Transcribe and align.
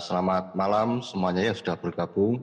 Selamat 0.00 0.58
malam 0.58 1.02
semuanya 1.02 1.50
yang 1.50 1.56
sudah 1.58 1.78
bergabung. 1.78 2.42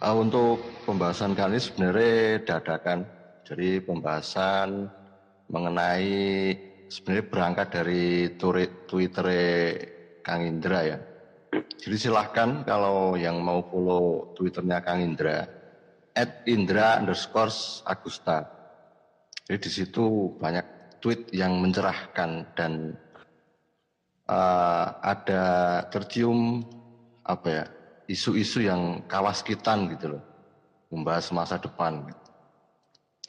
Uh, 0.00 0.16
untuk 0.16 0.64
pembahasan 0.88 1.36
kali 1.36 1.60
ini 1.60 1.64
sebenarnya 1.64 2.40
dadakan. 2.46 3.04
Jadi 3.44 3.84
pembahasan 3.84 4.88
mengenai 5.50 6.56
sebenarnya 6.88 7.26
berangkat 7.28 7.68
dari 7.68 8.32
Twitter 8.88 9.26
Kang 10.24 10.42
Indra 10.46 10.80
ya. 10.86 10.98
Jadi 11.50 11.96
silahkan 11.96 12.62
kalau 12.62 13.18
yang 13.18 13.42
mau 13.42 13.64
follow 13.66 14.36
Twitternya 14.38 14.84
Kang 14.84 15.02
Indra, 15.02 15.48
at 16.14 16.44
Indra 16.46 17.00
underscore 17.00 17.50
Agusta. 17.88 18.46
Jadi 19.48 19.58
di 19.58 19.70
situ 19.72 20.36
banyak 20.38 20.98
tweet 21.02 21.32
yang 21.34 21.58
mencerahkan 21.58 22.54
dan 22.54 22.94
uh, 24.30 24.86
ada 25.02 25.42
tercium 25.90 26.62
apa 27.26 27.48
ya 27.50 27.64
isu-isu 28.06 28.62
yang 28.62 29.02
kawaskitan 29.10 29.90
gitu 29.98 30.16
loh 30.16 30.22
membahas 30.90 31.30
masa 31.34 31.58
depan. 31.58 32.06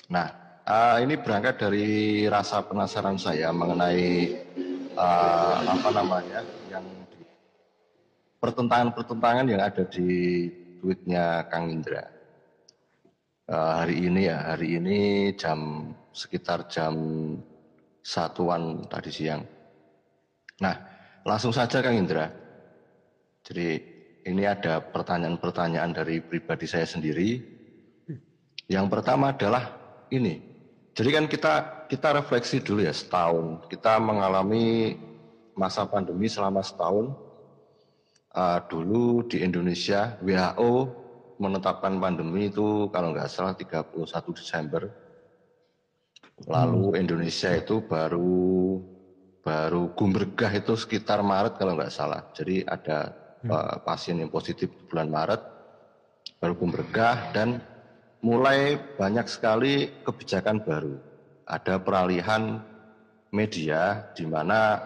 Nah 0.10 0.27
uh, 0.66 0.98
ini 1.02 1.18
berangkat 1.18 1.58
dari 1.58 1.90
rasa 2.30 2.62
penasaran 2.62 3.18
saya 3.18 3.50
mengenai 3.50 4.38
uh, 4.98 5.55
apa 5.66 5.90
namanya 5.94 6.41
yang 6.70 6.86
pertentangan-pertentangan 8.41 9.46
yang 9.46 9.62
ada 9.62 9.86
di 9.86 10.49
tweetnya 10.82 11.46
Kang 11.46 11.70
Indra. 11.70 12.10
Uh, 13.46 13.86
hari 13.86 14.08
ini 14.10 14.26
ya, 14.26 14.55
hari 14.55 14.82
ini 14.82 14.98
jam 15.38 15.91
sekitar 16.10 16.66
jam 16.72 16.96
satuan 18.02 18.90
tadi 18.90 19.12
siang. 19.13 19.46
Nah, 20.58 20.91
Langsung 21.22 21.54
saja 21.54 21.86
Kang 21.86 21.98
Indra. 21.98 22.34
Jadi 23.46 23.77
ini 24.26 24.44
ada 24.46 24.82
pertanyaan-pertanyaan 24.82 25.91
dari 25.94 26.22
pribadi 26.22 26.66
saya 26.66 26.86
sendiri. 26.86 27.41
Yang 28.70 28.86
pertama 28.90 29.34
adalah 29.34 29.74
ini. 30.10 30.41
Jadi 30.91 31.10
kan 31.13 31.26
kita 31.30 31.54
kita 31.88 32.10
refleksi 32.18 32.62
dulu 32.62 32.86
ya 32.86 32.94
setahun. 32.94 33.66
Kita 33.70 34.02
mengalami 34.02 34.98
masa 35.54 35.86
pandemi 35.86 36.28
selama 36.28 36.66
setahun. 36.66 37.13
Uh, 38.32 38.63
dulu 38.72 39.28
di 39.28 39.44
Indonesia 39.44 40.16
WHO 40.24 40.88
menetapkan 41.35 42.00
pandemi 42.00 42.48
itu 42.48 42.88
kalau 42.94 43.12
nggak 43.12 43.28
salah 43.28 43.52
31 43.52 43.91
Desember. 44.32 44.88
Lalu 46.48 46.96
Indonesia 46.98 47.52
itu 47.54 47.84
baru 47.85 48.80
baru 49.42 49.94
gumbergah 49.98 50.54
itu 50.54 50.78
sekitar 50.78 51.26
Maret 51.26 51.58
kalau 51.58 51.74
nggak 51.74 51.94
salah. 51.94 52.30
Jadi 52.34 52.62
ada 52.66 53.12
hmm. 53.42 53.50
uh, 53.50 53.76
pasien 53.82 54.22
yang 54.22 54.30
positif 54.30 54.70
bulan 54.90 55.10
Maret, 55.10 55.42
baru 56.38 56.54
gumbergah 56.58 57.34
dan 57.34 57.62
mulai 58.22 58.78
banyak 58.98 59.26
sekali 59.26 59.90
kebijakan 60.06 60.62
baru. 60.62 60.96
Ada 61.50 61.82
peralihan 61.82 62.62
media 63.34 64.14
di 64.14 64.30
mana 64.30 64.78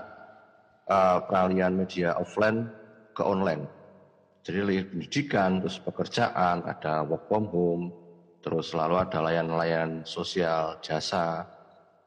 uh, 0.87 1.19
peralihan 1.27 1.75
media 1.75 2.15
offline 2.15 2.71
ke 3.11 3.21
online. 3.21 3.67
Jadi 4.45 4.61
pendidikan, 4.85 5.57
terus 5.57 5.81
pekerjaan, 5.81 6.61
ada 6.69 7.01
work 7.01 7.25
from 7.25 7.49
home, 7.49 7.89
terus 8.45 8.69
selalu 8.69 9.01
ada 9.01 9.17
layanan-layanan 9.25 10.05
sosial, 10.05 10.77
jasa, 10.85 11.49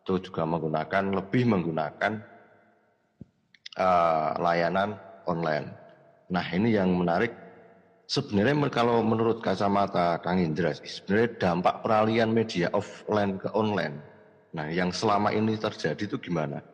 itu 0.06 0.30
juga 0.30 0.46
menggunakan, 0.46 1.18
lebih 1.18 1.50
menggunakan 1.50 2.22
uh, 3.78 4.34
layanan 4.42 4.98
online. 5.24 5.72
Nah 6.28 6.44
ini 6.52 6.74
yang 6.74 6.92
menarik. 6.98 7.32
Sebenarnya 8.08 8.56
kalau 8.72 9.04
menurut 9.04 9.44
kacamata 9.44 10.16
Kang 10.24 10.40
Indra, 10.40 10.72
sebenarnya 10.72 11.28
dampak 11.36 11.84
peralihan 11.84 12.32
media 12.32 12.72
offline 12.72 13.36
ke 13.36 13.52
online. 13.52 14.00
Nah 14.56 14.72
yang 14.72 14.88
selama 14.88 15.28
ini 15.28 15.60
terjadi 15.60 16.08
itu 16.08 16.16
gimana? 16.16 16.64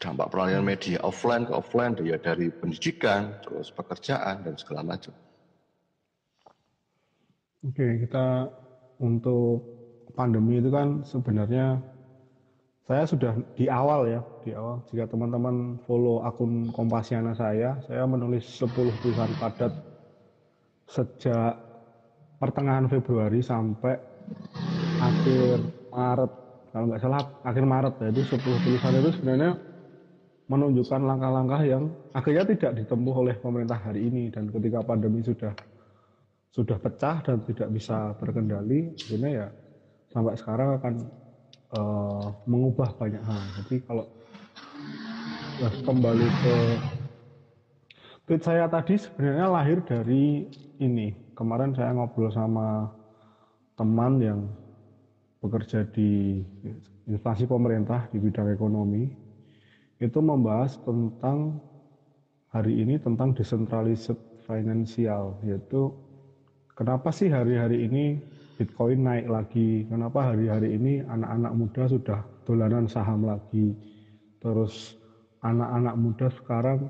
Dampak 0.00 0.32
peralihan 0.32 0.64
media 0.64 1.04
offline 1.04 1.44
ke 1.44 1.52
offline 1.52 1.92
ya 2.00 2.16
dari 2.16 2.48
pendidikan, 2.48 3.36
terus 3.44 3.68
pekerjaan 3.68 4.40
dan 4.40 4.56
segala 4.56 4.96
macam. 4.96 5.12
Oke, 7.64 8.04
kita 8.04 8.48
untuk 9.00 9.64
pandemi 10.12 10.60
itu 10.60 10.68
kan 10.68 11.04
sebenarnya 11.04 11.80
saya 12.84 13.08
sudah 13.08 13.32
di 13.56 13.64
awal 13.64 14.04
ya, 14.12 14.20
di 14.44 14.52
awal. 14.52 14.84
Jika 14.92 15.08
teman-teman 15.08 15.80
follow 15.88 16.20
akun 16.20 16.68
Kompasiana 16.68 17.32
saya, 17.32 17.80
saya 17.88 18.04
menulis 18.04 18.44
10 18.60 18.68
tulisan 19.00 19.32
padat 19.40 19.72
sejak 20.84 21.56
pertengahan 22.36 22.84
Februari 22.92 23.40
sampai 23.40 23.96
akhir 25.00 25.64
Maret. 25.96 26.32
Kalau 26.76 26.84
nggak 26.92 27.00
salah 27.00 27.22
akhir 27.40 27.64
Maret 27.64 27.94
ya, 28.04 28.08
itu 28.12 28.22
10 28.36 28.64
tulisan 28.68 28.92
itu 29.00 29.10
sebenarnya 29.16 29.50
menunjukkan 30.44 31.00
langkah-langkah 31.08 31.62
yang 31.64 31.88
akhirnya 32.12 32.44
tidak 32.52 32.84
ditempuh 32.84 33.16
oleh 33.16 33.34
pemerintah 33.40 33.80
hari 33.80 34.12
ini 34.12 34.28
dan 34.28 34.52
ketika 34.52 34.84
pandemi 34.84 35.24
sudah 35.24 35.56
sudah 36.52 36.76
pecah 36.76 37.24
dan 37.24 37.40
tidak 37.48 37.72
bisa 37.72 38.12
terkendali, 38.20 38.92
akhirnya 38.92 39.30
ya 39.32 39.46
sampai 40.12 40.36
sekarang 40.36 40.76
akan 40.76 41.23
uh, 41.74 42.32
mengubah 42.46 42.94
banyak 42.96 43.22
hal. 43.22 43.42
Jadi 43.62 43.76
kalau 43.84 44.04
ya, 45.60 45.68
kembali 45.82 46.26
ke 46.26 46.56
tweet 48.24 48.42
saya 48.42 48.70
tadi 48.70 48.96
sebenarnya 48.96 49.46
lahir 49.50 49.78
dari 49.84 50.48
ini. 50.80 51.12
Kemarin 51.34 51.74
saya 51.74 51.90
ngobrol 51.92 52.30
sama 52.30 52.88
teman 53.74 54.22
yang 54.22 54.40
bekerja 55.42 55.84
di 55.90 56.40
instansi 57.04 57.44
pemerintah 57.44 58.08
di 58.08 58.16
bidang 58.22 58.48
ekonomi 58.54 59.10
itu 60.00 60.18
membahas 60.22 60.78
tentang 60.82 61.60
hari 62.48 62.80
ini 62.80 62.96
tentang 63.02 63.34
decentralized 63.34 64.16
financial 64.46 65.36
yaitu 65.44 65.92
kenapa 66.78 67.10
sih 67.10 67.28
hari-hari 67.28 67.88
ini 67.90 68.22
Bitcoin 68.54 69.02
naik 69.02 69.26
lagi. 69.26 69.82
Kenapa 69.90 70.30
hari-hari 70.30 70.78
ini 70.78 71.02
anak-anak 71.02 71.52
muda 71.58 71.82
sudah 71.90 72.20
dolanan 72.46 72.86
saham 72.86 73.26
lagi. 73.26 73.74
Terus 74.38 74.94
anak-anak 75.42 75.94
muda 75.98 76.26
sekarang 76.30 76.86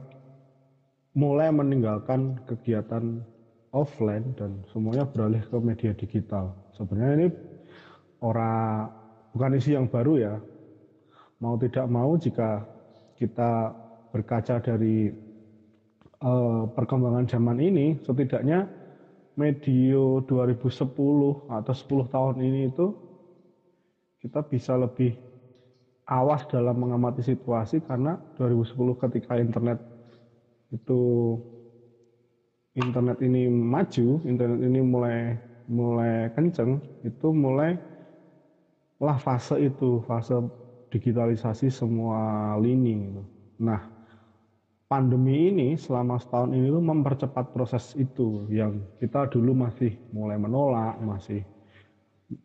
mulai 1.16 1.48
meninggalkan 1.48 2.36
kegiatan 2.44 3.24
offline 3.72 4.36
dan 4.36 4.60
semuanya 4.70 5.08
beralih 5.08 5.40
ke 5.40 5.56
media 5.56 5.92
digital. 5.96 6.52
Sebenarnya 6.76 7.14
ini 7.16 7.28
orang 8.20 8.92
bukan 9.32 9.56
isu 9.56 9.70
yang 9.80 9.88
baru 9.88 10.14
ya. 10.20 10.34
Mau 11.40 11.56
tidak 11.56 11.86
mau 11.88 12.12
jika 12.20 12.62
kita 13.16 13.72
berkaca 14.12 14.60
dari 14.60 15.10
uh, 16.22 16.68
perkembangan 16.70 17.26
zaman 17.26 17.58
ini, 17.58 17.98
setidaknya 18.04 18.83
medio 19.42 20.22
2010 20.28 21.46
atau 21.50 21.74
10 21.74 22.06
tahun 22.12 22.36
ini 22.46 22.60
itu 22.70 22.94
kita 24.22 24.40
bisa 24.52 24.72
lebih 24.78 25.10
awas 26.08 26.44
dalam 26.48 26.76
mengamati 26.82 27.20
situasi 27.24 27.80
karena 27.88 28.20
2010 28.36 28.96
ketika 29.02 29.32
internet 29.40 29.78
itu 30.72 30.94
internet 32.74 33.18
ini 33.22 33.46
maju, 33.48 34.20
internet 34.26 34.60
ini 34.68 34.80
mulai 34.82 35.16
mulai 35.70 36.28
kenceng, 36.34 36.82
itu 37.06 37.26
mulai 37.32 37.78
lah 39.00 39.16
fase 39.18 39.54
itu, 39.62 40.02
fase 40.08 40.34
digitalisasi 40.92 41.70
semua 41.70 42.18
lini. 42.58 42.90
Gitu. 43.10 43.22
Nah, 43.62 43.93
pandemi 44.88 45.50
ini 45.50 45.68
selama 45.74 46.20
setahun 46.20 46.52
ini 46.52 46.68
tuh 46.68 46.84
mempercepat 46.84 47.50
proses 47.56 47.96
itu 47.96 48.44
yang 48.52 48.84
kita 49.00 49.26
dulu 49.32 49.56
masih 49.56 49.96
mulai 50.12 50.36
menolak, 50.36 51.00
masih 51.00 51.42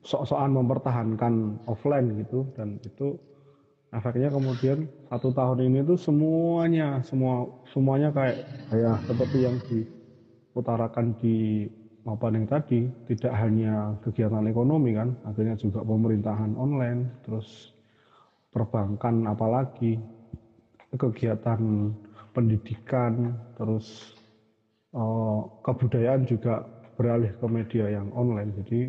sok-sokan 0.04 0.56
mempertahankan 0.56 1.60
offline 1.68 2.16
gitu. 2.24 2.48
Dan 2.56 2.80
itu 2.82 3.20
efeknya 3.90 4.30
kemudian 4.30 4.86
satu 5.10 5.34
tahun 5.34 5.66
ini 5.66 5.82
tuh 5.86 5.98
semuanya 5.98 7.02
semua 7.02 7.50
semuanya 7.74 8.14
kayak 8.14 8.46
kayak 8.70 8.98
seperti 9.10 9.38
yang 9.44 9.58
diutarakan 9.66 11.18
di 11.18 11.66
maupun 12.06 12.38
yang 12.38 12.48
tadi 12.48 12.88
tidak 13.10 13.34
hanya 13.36 13.98
kegiatan 14.06 14.46
ekonomi 14.46 14.96
kan 14.96 15.18
akhirnya 15.26 15.58
juga 15.58 15.84
pemerintahan 15.84 16.54
online 16.56 17.12
terus 17.26 17.74
perbankan 18.54 19.30
apalagi 19.30 20.00
kegiatan 20.96 21.94
pendidikan, 22.40 23.36
terus 23.60 24.16
uh, 24.96 25.44
kebudayaan 25.68 26.24
juga 26.24 26.64
beralih 26.96 27.36
ke 27.36 27.46
media 27.52 27.92
yang 27.92 28.08
online. 28.16 28.56
Jadi 28.64 28.88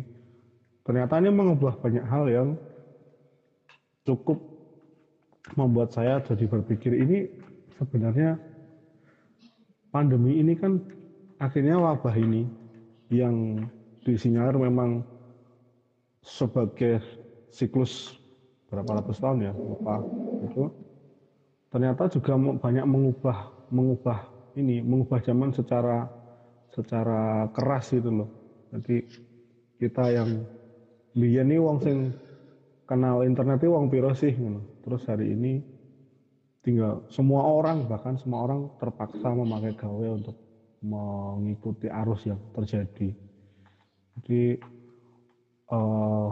ternyata 0.87 1.19
ini 1.19 1.35
mengubah 1.35 1.75
banyak 1.83 2.07
hal 2.07 2.31
yang 2.31 2.49
cukup 4.07 4.39
membuat 5.59 5.91
saya 5.91 6.23
jadi 6.23 6.47
berpikir 6.47 6.95
ini 6.95 7.27
sebenarnya 7.75 8.39
pandemi 9.91 10.39
ini 10.39 10.55
kan 10.55 10.79
akhirnya 11.43 11.75
wabah 11.75 12.15
ini 12.15 12.47
yang 13.11 13.67
disinyalir 14.07 14.55
memang 14.55 15.03
sebagai 16.23 17.03
siklus 17.51 18.15
berapa 18.71 19.01
ratus 19.01 19.19
tahun 19.19 19.51
ya 19.51 19.53
lupa 19.53 19.99
itu 20.47 20.71
ternyata 21.71 22.11
juga 22.11 22.35
banyak 22.35 22.83
mengubah 22.83 23.71
mengubah 23.71 24.27
ini 24.59 24.83
mengubah 24.83 25.23
zaman 25.23 25.55
secara 25.55 26.11
secara 26.75 27.47
keras 27.55 27.95
gitu 27.95 28.11
loh 28.11 28.29
jadi 28.75 29.07
kita 29.79 30.03
yang 30.11 30.43
biyen 31.15 31.47
nih 31.47 31.59
wong 31.63 31.79
sing 31.79 31.97
kenal 32.83 33.23
internet 33.23 33.63
wong 33.63 33.87
piro 33.87 34.11
sih 34.11 34.35
gitu. 34.35 34.59
terus 34.83 35.07
hari 35.07 35.31
ini 35.31 35.63
tinggal 36.59 37.07
semua 37.07 37.47
orang 37.47 37.87
bahkan 37.87 38.19
semua 38.19 38.45
orang 38.45 38.67
terpaksa 38.77 39.31
memakai 39.31 39.73
gawe 39.73 40.07
untuk 40.11 40.35
mengikuti 40.83 41.87
arus 41.87 42.27
yang 42.27 42.39
terjadi 42.51 43.15
jadi 44.19 44.59
uh, 45.71 46.29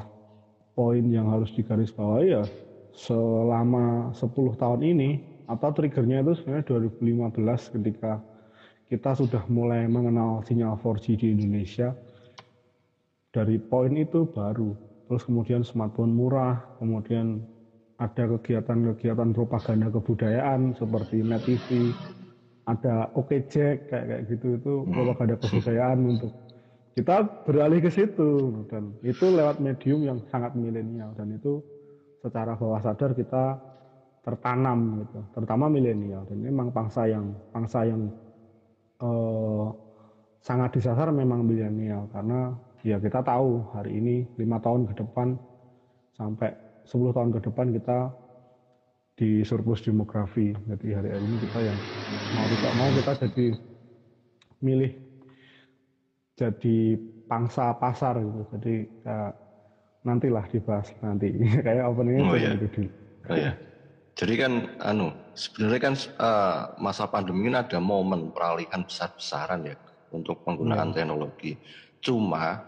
poin 0.76 1.06
yang 1.08 1.32
harus 1.32 1.50
digarisbawahi 1.56 2.28
ya 2.28 2.44
selama 2.94 4.12
10 4.12 4.60
tahun 4.60 4.82
ini 4.84 5.29
atau 5.50 5.70
triggernya 5.74 6.22
itu 6.22 6.38
sebenarnya 6.38 6.66
2015 7.02 7.74
ketika 7.74 8.22
kita 8.86 9.18
sudah 9.18 9.44
mulai 9.50 9.90
mengenal 9.90 10.46
sinyal 10.46 10.78
4G 10.78 11.18
di 11.18 11.28
Indonesia. 11.34 11.98
Dari 13.30 13.62
poin 13.62 13.94
itu 13.98 14.30
baru. 14.30 14.74
Terus 15.10 15.26
kemudian 15.26 15.66
smartphone 15.66 16.14
murah 16.14 16.78
kemudian 16.78 17.42
ada 17.98 18.30
kegiatan-kegiatan 18.38 19.34
propaganda 19.34 19.90
kebudayaan 19.90 20.78
seperti 20.78 21.26
net 21.26 21.44
TV 21.44 21.92
ada 22.70 23.10
Oke 23.18 23.44
Jack 23.50 23.90
kayak 23.90 24.06
kayak 24.06 24.22
gitu 24.30 24.48
itu 24.62 24.74
hmm. 24.86 24.94
propaganda 24.94 25.36
kebudayaan 25.42 26.00
untuk 26.06 26.32
kita 26.94 27.26
beralih 27.46 27.82
ke 27.82 27.90
situ. 27.90 28.66
Dan 28.70 28.94
itu 29.02 29.26
lewat 29.30 29.58
medium 29.62 30.06
yang 30.06 30.22
sangat 30.30 30.54
milenial. 30.54 31.14
Dan 31.18 31.34
itu 31.38 31.62
secara 32.22 32.54
bawah 32.54 32.82
sadar 32.82 33.18
kita 33.18 33.58
tertanam 34.20 35.04
gitu 35.04 35.20
terutama 35.32 35.72
milenial 35.72 36.28
dan 36.28 36.38
memang 36.40 36.70
bangsa 36.70 37.08
yang 37.08 37.34
bangsa 37.54 37.88
yang 37.88 38.02
eh, 39.00 39.68
sangat 40.40 40.70
disasar 40.80 41.12
memang 41.12 41.44
milenial 41.44 42.08
karena 42.12 42.56
ya 42.84 43.00
kita 43.00 43.20
tahu 43.24 43.68
hari 43.76 44.00
ini 44.00 44.16
lima 44.40 44.60
tahun 44.64 44.88
ke 44.88 44.94
depan 45.04 45.36
sampai 46.16 46.52
10 46.88 47.12
tahun 47.16 47.32
ke 47.36 47.40
depan 47.52 47.68
kita 47.76 47.98
di 49.20 49.44
surplus 49.44 49.84
demografi 49.84 50.56
jadi 50.64 50.88
hari, 50.96 51.10
hari 51.12 51.26
ini 51.28 51.38
kita 51.44 51.60
yang 51.60 51.80
mau 52.32 52.48
tidak 52.48 52.72
mau 52.72 52.90
kita 52.96 53.12
jadi 53.28 53.46
milih 54.64 54.92
jadi 56.40 56.78
pangsa 57.30 57.78
pasar 57.78 58.18
gitu. 58.26 58.42
Jadi 58.58 58.74
ya, 59.06 59.30
nantilah 60.02 60.46
dibahas 60.50 60.90
nanti. 61.06 61.30
Kayak 61.66 61.86
openingnya 61.94 62.26
oh, 62.26 62.34
iya. 62.34 62.52
dulu. 62.58 62.90
Oh, 63.30 63.36
iya. 63.38 63.52
Jadi 64.20 64.36
kan 64.36 64.76
anu 64.84 65.16
sebenarnya 65.32 65.80
kan 65.80 65.96
uh, 66.20 66.76
masa 66.76 67.08
pandemi 67.08 67.48
ini 67.48 67.56
ada 67.56 67.80
momen 67.80 68.36
peralihan 68.36 68.84
besar-besaran 68.84 69.64
ya 69.64 69.80
untuk 70.12 70.44
penggunaan 70.44 70.92
hmm. 70.92 70.98
teknologi. 71.00 71.56
Cuma 72.04 72.60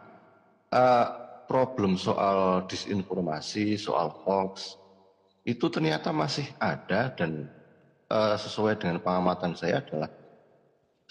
uh, 0.72 1.08
problem 1.52 2.00
soal 2.00 2.64
disinformasi, 2.72 3.76
soal 3.76 4.16
hoax 4.24 4.80
itu 5.44 5.68
ternyata 5.68 6.16
masih 6.16 6.48
ada 6.56 7.12
dan 7.12 7.52
uh, 8.08 8.40
sesuai 8.40 8.80
dengan 8.80 9.04
pengamatan 9.04 9.52
saya 9.52 9.84
adalah 9.84 10.08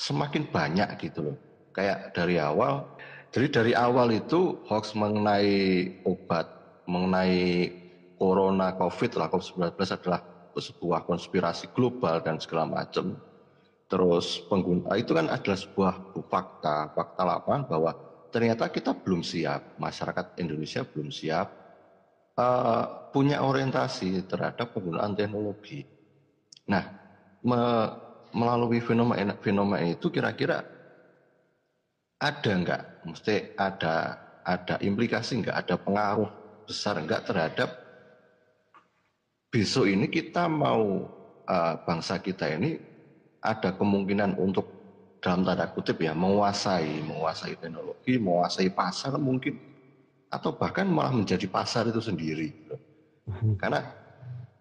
semakin 0.00 0.48
banyak 0.48 0.88
gitu 1.04 1.20
loh 1.20 1.37
kayak 1.76 2.16
dari 2.16 2.40
awal. 2.40 2.88
Jadi 3.28 3.46
dari 3.52 3.72
awal 3.76 4.08
itu 4.16 4.56
hoax 4.64 4.96
mengenai 4.96 5.52
obat, 6.08 6.48
mengenai 6.88 7.69
corona 8.16 8.72
covid 8.81 9.20
lah 9.20 9.28
covid 9.28 9.76
19 9.76 9.96
adalah 10.00 10.30
sebuah 10.56 11.06
konspirasi 11.06 11.70
global 11.70 12.19
dan 12.25 12.41
segala 12.43 12.67
macam. 12.67 13.14
Terus 13.91 14.43
pengguna 14.47 14.94
itu 14.99 15.11
kan 15.14 15.26
adalah 15.26 15.58
sebuah 15.58 15.94
fakta, 16.31 16.94
fakta 16.94 17.23
lapangan 17.26 17.62
bahwa 17.67 17.91
ternyata 18.31 18.70
kita 18.70 18.94
belum 18.94 19.26
siap, 19.26 19.75
masyarakat 19.75 20.38
Indonesia 20.38 20.87
belum 20.87 21.11
siap 21.11 21.50
uh, 22.38 22.85
punya 23.11 23.43
orientasi 23.43 24.31
terhadap 24.31 24.70
penggunaan 24.70 25.19
teknologi. 25.19 25.82
Nah, 26.70 26.87
me, 27.43 27.61
melalui 28.31 28.79
fenomena 28.79 29.35
fenomena 29.43 29.82
itu 29.82 30.06
kira-kira 30.06 30.62
ada 32.20 32.50
enggak 32.52 32.82
mesti 33.02 33.56
ada 33.58 34.14
ada 34.44 34.75
implikasi 34.79 35.41
enggak 35.43 35.67
ada 35.67 35.75
pengaruh 35.81 36.31
besar 36.62 37.00
enggak 37.00 37.26
terhadap 37.26 37.75
besok 39.50 39.91
ini 39.91 40.06
kita 40.06 40.47
mau 40.47 41.11
uh, 41.44 41.75
bangsa 41.82 42.23
kita 42.23 42.47
ini 42.55 42.79
ada 43.43 43.75
kemungkinan 43.75 44.38
untuk 44.38 44.81
dalam 45.20 45.44
tanda 45.44 45.69
kutip 45.69 46.00
ya 46.00 46.17
menguasai 46.17 47.05
menguasai 47.05 47.58
teknologi 47.61 48.17
menguasai 48.17 48.70
pasar 48.73 49.19
mungkin. 49.20 49.58
Atau 50.31 50.55
bahkan 50.55 50.87
malah 50.87 51.11
menjadi 51.11 51.50
pasar 51.50 51.91
itu 51.91 51.99
sendiri. 51.99 52.55
Karena 53.61 53.82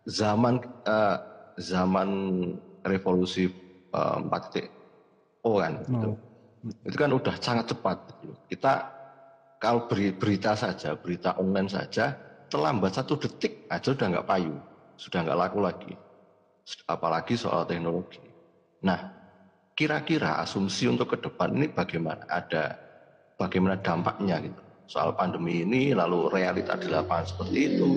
zaman 0.10 0.58
uh, 0.84 1.18
zaman 1.62 2.10
revolusi 2.82 3.54
uh, 3.94 4.18
4.0 4.18 4.66
kan 5.62 5.74
gitu. 5.86 6.10
Itu 6.84 6.98
kan 6.98 7.12
udah 7.14 7.36
sangat 7.38 7.70
cepat. 7.70 7.98
Kita 8.50 8.74
kalau 9.62 9.86
beri, 9.86 10.16
berita 10.16 10.56
saja, 10.56 10.96
berita 10.96 11.36
online 11.38 11.70
saja, 11.70 12.16
terlambat 12.50 12.96
satu 12.96 13.20
detik 13.20 13.68
aja 13.68 13.92
udah 13.92 14.08
nggak 14.18 14.28
payu, 14.28 14.56
sudah 15.00 15.24
nggak 15.24 15.40
laku 15.40 15.60
lagi. 15.64 15.94
Apalagi 16.86 17.40
soal 17.40 17.64
teknologi. 17.64 18.22
Nah, 18.84 19.00
kira-kira 19.72 20.44
asumsi 20.44 20.92
untuk 20.92 21.16
ke 21.16 21.18
depan 21.24 21.56
ini 21.56 21.72
bagaimana? 21.72 22.28
Ada 22.28 22.76
bagaimana 23.40 23.80
dampaknya 23.80 24.44
gitu? 24.44 24.60
Soal 24.84 25.16
pandemi 25.16 25.64
ini, 25.64 25.96
lalu 25.96 26.28
realita 26.28 26.76
di 26.76 26.92
lapangan 26.92 27.26
seperti 27.26 27.58
itu. 27.74 27.90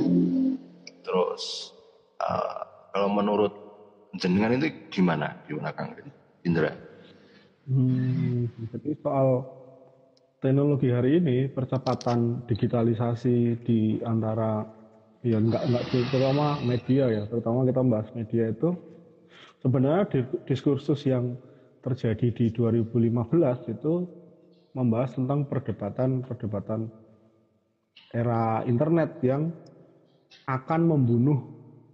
Terus, 1.02 1.74
uh, 2.22 2.62
kalau 2.94 3.10
menurut 3.10 3.52
jenengan 4.14 4.54
itu 4.60 4.70
gimana? 4.92 5.34
Gimana 5.48 5.74
Kang 5.74 5.96
Indra? 6.46 6.70
Hmm, 7.66 8.46
jadi 8.74 8.90
soal 9.02 9.46
teknologi 10.42 10.90
hari 10.90 11.22
ini 11.22 11.46
percepatan 11.48 12.42
digitalisasi 12.46 13.62
di 13.62 14.02
antara 14.02 14.66
ya 15.22 15.38
enggak 15.38 15.62
enggak 15.66 15.84
terutama 15.90 16.58
media 16.66 17.04
ya 17.10 17.22
terutama 17.30 17.62
kita 17.62 17.80
membahas 17.82 18.08
media 18.14 18.44
itu 18.50 18.74
sebenarnya 19.62 20.04
diskursus 20.46 21.06
yang 21.06 21.38
terjadi 21.82 22.30
di 22.30 22.46
2015 22.50 23.74
itu 23.74 24.06
membahas 24.74 25.10
tentang 25.14 25.46
perdebatan 25.46 26.26
perdebatan 26.26 26.90
era 28.10 28.66
internet 28.66 29.18
yang 29.22 29.50
akan 30.48 30.80
membunuh 30.88 31.38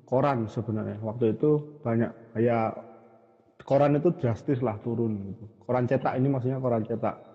koran 0.09 0.49
sebenarnya 0.49 0.97
waktu 1.05 1.37
itu 1.37 1.79
banyak 1.85 2.11
kayak 2.33 2.89
koran 3.69 4.01
itu 4.01 4.09
drastis 4.17 4.65
lah 4.65 4.81
turun 4.81 5.13
gitu. 5.29 5.45
Koran 5.61 5.85
cetak 5.85 6.17
ini 6.17 6.33
maksudnya 6.33 6.57
koran 6.57 6.87
cetak. 6.87 7.28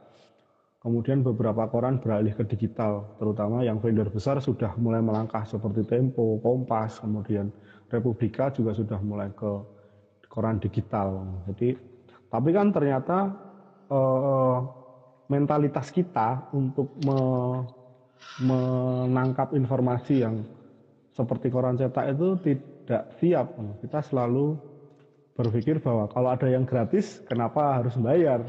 Kemudian 0.84 1.24
beberapa 1.24 1.64
koran 1.72 1.96
beralih 1.96 2.36
ke 2.36 2.44
digital, 2.44 3.16
terutama 3.16 3.64
yang 3.64 3.80
vendor 3.80 4.12
besar 4.12 4.44
sudah 4.44 4.76
mulai 4.76 5.00
melangkah 5.00 5.48
seperti 5.48 5.88
Tempo, 5.88 6.44
Kompas, 6.44 7.00
kemudian 7.00 7.48
Republika 7.88 8.52
juga 8.52 8.76
sudah 8.76 9.00
mulai 9.00 9.32
ke 9.32 9.64
koran 10.28 10.60
digital. 10.60 11.40
Jadi, 11.48 11.80
tapi 12.28 12.50
kan 12.52 12.76
ternyata 12.76 13.32
eh, 13.88 14.58
mentalitas 15.32 15.88
kita 15.88 16.52
untuk 16.52 16.92
me, 17.00 17.20
menangkap 18.44 19.56
informasi 19.56 20.20
yang 20.20 20.44
seperti 21.16 21.48
koran 21.48 21.80
cetak 21.80 22.12
itu 22.12 22.28
tidak 22.44 23.04
siap. 23.24 23.56
Kita 23.80 24.04
selalu 24.04 24.60
berpikir 25.32 25.80
bahwa 25.80 26.12
kalau 26.12 26.28
ada 26.28 26.52
yang 26.52 26.68
gratis, 26.68 27.24
kenapa 27.24 27.80
harus 27.80 27.96
bayar? 27.96 28.44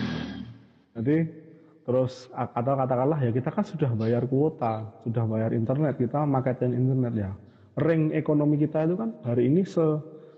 Jadi 0.96 1.41
terus 1.82 2.30
atau 2.34 2.78
katakanlah 2.78 3.18
ya 3.18 3.30
kita 3.34 3.50
kan 3.50 3.66
sudah 3.66 3.90
bayar 3.98 4.22
kuota, 4.30 4.86
sudah 5.02 5.26
bayar 5.26 5.50
internet, 5.50 5.98
kita 5.98 6.22
marketing 6.22 6.78
internet 6.78 7.14
ya. 7.14 7.30
Ring 7.78 8.12
ekonomi 8.14 8.60
kita 8.60 8.84
itu 8.86 8.94
kan 8.94 9.16
hari 9.26 9.48
ini 9.48 9.64
se, 9.64 9.82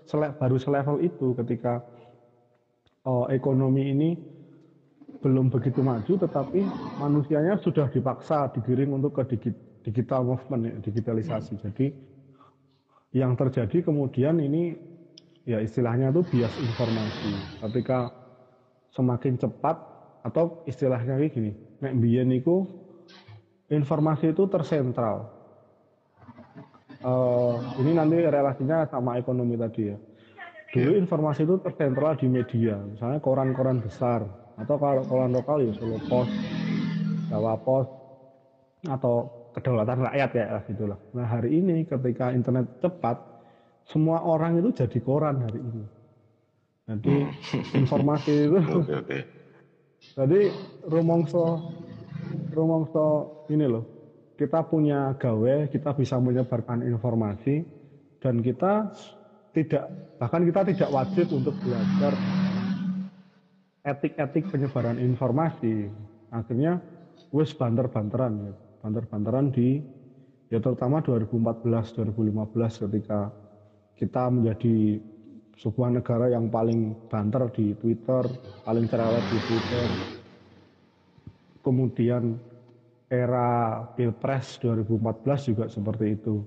sele, 0.07 0.33
baru 0.39 0.57
selevel 0.57 1.03
itu 1.03 1.35
ketika 1.37 1.83
oh, 3.05 3.29
ekonomi 3.29 3.93
ini 3.93 4.09
belum 5.21 5.49
begitu 5.49 5.81
maju, 5.81 6.21
tetapi 6.21 6.61
manusianya 7.01 7.57
sudah 7.57 7.89
dipaksa 7.89 8.49
digiring 8.53 8.93
untuk 8.93 9.17
ke 9.17 9.49
digital 9.85 10.21
movement, 10.21 10.61
ya, 10.69 10.75
digitalisasi. 10.85 11.57
Jadi 11.61 11.85
yang 13.15 13.33
terjadi 13.33 13.85
kemudian 13.85 14.37
ini 14.37 14.75
ya 15.45 15.61
istilahnya 15.61 16.13
itu 16.13 16.21
bias 16.29 16.53
informasi. 16.61 17.31
Ketika 17.63 18.13
semakin 18.93 19.37
cepat 19.39 19.94
atau 20.25 20.65
istilahnya 20.65 21.21
kayak 21.21 21.31
gini 21.37 21.51
nek 21.85 21.93
biyen 22.01 22.33
niku 22.33 22.65
informasi 23.69 24.33
itu 24.33 24.49
tersentral. 24.49 25.29
Uh, 27.05 27.61
ini 27.85 27.93
nanti 27.93 28.17
relasinya 28.17 28.89
sama 28.89 29.21
ekonomi 29.21 29.53
tadi 29.53 29.93
ya. 29.93 29.97
Dulu 30.73 30.97
informasi 30.97 31.45
itu 31.45 31.61
tersentral 31.61 32.17
di 32.17 32.25
media 32.25 32.81
misalnya 32.81 33.21
koran-koran 33.21 33.79
besar 33.79 34.25
atau 34.57 34.75
kalau 34.81 35.05
koran 35.05 35.31
lokal 35.31 35.61
ya 35.61 35.71
Solo 35.77 36.01
Pos 36.09 36.27
Jawa 37.29 37.55
Pos 37.61 37.87
atau 38.89 39.29
kedaulatan 39.53 40.09
rakyat 40.09 40.29
ya 40.33 40.45
gitulah. 40.65 40.97
Nah 41.13 41.29
hari 41.29 41.61
ini 41.61 41.85
ketika 41.85 42.33
internet 42.33 42.81
cepat 42.81 43.21
semua 43.85 44.25
orang 44.25 44.57
itu 44.57 44.73
jadi 44.73 44.97
koran 45.05 45.45
hari 45.45 45.61
ini. 45.61 45.85
Jadi 46.89 47.13
informasi 47.85 48.33
itu 48.49 48.57
okay, 48.81 48.97
okay. 48.99 49.21
Jadi 50.13 50.53
rumongso 50.85 51.73
rumongso 52.53 53.05
ini 53.49 53.65
loh 53.65 53.83
kita 54.37 54.61
punya 54.67 55.17
gawe 55.17 55.71
kita 55.71 55.95
bisa 55.97 56.21
menyebarkan 56.21 56.85
informasi 56.85 57.65
dan 58.21 58.45
kita 58.45 58.93
tidak 59.55 59.87
bahkan 60.19 60.43
kita 60.43 60.61
tidak 60.75 60.89
wajib 60.91 61.27
untuk 61.31 61.55
belajar 61.63 62.13
etik-etik 63.87 64.51
penyebaran 64.51 64.99
informasi 64.99 65.87
akhirnya 66.29 66.83
wes 67.31 67.55
banter-banteran 67.55 68.51
gitu. 68.51 68.61
banter-banteran 68.83 69.49
di 69.55 69.79
ya 70.51 70.59
terutama 70.59 70.99
2014 71.01 71.65
2015 71.95 72.83
ketika 72.89 73.31
kita 73.95 74.23
menjadi 74.27 74.99
sebuah 75.55 75.89
negara 75.95 76.27
yang 76.31 76.51
paling 76.51 77.07
banter 77.07 77.47
di 77.55 77.71
Twitter, 77.79 78.27
paling 78.67 78.85
cerewet 78.91 79.23
di 79.31 79.39
Twitter. 79.39 79.87
Kemudian 81.63 82.37
era 83.09 83.81
Pilpres 83.95 84.59
2014 84.61 85.49
juga 85.49 85.65
seperti 85.71 86.05
itu. 86.13 86.43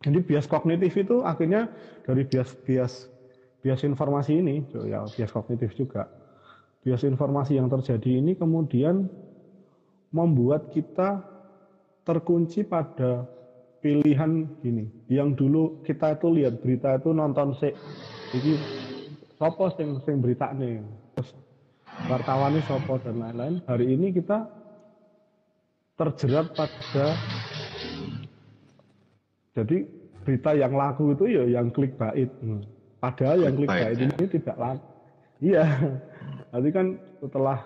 Jadi 0.00 0.18
bias 0.24 0.48
kognitif 0.48 0.96
itu 0.96 1.20
akhirnya 1.20 1.68
dari 2.06 2.24
bias 2.24 2.56
bias 3.60 3.82
informasi 3.84 4.40
ini, 4.40 4.64
ya 4.88 5.04
bias 5.04 5.28
kognitif 5.28 5.76
juga. 5.76 6.08
Bias 6.80 7.04
informasi 7.04 7.60
yang 7.60 7.68
terjadi 7.68 8.24
ini 8.24 8.32
kemudian 8.32 9.04
membuat 10.08 10.72
kita 10.72 11.20
terkunci 12.08 12.64
pada 12.64 13.28
pilihan 13.84 14.48
gini. 14.64 14.88
Yang 15.12 15.28
dulu 15.36 15.62
kita 15.84 16.16
itu 16.16 16.32
lihat 16.32 16.64
berita 16.64 16.96
itu 16.96 17.12
nonton 17.12 17.52
sih 17.60 17.76
iki 18.30 18.54
sopo 19.38 19.70
sing 19.74 19.98
sing 20.06 20.22
nih 20.22 20.82
terus 21.16 21.30
wartawannya 22.06 22.62
sopo 22.64 22.98
dan 23.02 23.18
lain-lain. 23.18 23.54
Hari 23.66 23.86
ini 23.90 24.14
kita 24.14 24.46
terjerat 25.98 26.54
pada 26.56 27.06
jadi 29.52 29.84
berita 30.22 30.50
yang 30.56 30.72
laku 30.72 31.12
itu 31.12 31.24
ya 31.28 31.44
yang 31.60 31.68
klik 31.74 31.98
bait. 31.98 32.30
Padahal 33.00 33.48
yang 33.48 33.54
klik 33.56 33.68
bait 33.68 33.96
ya. 33.98 34.06
ini 34.06 34.26
tidak 34.28 34.56
laku 34.56 34.86
iya. 35.42 35.64
Nanti 36.50 36.68
kan 36.74 36.86
setelah 37.22 37.58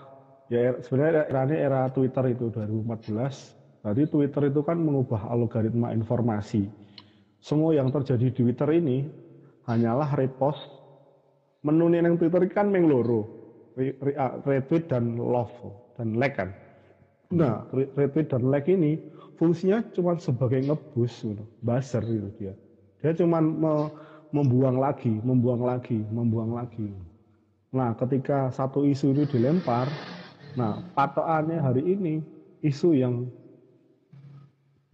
ya 0.53 0.77
sebenarnya 0.81 1.29
era 1.29 1.43
ini 1.49 1.57
era 1.57 1.81
Twitter 1.93 2.37
itu 2.37 2.53
2014 2.53 3.65
jadi 3.85 4.09
Twitter 4.09 4.49
itu 4.49 4.65
kan 4.65 4.81
mengubah 4.81 5.29
algoritma 5.29 5.93
informasi. 5.93 6.73
Semua 7.45 7.77
yang 7.77 7.93
terjadi 7.93 8.33
di 8.33 8.37
Twitter 8.41 8.65
ini 8.73 9.05
hanyalah 9.69 10.13
repost. 10.17 10.61
Menu 11.65 11.89
yang 11.89 12.21
Twitter 12.21 12.45
kan 12.53 12.69
meng 12.69 12.89
loro. 12.89 13.25
Ah, 14.15 14.39
retweet 14.47 14.87
dan 14.87 15.19
love 15.19 15.51
dan 15.99 16.15
like 16.15 16.39
kan. 16.39 16.55
Nah 17.35 17.67
retweet 17.73 18.31
dan 18.31 18.47
like 18.53 18.71
ini 18.71 19.01
fungsinya 19.35 19.83
cuma 19.97 20.15
sebagai 20.21 20.63
ngebus 20.63 21.27
gitu, 21.27 21.43
buzzer 21.65 22.05
gitu 22.07 22.29
dia. 22.39 22.55
Dia 23.03 23.17
cuma 23.19 23.43
me, 23.43 23.91
membuang 24.31 24.79
lagi 24.79 25.11
membuang 25.27 25.67
lagi 25.67 26.07
membuang 26.13 26.55
lagi. 26.55 26.87
Nah 27.75 27.97
ketika 27.99 28.55
satu 28.55 28.87
isu 28.87 29.17
itu 29.17 29.39
dilempar 29.39 29.91
nah 30.55 30.79
patokannya 30.95 31.59
hari 31.59 31.83
ini 31.83 32.23
isu 32.63 32.95
yang 32.95 33.27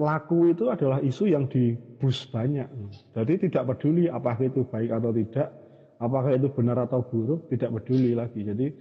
laku 0.00 0.56
itu 0.56 0.72
adalah 0.72 0.98
isu 1.04 1.28
yang 1.28 1.44
dibus 1.44 2.24
banyak. 2.32 2.64
Jadi 3.12 3.46
tidak 3.46 3.76
peduli 3.76 4.08
apakah 4.08 4.48
itu 4.48 4.64
baik 4.64 4.96
atau 4.96 5.12
tidak, 5.12 5.52
apakah 6.00 6.32
itu 6.32 6.48
benar 6.56 6.80
atau 6.88 7.04
buruk, 7.04 7.52
tidak 7.52 7.68
peduli 7.76 8.16
lagi. 8.16 8.40
Jadi 8.40 8.72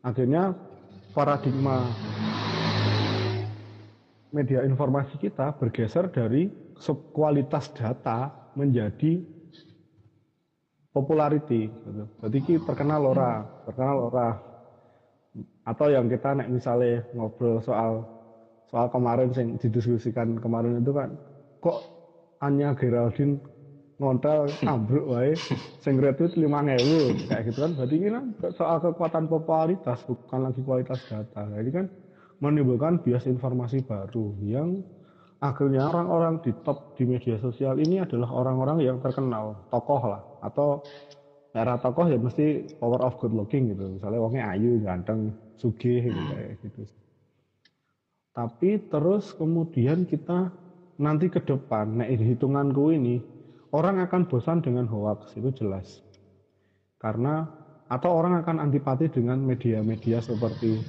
akhirnya 0.00 0.56
paradigma 1.12 1.84
media 4.32 4.64
informasi 4.64 5.20
kita 5.20 5.52
bergeser 5.60 6.08
dari 6.08 6.48
kualitas 7.12 7.68
data 7.76 8.32
menjadi 8.56 9.20
popularity. 10.96 11.68
Jadi 12.24 12.38
terkenal 12.64 13.04
ora, 13.04 13.44
terkenal 13.68 13.96
ora. 14.08 14.28
Atau 15.64 15.90
yang 15.90 16.08
kita 16.08 16.36
nek 16.38 16.48
misalnya 16.48 17.04
ngobrol 17.12 17.58
soal 17.60 18.13
soal 18.70 18.86
kemarin 18.90 19.30
yang 19.36 19.60
didiskusikan 19.60 20.40
kemarin 20.40 20.80
itu 20.80 20.92
kan 20.92 21.14
kok 21.60 21.84
Anya 22.42 22.76
Geraldine 22.76 23.40
ngontel 23.94 24.50
ambruk 24.66 25.06
wae 25.06 25.38
sing 25.78 26.02
retweet 26.02 26.34
5000 26.34 27.30
kayak 27.30 27.42
gitu 27.46 27.58
kan. 27.62 27.72
Berarti 27.78 27.94
ini 27.94 28.08
kan 28.10 28.24
soal 28.58 28.76
kekuatan 28.82 29.30
popularitas 29.30 30.02
bukan 30.02 30.50
lagi 30.50 30.60
kualitas 30.66 31.00
data. 31.06 31.46
Jadi 31.46 31.70
kan 31.70 31.86
menimbulkan 32.42 32.98
bias 33.00 33.30
informasi 33.30 33.86
baru 33.86 34.34
yang 34.42 34.82
akhirnya 35.38 35.86
orang-orang 35.86 36.42
di 36.42 36.50
top 36.66 36.96
di 36.98 37.06
media 37.06 37.38
sosial 37.38 37.78
ini 37.78 38.02
adalah 38.02 38.34
orang-orang 38.34 38.82
yang 38.82 38.98
terkenal 38.98 39.62
tokoh 39.70 40.02
lah. 40.02 40.22
Atau 40.42 40.82
era 41.54 41.78
tokoh 41.78 42.10
ya 42.10 42.18
mesti 42.18 42.74
power 42.82 42.98
of 43.06 43.14
good 43.22 43.30
looking 43.30 43.70
gitu. 43.70 43.94
Misalnya 43.94 44.18
wongnya 44.18 44.44
ayu 44.58 44.82
ganteng 44.82 45.30
sugih 45.54 46.02
gitu 46.02 46.20
kayak 46.34 46.58
gitu 46.66 46.82
tapi 48.34 48.82
terus 48.90 49.30
kemudian 49.30 50.02
kita 50.04 50.50
nanti 50.98 51.30
ke 51.30 51.38
depan, 51.42 52.02
nah 52.02 52.06
hitunganku 52.06 52.90
ini, 52.90 53.22
orang 53.70 54.02
akan 54.02 54.26
bosan 54.26 54.58
dengan 54.58 54.86
hoax, 54.90 55.38
itu 55.38 55.54
jelas. 55.54 56.02
Karena, 56.98 57.46
atau 57.86 58.10
orang 58.10 58.42
akan 58.42 58.58
antipati 58.58 59.06
dengan 59.10 59.38
media-media 59.38 60.18
seperti 60.18 60.82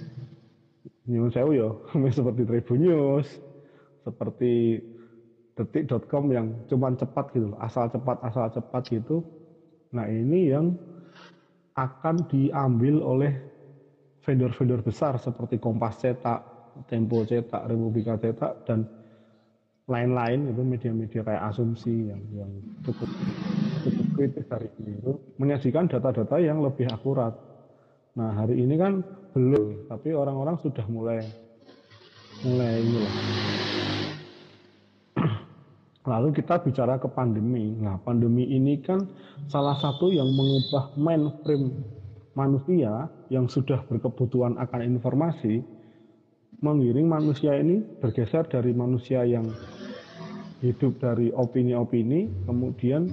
News 1.05 1.37
Sewu 1.37 1.53
ya, 1.53 1.69
seperti 2.17 2.41
Tribun 2.49 2.79
News, 2.81 3.29
seperti 4.01 4.81
detik.com 5.53 6.25
yang 6.33 6.65
cuman 6.65 6.97
cepat 6.97 7.29
gitu, 7.33 7.53
asal 7.61 7.89
cepat, 7.93 8.21
asal 8.25 8.49
cepat 8.49 8.89
gitu. 8.89 9.21
Nah 9.93 10.09
ini 10.09 10.49
yang 10.49 10.73
akan 11.77 12.25
diambil 12.25 13.05
oleh 13.05 13.33
vendor-vendor 14.25 14.81
besar 14.81 15.21
seperti 15.21 15.61
Kompas 15.61 16.01
Cetak, 16.01 16.54
Tempo 16.85 17.23
cetak, 17.23 17.71
Republika 17.71 18.19
cetak 18.19 18.67
dan 18.67 18.83
lain-lain 19.85 20.49
itu 20.49 20.61
media-media 20.65 21.21
kayak 21.21 21.43
asumsi 21.53 22.09
yang 22.09 22.21
yang 22.33 22.51
cukup 22.81 23.05
cukup 23.85 24.05
kritis 24.17 24.49
hari 24.49 24.65
ini 24.81 24.97
itu 24.97 25.13
menyajikan 25.37 25.85
data-data 25.85 26.41
yang 26.41 26.57
lebih 26.65 26.89
akurat. 26.89 27.37
Nah 28.17 28.33
hari 28.33 28.65
ini 28.65 28.81
kan 28.81 29.05
belum, 29.37 29.85
tapi 29.85 30.17
orang-orang 30.17 30.57
sudah 30.65 30.85
mulai 30.89 31.21
mulai 32.41 32.81
ini 32.81 32.97
lah. 32.97 33.15
Lalu 36.11 36.29
kita 36.33 36.65
bicara 36.65 36.97
ke 36.97 37.05
pandemi. 37.05 37.77
Nah 37.77 38.01
pandemi 38.01 38.49
ini 38.49 38.81
kan 38.81 39.05
salah 39.45 39.77
satu 39.77 40.09
yang 40.09 40.33
mengubah 40.33 40.97
mainframe 40.97 41.69
manusia 42.33 43.05
yang 43.29 43.45
sudah 43.45 43.85
berkebutuhan 43.85 44.57
akan 44.57 44.81
informasi 44.81 45.61
mengiring 46.63 47.07
manusia 47.07 47.55
ini 47.59 47.83
bergeser 47.99 48.47
dari 48.47 48.71
manusia 48.71 49.23
yang 49.27 49.47
hidup 50.63 50.97
dari 51.03 51.29
opini-opini 51.35 52.31
kemudian 52.47 53.11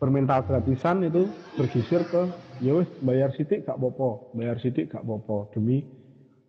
bermental 0.00 0.40
gratisan 0.48 1.04
itu 1.04 1.28
bergeser 1.60 2.02
ke 2.08 2.22
ya 2.64 2.72
wes 2.72 2.88
bayar 3.04 3.32
sidik 3.36 3.68
gak 3.68 3.76
popo 3.76 4.32
bayar 4.32 4.56
sidik 4.56 4.88
gak 4.88 5.04
popo 5.04 5.52
demi 5.52 5.84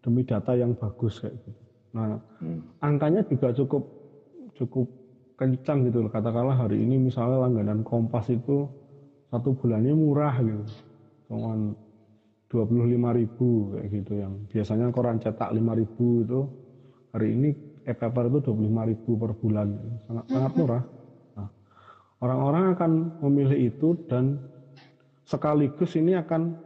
demi 0.02 0.24
data 0.24 0.56
yang 0.56 0.74
bagus 0.74 1.20
kayak 1.20 1.36
gitu. 1.44 1.62
Nah 1.94 2.18
hmm. 2.40 2.80
angkanya 2.80 3.22
juga 3.28 3.52
cukup 3.52 3.84
cukup 4.56 4.88
kencang 5.36 5.90
gitu 5.90 6.06
loh. 6.06 6.12
Katakanlah 6.14 6.58
hari 6.58 6.80
ini 6.80 6.96
misalnya 6.96 7.44
langganan 7.44 7.84
kompas 7.84 8.32
itu 8.32 8.72
satu 9.30 9.52
bulannya 9.58 9.94
murah 9.94 10.36
gitu. 10.40 10.64
Cuman 11.28 11.76
25 12.52 13.20
ribu 13.20 13.72
kayak 13.72 13.88
gitu 13.96 14.14
yang 14.20 14.34
biasanya 14.52 14.92
koran 14.92 15.24
cetak 15.24 15.56
5 15.56 15.80
ribu 15.80 16.08
itu 16.28 16.40
hari 17.16 17.28
ini 17.40 17.50
e-paper 17.88 18.28
itu 18.28 18.40
25 18.52 18.92
ribu 18.92 19.12
per 19.16 19.32
bulan 19.40 19.68
sangat 20.04 20.26
sangat 20.28 20.52
murah 20.60 20.84
nah, 21.40 21.50
orang-orang 22.20 22.64
akan 22.76 22.92
memilih 23.24 23.72
itu 23.72 23.96
dan 24.12 24.36
sekaligus 25.24 25.96
ini 25.96 26.20
akan 26.20 26.60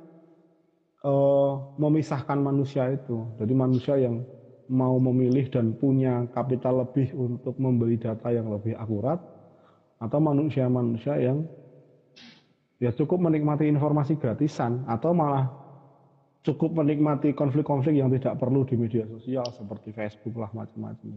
uh, 1.05 1.77
memisahkan 1.77 2.41
manusia 2.41 2.89
itu. 2.89 3.29
Jadi 3.37 3.53
manusia 3.53 3.95
yang 4.01 4.25
mau 4.65 4.97
memilih 4.97 5.45
dan 5.53 5.77
punya 5.77 6.25
kapital 6.33 6.81
lebih 6.81 7.13
untuk 7.13 7.53
membeli 7.61 8.01
data 8.01 8.33
yang 8.33 8.49
lebih 8.49 8.73
akurat 8.73 9.21
atau 10.01 10.17
manusia-manusia 10.17 11.21
yang 11.21 11.45
ya 12.81 12.89
cukup 12.89 13.29
menikmati 13.29 13.69
informasi 13.69 14.17
gratisan 14.17 14.81
atau 14.89 15.13
malah 15.13 15.64
cukup 16.45 16.77
menikmati 16.77 17.33
konflik-konflik 17.33 17.97
yang 17.97 18.13
tidak 18.13 18.37
perlu 18.37 18.61
di 18.63 18.77
media 18.77 19.03
sosial 19.09 19.49
seperti 19.49 19.89
Facebook 19.91 20.37
lah 20.37 20.53
macam-macam. 20.53 21.09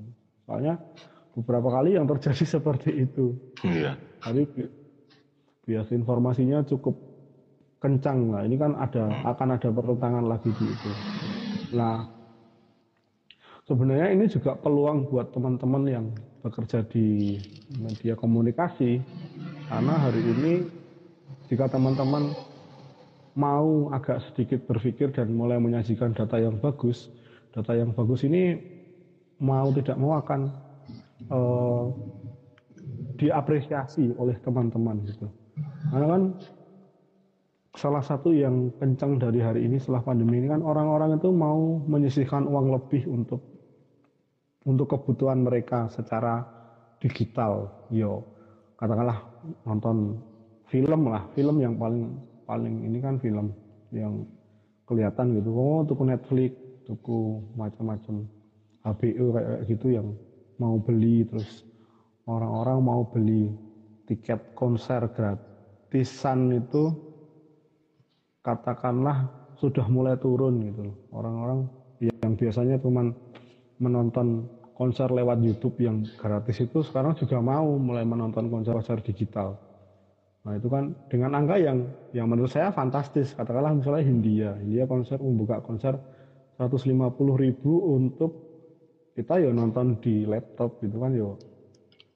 Soalnya 0.48 0.80
beberapa 1.36 1.68
kali 1.68 2.00
yang 2.00 2.08
terjadi 2.08 2.44
seperti 2.56 3.04
itu. 3.04 3.36
Iya. 3.60 4.00
Tapi 4.24 4.48
biasa 5.68 5.92
informasinya 5.92 6.64
cukup 6.64 6.96
kencang 7.78 8.32
lah. 8.32 8.42
Ini 8.48 8.56
kan 8.56 8.72
ada 8.74 9.04
akan 9.28 9.48
ada 9.60 9.68
pertentangan 9.68 10.24
lagi 10.24 10.48
di 10.48 10.64
itu. 10.64 10.92
Nah, 11.76 12.08
sebenarnya 13.68 14.16
ini 14.16 14.24
juga 14.32 14.56
peluang 14.56 15.12
buat 15.12 15.28
teman-teman 15.30 15.84
yang 15.84 16.06
bekerja 16.40 16.88
di 16.88 17.36
media 17.76 18.16
komunikasi 18.16 19.04
karena 19.68 19.94
hari 20.00 20.22
ini 20.24 20.52
jika 21.52 21.68
teman-teman 21.68 22.32
mau 23.38 23.94
agak 23.94 24.18
sedikit 24.26 24.66
berpikir 24.66 25.14
dan 25.14 25.30
mulai 25.30 25.62
menyajikan 25.62 26.10
data 26.10 26.42
yang 26.42 26.58
bagus, 26.58 27.06
data 27.54 27.70
yang 27.70 27.94
bagus 27.94 28.26
ini 28.26 28.58
mau 29.38 29.70
tidak 29.70 29.94
mau 29.94 30.18
akan 30.18 30.50
uh, 31.30 31.86
diapresiasi 33.14 34.18
oleh 34.18 34.34
teman-teman 34.42 35.06
gitu. 35.06 35.30
Karena 35.94 36.06
kan 36.18 36.22
salah 37.78 38.02
satu 38.02 38.34
yang 38.34 38.74
kencang 38.82 39.22
dari 39.22 39.38
hari 39.38 39.70
ini 39.70 39.78
setelah 39.78 40.02
pandemi 40.02 40.42
ini 40.42 40.50
kan 40.50 40.66
orang-orang 40.66 41.14
itu 41.14 41.30
mau 41.30 41.78
menyisihkan 41.86 42.42
uang 42.42 42.74
lebih 42.74 43.06
untuk 43.06 43.38
untuk 44.66 44.90
kebutuhan 44.90 45.46
mereka 45.46 45.86
secara 45.94 46.42
digital. 46.98 47.70
Yo, 47.94 48.26
katakanlah 48.82 49.22
nonton 49.62 50.18
film 50.66 51.06
lah, 51.06 51.22
film 51.38 51.62
yang 51.62 51.78
paling 51.78 52.18
paling 52.48 52.88
ini 52.88 52.98
kan 53.04 53.20
film 53.20 53.52
yang 53.92 54.24
kelihatan 54.88 55.36
gitu. 55.36 55.52
Oh 55.52 55.84
tuku 55.84 56.02
Netflix 56.08 56.56
tuku 56.88 57.44
macam-macam 57.52 58.24
HBO 58.88 59.36
kayak 59.36 59.68
gitu 59.68 59.92
yang 59.92 60.16
mau 60.56 60.80
beli 60.80 61.28
terus 61.28 61.68
orang-orang 62.24 62.78
mau 62.80 63.04
beli 63.04 63.52
tiket 64.08 64.56
konser 64.56 65.04
gratisan 65.12 66.56
itu 66.56 66.96
katakanlah 68.40 69.28
sudah 69.60 69.84
mulai 69.92 70.16
turun 70.16 70.64
gitu 70.64 70.88
orang-orang 71.12 71.68
yang 72.00 72.32
biasanya 72.32 72.80
cuma 72.80 73.12
menonton 73.76 74.48
konser 74.72 75.10
lewat 75.10 75.42
YouTube 75.42 75.76
yang 75.82 76.06
gratis 76.16 76.62
itu 76.62 76.80
sekarang 76.86 77.12
juga 77.18 77.42
mau 77.42 77.76
mulai 77.76 78.06
menonton 78.06 78.48
konser-konser 78.48 79.02
digital 79.02 79.58
Nah 80.48 80.56
itu 80.56 80.72
kan 80.72 80.96
dengan 81.12 81.36
angka 81.36 81.60
yang 81.60 81.84
yang 82.16 82.24
menurut 82.24 82.48
saya 82.48 82.72
fantastis. 82.72 83.36
Katakanlah 83.36 83.76
misalnya 83.76 84.00
Hindia, 84.08 84.50
Hindia 84.56 84.88
konser 84.88 85.20
membuka 85.20 85.60
konser 85.60 86.00
150 86.56 86.96
ribu 87.36 87.92
untuk 87.92 88.32
kita 89.12 89.44
ya 89.44 89.52
nonton 89.52 90.00
di 90.00 90.24
laptop 90.24 90.80
gitu 90.80 91.04
kan 91.04 91.12
yo. 91.12 91.36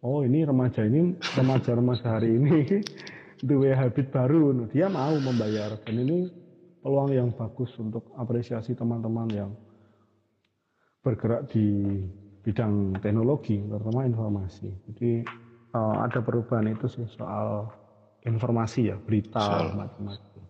Oh 0.01 0.25
ini 0.25 0.49
remaja 0.49 0.81
ini 0.89 1.13
remaja-remaja 1.37 2.17
hari 2.17 2.41
ini 2.41 2.81
dua 3.53 3.77
habit 3.77 4.09
baru, 4.09 4.55
nah, 4.57 4.67
dia 4.73 4.89
mau 4.89 5.13
membayar 5.19 5.77
dan 5.85 5.95
ini 6.01 6.31
peluang 6.81 7.11
yang 7.13 7.29
bagus 7.37 7.75
untuk 7.77 8.11
apresiasi 8.17 8.73
teman-teman 8.73 9.29
yang 9.31 9.51
bergerak 11.05 11.51
di 11.51 11.99
bidang 12.43 12.99
teknologi, 12.99 13.59
terutama 13.63 14.07
informasi. 14.07 14.71
Jadi 14.91 15.23
uh, 15.75 16.07
ada 16.07 16.19
perubahan 16.23 16.71
itu 16.71 16.87
sih 16.87 17.07
soal 17.15 17.71
informasi 18.23 18.95
ya, 18.95 18.97
berita 18.99 19.73
macam-macam. 19.75 20.43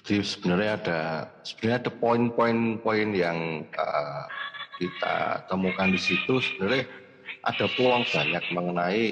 Jadi 0.00 0.24
sebenarnya 0.24 0.70
ada 0.80 1.00
sebenarnya 1.44 1.78
ada 1.84 1.92
poin-poin-poin 1.92 3.08
yang 3.12 3.68
uh, 3.76 4.24
kita 4.80 5.44
temukan 5.50 5.92
di 5.92 6.00
situ 6.00 6.40
sebenarnya 6.40 6.88
ada 7.44 7.64
peluang 7.76 8.04
banyak 8.08 8.44
mengenai 8.56 9.04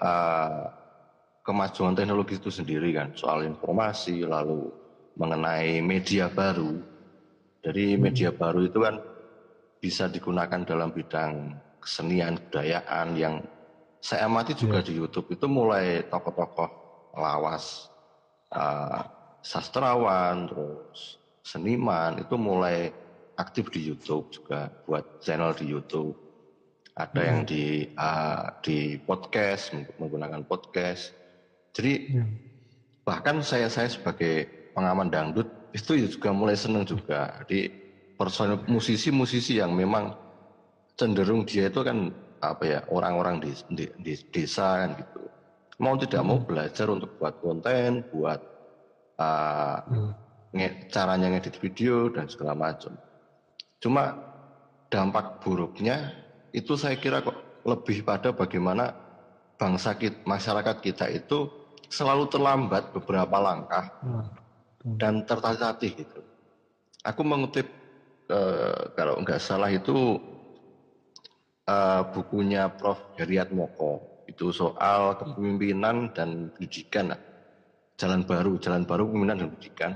uh, 0.00 0.64
kemajuan 1.44 1.92
teknologi 1.92 2.40
itu 2.40 2.48
sendiri 2.48 2.96
kan 2.96 3.12
soal 3.12 3.44
informasi 3.44 4.24
lalu 4.24 4.72
mengenai 5.20 5.84
media 5.84 6.32
baru 6.32 6.80
dari 7.60 8.00
media 8.00 8.32
hmm. 8.32 8.38
baru 8.40 8.60
itu 8.64 8.78
kan 8.80 8.96
bisa 9.80 10.08
digunakan 10.08 10.64
dalam 10.64 10.88
bidang 10.88 11.60
kesenian 11.84 12.40
kebudayaan 12.40 13.08
yang 13.12 13.44
saya 14.00 14.24
amati 14.24 14.56
juga 14.56 14.80
yeah. 14.80 14.88
di 14.88 14.92
YouTube 14.96 15.28
itu 15.36 15.44
mulai 15.44 16.08
tokoh-tokoh 16.08 16.83
lawas 17.16 17.88
uh, 18.54 19.02
sastrawan 19.44 20.48
terus 20.48 21.18
seniman 21.44 22.18
itu 22.18 22.34
mulai 22.40 22.90
aktif 23.36 23.68
di 23.70 23.84
YouTube 23.84 24.30
juga 24.30 24.70
buat 24.86 25.20
channel 25.20 25.52
di 25.52 25.68
YouTube 25.68 26.16
ada 26.94 27.20
hmm. 27.20 27.28
yang 27.28 27.40
di 27.44 27.64
uh, 27.98 28.54
di 28.62 28.96
podcast 29.02 29.74
menggunakan 29.98 30.46
podcast 30.46 31.12
jadi 31.74 32.22
hmm. 32.22 32.34
bahkan 33.02 33.42
saya 33.42 33.66
saya 33.66 33.90
sebagai 33.90 34.46
pengaman 34.72 35.10
dangdut 35.10 35.50
itu 35.74 36.06
juga 36.06 36.30
mulai 36.30 36.54
seneng 36.54 36.86
juga 36.86 37.42
di 37.50 37.66
personil 38.14 38.62
musisi-musisi 38.70 39.58
yang 39.58 39.74
memang 39.74 40.14
cenderung 40.94 41.42
dia 41.42 41.66
itu 41.66 41.82
kan 41.82 42.14
apa 42.38 42.62
ya 42.62 42.80
orang-orang 42.86 43.42
di, 43.42 43.50
di, 43.74 43.84
di 43.98 44.14
desa 44.30 44.86
kan 44.86 44.94
gitu 44.94 45.33
mau 45.82 45.98
tidak 45.98 46.22
mau 46.22 46.38
hmm. 46.38 46.46
belajar 46.46 46.86
untuk 46.90 47.18
buat 47.18 47.34
konten, 47.42 48.06
buat 48.14 48.40
uh, 49.18 49.78
hmm. 49.82 50.90
caranya 50.90 51.34
ngedit 51.34 51.58
video 51.58 52.10
dan 52.12 52.30
segala 52.30 52.54
macam. 52.54 52.94
Cuma 53.82 54.14
dampak 54.90 55.42
buruknya 55.42 56.14
itu 56.54 56.78
saya 56.78 56.94
kira 56.94 57.24
kok 57.24 57.34
lebih 57.66 58.06
pada 58.06 58.30
bagaimana 58.30 58.94
bangsa 59.58 59.98
kita, 59.98 60.22
masyarakat 60.22 60.76
kita 60.78 61.10
itu 61.10 61.50
selalu 61.90 62.30
terlambat 62.30 62.94
beberapa 62.94 63.36
langkah 63.42 63.90
hmm. 64.02 64.94
dan 64.98 65.26
tertatih 65.26 66.06
gitu. 66.06 66.20
Aku 67.02 67.26
mengutip 67.26 67.66
uh, 68.30 68.94
kalau 68.94 69.18
nggak 69.20 69.42
salah 69.42 69.68
itu 69.68 70.22
uh, 71.66 72.02
bukunya 72.14 72.70
Prof. 72.70 73.02
Heriat 73.18 73.50
Moko 73.50 74.13
itu 74.34 74.50
soal 74.50 75.14
kepemimpinan 75.14 76.10
dan 76.10 76.50
pendidikan 76.50 77.14
jalan 77.94 78.26
baru 78.26 78.58
jalan 78.58 78.82
baru 78.82 79.06
kepemimpinan 79.06 79.38
dan 79.38 79.48
pendidikan 79.54 79.92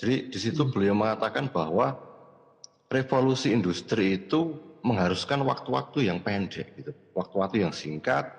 jadi 0.00 0.32
di 0.32 0.38
situ 0.40 0.64
hmm. 0.64 0.72
beliau 0.72 0.96
mengatakan 0.96 1.52
bahwa 1.52 1.92
revolusi 2.88 3.52
industri 3.52 4.16
itu 4.16 4.56
mengharuskan 4.80 5.44
waktu-waktu 5.44 6.08
yang 6.08 6.24
pendek 6.24 6.72
gitu. 6.80 6.96
Waktu-waktu 7.12 7.68
yang 7.68 7.76
singkat 7.76 8.32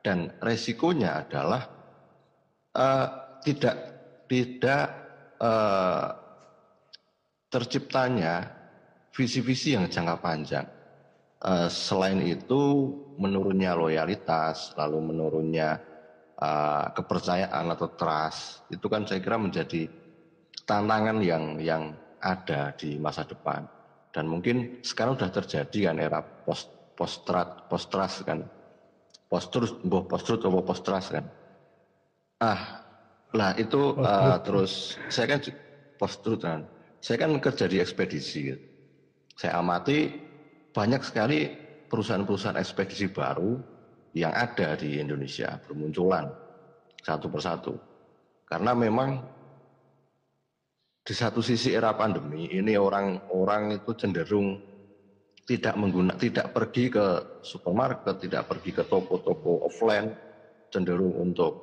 dan 0.00 0.32
resikonya 0.40 1.20
adalah 1.20 1.68
uh, 2.72 3.06
tidak 3.44 3.76
tidak 4.24 4.88
uh, 5.36 6.16
terciptanya 7.52 8.48
visi-visi 9.12 9.76
yang 9.76 9.92
jangka 9.92 10.16
panjang 10.24 10.64
Uh, 11.42 11.66
selain 11.66 12.22
itu 12.22 12.94
menurunnya 13.18 13.74
loyalitas, 13.74 14.70
lalu 14.78 15.10
menurunnya 15.10 15.74
uh, 16.38 16.86
kepercayaan 16.94 17.66
atau 17.66 17.90
trust, 17.98 18.62
itu 18.70 18.86
kan 18.86 19.02
saya 19.02 19.18
kira 19.18 19.42
menjadi 19.42 19.90
tantangan 20.62 21.18
yang 21.18 21.58
yang 21.58 21.98
ada 22.22 22.70
di 22.78 22.94
masa 22.94 23.26
depan. 23.26 23.66
Dan 24.14 24.30
mungkin 24.30 24.78
sekarang 24.86 25.18
sudah 25.18 25.34
terjadi 25.34 25.90
kan 25.90 25.98
era 25.98 26.22
post 26.22 26.70
postrat 26.94 27.66
post 27.66 27.90
trust 27.90 28.22
kan, 28.22 28.46
post 29.26 29.50
truth, 29.50 29.82
boh 29.82 30.06
post 30.06 30.22
truth 30.22 30.46
atau 30.46 30.62
post 30.62 30.86
trust 30.86 31.10
kan. 31.10 31.26
Ah, 32.38 32.86
lah 33.34 33.50
itu 33.58 33.98
uh, 33.98 34.38
terus 34.46 34.94
saya 35.10 35.26
kan 35.26 35.42
post 35.98 36.22
truth 36.22 36.46
kan, 36.46 36.70
saya 37.02 37.18
kan 37.18 37.34
kerja 37.42 37.66
di 37.66 37.82
ekspedisi. 37.82 38.54
Saya 39.34 39.58
amati 39.58 40.30
banyak 40.72 41.02
sekali 41.04 41.48
perusahaan-perusahaan 41.88 42.58
ekspedisi 42.58 43.12
baru 43.12 43.60
yang 44.16 44.32
ada 44.32 44.76
di 44.76 45.00
Indonesia 45.00 45.60
bermunculan 45.60 46.28
satu 47.00 47.28
persatu. 47.28 47.74
Karena 48.48 48.72
memang 48.76 49.20
di 51.02 51.14
satu 51.16 51.40
sisi 51.44 51.72
era 51.72 51.92
pandemi 51.96 52.48
ini 52.52 52.76
orang-orang 52.76 53.80
itu 53.80 53.92
cenderung 53.96 54.60
tidak 55.44 55.74
menggunakan 55.74 56.16
tidak 56.20 56.54
pergi 56.54 56.84
ke 56.92 57.06
supermarket, 57.42 58.22
tidak 58.22 58.46
pergi 58.46 58.70
ke 58.70 58.82
toko-toko 58.86 59.66
offline, 59.66 60.14
cenderung 60.70 61.18
untuk 61.18 61.58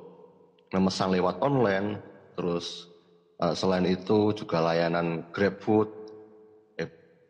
memesan 0.70 1.16
lewat 1.16 1.40
online, 1.40 1.98
terus 2.36 2.90
Uh, 3.40 3.56
selain 3.56 3.88
itu 3.88 4.36
juga 4.36 4.60
layanan 4.60 5.24
GrabFood, 5.32 5.88
eh, 5.88 5.99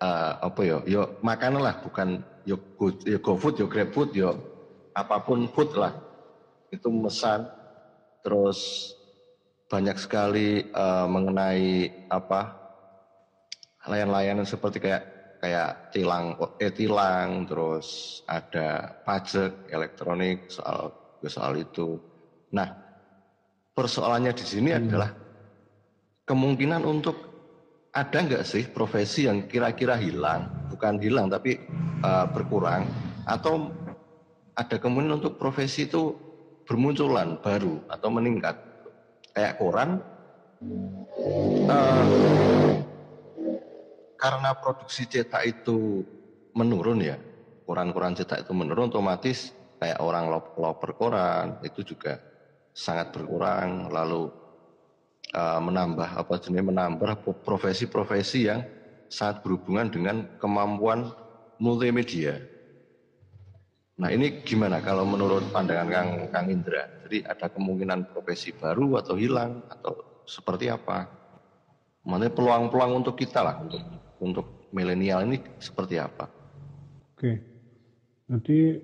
uh, 0.01 0.33
apa 0.41 0.61
ya, 0.65 0.77
yo 0.89 1.21
makanan 1.21 1.63
lah, 1.63 1.77
bukan 1.85 2.25
yo 2.49 2.57
go, 2.75 2.91
yo 3.05 3.21
GoFood, 3.21 3.61
yo 3.61 3.67
GrabFood, 3.69 4.11
yo 4.17 4.37
apa 4.97 5.23
pun 5.23 5.47
food 5.53 5.77
lah, 5.77 5.95
itu 6.73 6.89
mesan, 6.91 7.47
terus 8.25 8.93
banyak 9.71 9.97
sekali 10.03 10.67
uh, 10.75 11.07
mengenai 11.07 11.89
apa 12.11 12.59
layanan-layanan 13.87 14.43
seperti 14.43 14.83
kayak 14.83 15.03
kayak 15.41 15.95
tilang 15.95 16.37
eh 16.61 16.75
tilang 16.75 17.49
terus 17.49 18.21
ada 18.29 18.99
pajak 19.07 19.71
elektronik 19.73 20.51
soal 20.53 20.93
soal 21.25 21.57
itu. 21.57 21.97
Nah, 22.51 22.69
persoalannya 23.73 24.35
di 24.35 24.45
sini 24.45 24.75
hmm. 24.75 24.81
adalah 24.85 25.11
kemungkinan 26.27 26.83
untuk 26.85 27.30
ada 27.91 28.19
nggak 28.23 28.47
sih 28.47 28.71
profesi 28.71 29.27
yang 29.27 29.51
kira-kira 29.51 29.99
hilang, 29.99 30.47
bukan 30.71 31.03
hilang 31.03 31.27
tapi 31.27 31.59
uh, 32.07 32.27
berkurang. 32.31 32.87
Atau 33.27 33.75
ada 34.55 34.77
kemungkinan 34.79 35.19
untuk 35.23 35.39
profesi 35.39 35.91
itu 35.91 36.15
bermunculan 36.67 37.43
baru 37.43 37.83
atau 37.91 38.09
meningkat? 38.15 38.55
Kayak 39.35 39.59
koran? 39.59 39.91
Uh, 41.67 42.07
karena 44.21 44.51
produksi 44.53 45.09
cetak 45.09 45.49
itu 45.49 46.05
menurun 46.53 47.01
ya 47.01 47.17
koran-koran 47.65 48.13
cetak 48.13 48.45
itu 48.45 48.53
menurun 48.53 48.93
otomatis 48.93 49.55
kayak 49.81 50.03
orang 50.03 50.29
loper 50.59 50.93
koran 50.93 51.57
itu 51.65 51.81
juga 51.83 52.21
sangat 52.77 53.11
berkurang. 53.17 53.89
Lalu 53.89 54.40
uh, 55.35 55.61
menambah 55.63 56.09
apa 56.19 56.35
jenis 56.43 56.65
menambah 56.67 57.23
profesi-profesi 57.47 58.51
yang 58.51 58.63
sangat 59.11 59.43
berhubungan 59.43 59.91
dengan 59.91 60.17
kemampuan 60.39 61.11
multimedia. 61.59 62.39
Nah 64.01 64.09
ini 64.09 64.41
gimana 64.47 64.81
kalau 64.81 65.05
menurut 65.05 65.53
pandangan 65.53 65.89
Kang, 65.93 66.11
Kang 66.33 66.47
Indra? 66.49 66.89
Jadi 67.05 67.21
ada 67.27 67.53
kemungkinan 67.53 68.09
profesi 68.15 68.55
baru 68.57 68.97
atau 68.97 69.15
hilang 69.19 69.61
atau 69.69 70.25
seperti 70.25 70.73
apa? 70.73 71.05
Mana 72.01 72.33
peluang-peluang 72.33 73.05
untuk 73.05 73.21
kita 73.21 73.45
lah 73.45 73.61
untuk 73.61 73.83
untuk 74.23 74.47
milenial 74.73 75.29
ini 75.29 75.37
seperti 75.61 76.01
apa? 76.01 76.33
Oke, 77.13 77.37
jadi 78.25 78.81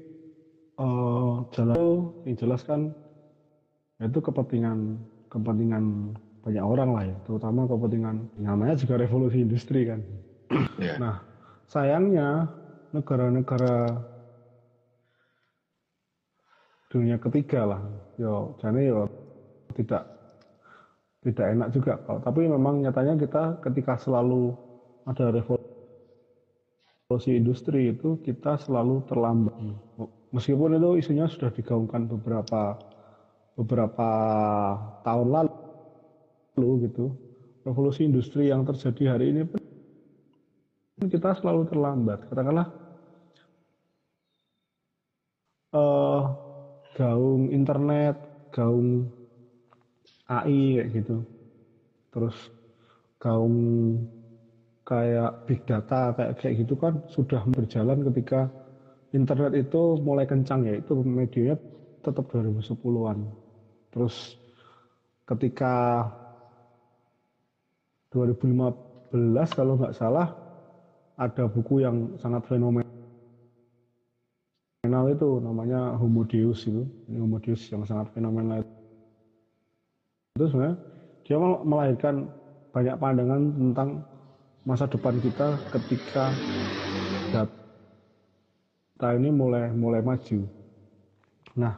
uh, 0.76 1.48
jalan 1.56 2.12
dijelaskan 2.28 2.92
itu 4.04 4.18
kepentingan 4.20 5.00
kepentingan 5.32 6.12
banyak 6.46 6.62
orang 6.62 6.90
lah 6.94 7.02
ya, 7.10 7.16
terutama 7.26 7.66
kepentingan 7.66 8.30
namanya 8.38 8.78
juga 8.78 9.02
revolusi 9.02 9.42
industri 9.42 9.90
kan. 9.90 10.06
Yeah. 10.78 11.02
Nah, 11.02 11.26
sayangnya 11.66 12.54
negara-negara 12.94 14.06
dunia 16.86 17.18
ketiga 17.18 17.66
lah 17.66 17.82
yo 18.16 18.54
jadi 18.62 18.88
yo 18.94 19.04
tidak 19.74 20.06
tidak 21.26 21.46
enak 21.52 21.68
juga 21.74 21.98
tapi 22.22 22.46
memang 22.46 22.80
nyatanya 22.80 23.18
kita 23.18 23.58
ketika 23.60 23.98
selalu 23.98 24.54
ada 25.04 25.28
revolusi 25.34 25.60
industri 27.34 27.92
itu 27.92 28.16
kita 28.22 28.56
selalu 28.62 29.02
terlambat 29.04 29.52
meskipun 30.30 30.78
itu 30.78 30.90
isunya 31.02 31.26
sudah 31.26 31.50
digaungkan 31.50 32.06
beberapa 32.08 32.78
beberapa 33.58 34.08
tahun 35.02 35.28
lalu 35.34 35.45
gitu 36.56 37.12
revolusi 37.66 38.08
industri 38.08 38.48
yang 38.48 38.64
terjadi 38.64 39.16
hari 39.16 39.32
ini 39.34 39.44
pun 39.44 39.60
kita 41.06 41.36
selalu 41.36 41.68
terlambat 41.68 42.24
katakanlah 42.30 42.66
uh, 45.76 46.22
gaung 46.96 47.52
internet, 47.52 48.16
gaung 48.48 49.12
AI 50.32 50.80
kayak 50.80 50.88
gitu. 50.96 51.16
Terus 52.12 52.36
gaung 53.20 53.56
kayak 54.86 55.30
big 55.44 55.60
data 55.68 56.14
kayak 56.16 56.32
kayak 56.40 56.54
gitu 56.64 56.74
kan 56.78 56.94
sudah 57.10 57.42
berjalan 57.50 58.06
ketika 58.08 58.48
internet 59.12 59.52
itu 59.58 59.98
mulai 60.00 60.24
kencang 60.24 60.64
ya 60.64 60.74
itu 60.80 60.92
medianya 61.04 61.56
tetap 62.00 62.24
2010-an. 62.32 63.18
Terus 63.92 64.16
ketika 65.26 66.06
2015 68.16 69.12
kalau 69.52 69.76
nggak 69.76 69.92
salah 69.92 70.32
ada 71.20 71.44
buku 71.44 71.84
yang 71.84 72.16
sangat 72.16 72.48
fenomenal 72.48 72.88
itu 75.12 75.30
namanya 75.44 76.00
Homo 76.00 76.24
Deus 76.24 76.64
itu 76.64 76.88
ini 77.12 77.20
Homo 77.20 77.36
Deus 77.36 77.60
yang 77.68 77.84
sangat 77.84 78.08
fenomenal 78.16 78.64
itu 80.40 80.48
sebenarnya 80.48 80.76
dia 81.28 81.36
melahirkan 81.40 82.32
banyak 82.72 82.96
pandangan 82.96 83.42
tentang 83.56 83.88
masa 84.68 84.84
depan 84.84 85.16
kita 85.22 85.56
ketika 85.72 86.28
data 87.32 89.08
ini 89.16 89.32
mulai 89.32 89.72
mulai 89.72 90.04
maju. 90.04 90.44
Nah, 91.56 91.74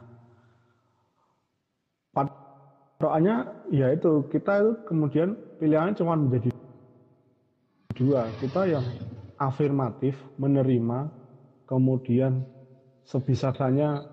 patokannya 2.11 3.47
ya 3.71 3.95
itu 3.95 4.27
kita 4.27 4.59
itu 4.59 4.71
kemudian 4.91 5.39
pilihannya 5.59 5.99
cuma 5.99 6.15
menjadi 6.15 6.49
dua. 7.99 8.31
Kita 8.39 8.63
yang 8.65 8.85
afirmatif 9.35 10.15
menerima 10.39 11.11
kemudian 11.67 12.41
sebisanya 13.03 14.07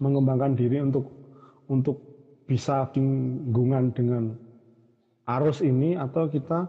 mengembangkan 0.00 0.56
diri 0.56 0.80
untuk 0.80 1.12
untuk 1.68 2.00
bisa 2.48 2.88
binggungan 2.90 3.94
dengan 3.94 4.34
arus 5.28 5.62
ini 5.62 5.94
atau 5.94 6.26
kita 6.26 6.66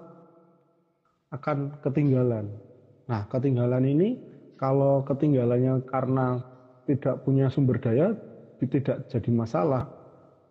akan 1.31 1.81
ketinggalan. 1.81 2.51
Nah, 3.10 3.25
ketinggalan 3.31 3.88
ini 3.88 4.19
kalau 4.60 5.01
ketinggalannya 5.01 5.81
karena 5.89 6.38
tidak 6.86 7.25
punya 7.25 7.49
sumber 7.49 7.81
daya 7.81 8.13
tidak 8.62 9.10
jadi 9.10 9.31
masalah. 9.34 9.89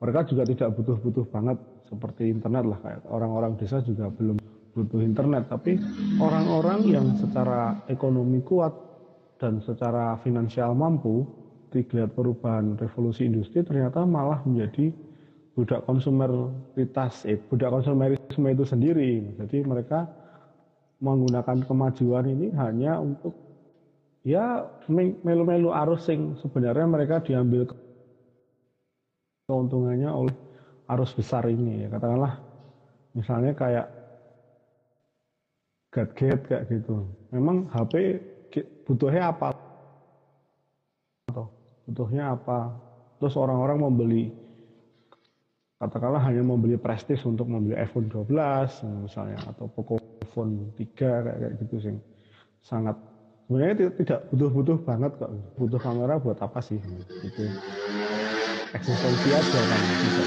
Mereka 0.02 0.34
juga 0.34 0.42
tidak 0.48 0.74
butuh-butuh 0.74 1.30
banget 1.30 1.58
seperti 1.90 2.30
internet 2.30 2.64
lah 2.70 2.78
kayak 2.80 3.02
orang-orang 3.10 3.58
desa 3.58 3.82
juga 3.82 4.06
belum 4.08 4.38
butuh 4.70 5.02
internet, 5.02 5.50
tapi 5.50 5.76
orang-orang 6.22 6.86
yang 6.86 7.06
secara 7.18 7.82
ekonomi 7.90 8.38
kuat 8.46 8.70
dan 9.42 9.58
secara 9.66 10.14
finansial 10.22 10.78
mampu, 10.78 11.26
dilihat 11.70 12.14
perubahan 12.14 12.78
revolusi 12.78 13.26
industri 13.26 13.62
ternyata 13.62 14.02
malah 14.02 14.42
menjadi 14.42 14.90
budak 15.54 15.86
konsumeritas, 15.86 17.26
eh, 17.26 17.38
budak 17.38 17.70
konsumerisme 17.70 18.46
itu 18.50 18.64
sendiri. 18.66 19.12
Jadi 19.38 19.62
mereka 19.66 20.06
menggunakan 21.00 21.64
kemajuan 21.64 22.26
ini 22.26 22.52
hanya 22.58 23.00
untuk 23.00 23.34
ya 24.26 24.68
melu-melu 25.24 25.72
arus 25.72 26.10
yang 26.12 26.36
sebenarnya 26.42 26.86
mereka 26.86 27.24
diambil 27.24 27.64
keuntungannya 29.48 30.10
oleh 30.12 30.36
arus 30.90 31.14
besar 31.14 31.46
ini 31.46 31.86
ya. 31.86 31.88
Katakanlah 31.92 32.42
misalnya 33.14 33.52
kayak 33.54 33.86
gadget 35.90 36.40
kayak 36.46 36.64
gitu. 36.70 37.06
Memang 37.34 37.70
HP 37.70 38.18
butuhnya 38.86 39.30
apa? 39.34 39.54
Butuhnya 41.86 42.34
apa? 42.34 42.74
Terus 43.18 43.34
orang-orang 43.34 43.78
membeli 43.82 44.30
katakanlah 45.80 46.20
hanya 46.28 46.44
membeli 46.44 46.76
prestis 46.76 47.24
untuk 47.24 47.48
membeli 47.48 47.72
iPhone 47.80 48.12
12 48.12 48.28
misalnya 49.00 49.38
atau 49.48 49.64
Poco 49.66 49.96
iPhone 50.20 50.76
3 50.76 50.94
kayak, 50.94 51.36
kayak 51.40 51.52
gitu 51.66 51.76
sih. 51.80 51.96
Sangat 52.60 52.94
sebenarnya 53.48 53.90
tidak, 53.98 54.20
butuh-butuh 54.30 54.78
banget 54.86 55.12
kok. 55.18 55.30
Butuh 55.58 55.80
kamera 55.80 56.22
buat 56.22 56.38
apa 56.38 56.60
sih? 56.62 56.78
Itu 57.24 57.42
eksistensi 58.74 59.28
aja 59.34 59.60
kan. 59.66 59.80
Tidak 59.80 60.26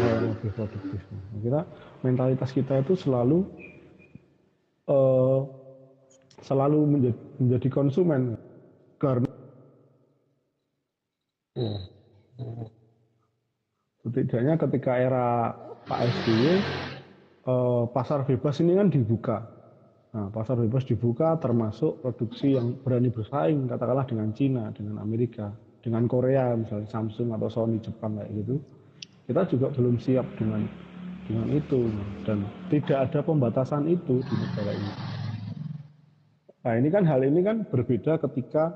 hal 0.00 0.12
yang 0.14 0.32
lebih 0.32 0.50
produktif 0.56 1.00
kita 1.38 1.62
mentalitas 2.02 2.50
kita 2.50 2.82
itu 2.82 2.94
selalu 2.98 3.46
uh, 4.90 5.46
selalu 6.42 6.80
menjadi, 6.86 7.20
menjadi 7.38 7.68
konsumen. 7.68 8.22
Karena 8.98 9.30
setidaknya 14.02 14.54
ketika 14.58 14.92
era 14.98 15.54
Pak 15.86 16.00
SBY 16.02 16.46
eh, 17.46 17.84
pasar 17.94 18.26
bebas 18.26 18.58
ini 18.58 18.74
kan 18.74 18.88
dibuka. 18.90 19.38
Nah 20.14 20.32
pasar 20.34 20.58
bebas 20.58 20.82
dibuka 20.88 21.38
termasuk 21.38 22.00
produksi 22.02 22.58
yang 22.58 22.74
berani 22.80 23.12
bersaing 23.12 23.70
katakanlah 23.70 24.06
dengan 24.08 24.34
Cina 24.34 24.72
dengan 24.74 24.98
Amerika 24.98 25.52
dengan 25.82 26.04
Korea 26.10 26.54
misalnya 26.58 26.88
Samsung 26.90 27.34
atau 27.34 27.48
Sony 27.48 27.78
Jepang 27.78 28.18
kayak 28.18 28.30
gitu 28.34 28.56
kita 29.28 29.44
juga 29.52 29.68
belum 29.76 30.00
siap 30.00 30.24
dengan 30.40 30.64
dengan 31.28 31.52
itu 31.52 31.92
dan 32.24 32.48
tidak 32.72 33.12
ada 33.12 33.20
pembatasan 33.20 33.84
itu 33.84 34.24
di 34.24 34.34
negara 34.40 34.72
ini. 34.72 34.92
Nah 36.64 36.74
ini 36.80 36.88
kan 36.88 37.04
hal 37.04 37.20
ini 37.20 37.44
kan 37.44 37.68
berbeda 37.68 38.16
ketika 38.24 38.72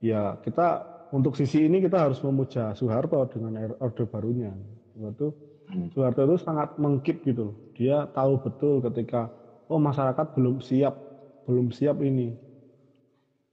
ya 0.00 0.40
kita 0.40 0.88
untuk 1.12 1.36
sisi 1.36 1.68
ini 1.68 1.84
kita 1.84 2.08
harus 2.08 2.18
memuja 2.24 2.72
Soeharto 2.72 3.20
dengan 3.28 3.76
orde 3.78 4.08
barunya. 4.08 4.56
Waktu 4.96 5.28
hmm. 5.68 5.92
Soeharto 5.92 6.24
itu 6.24 6.36
sangat 6.40 6.80
mengkip 6.80 7.20
gitu 7.28 7.52
loh. 7.52 7.56
Dia 7.76 8.08
tahu 8.16 8.40
betul 8.40 8.80
ketika 8.80 9.28
oh 9.68 9.76
masyarakat 9.76 10.32
belum 10.32 10.64
siap, 10.64 10.96
belum 11.44 11.68
siap 11.68 12.00
ini. 12.00 12.32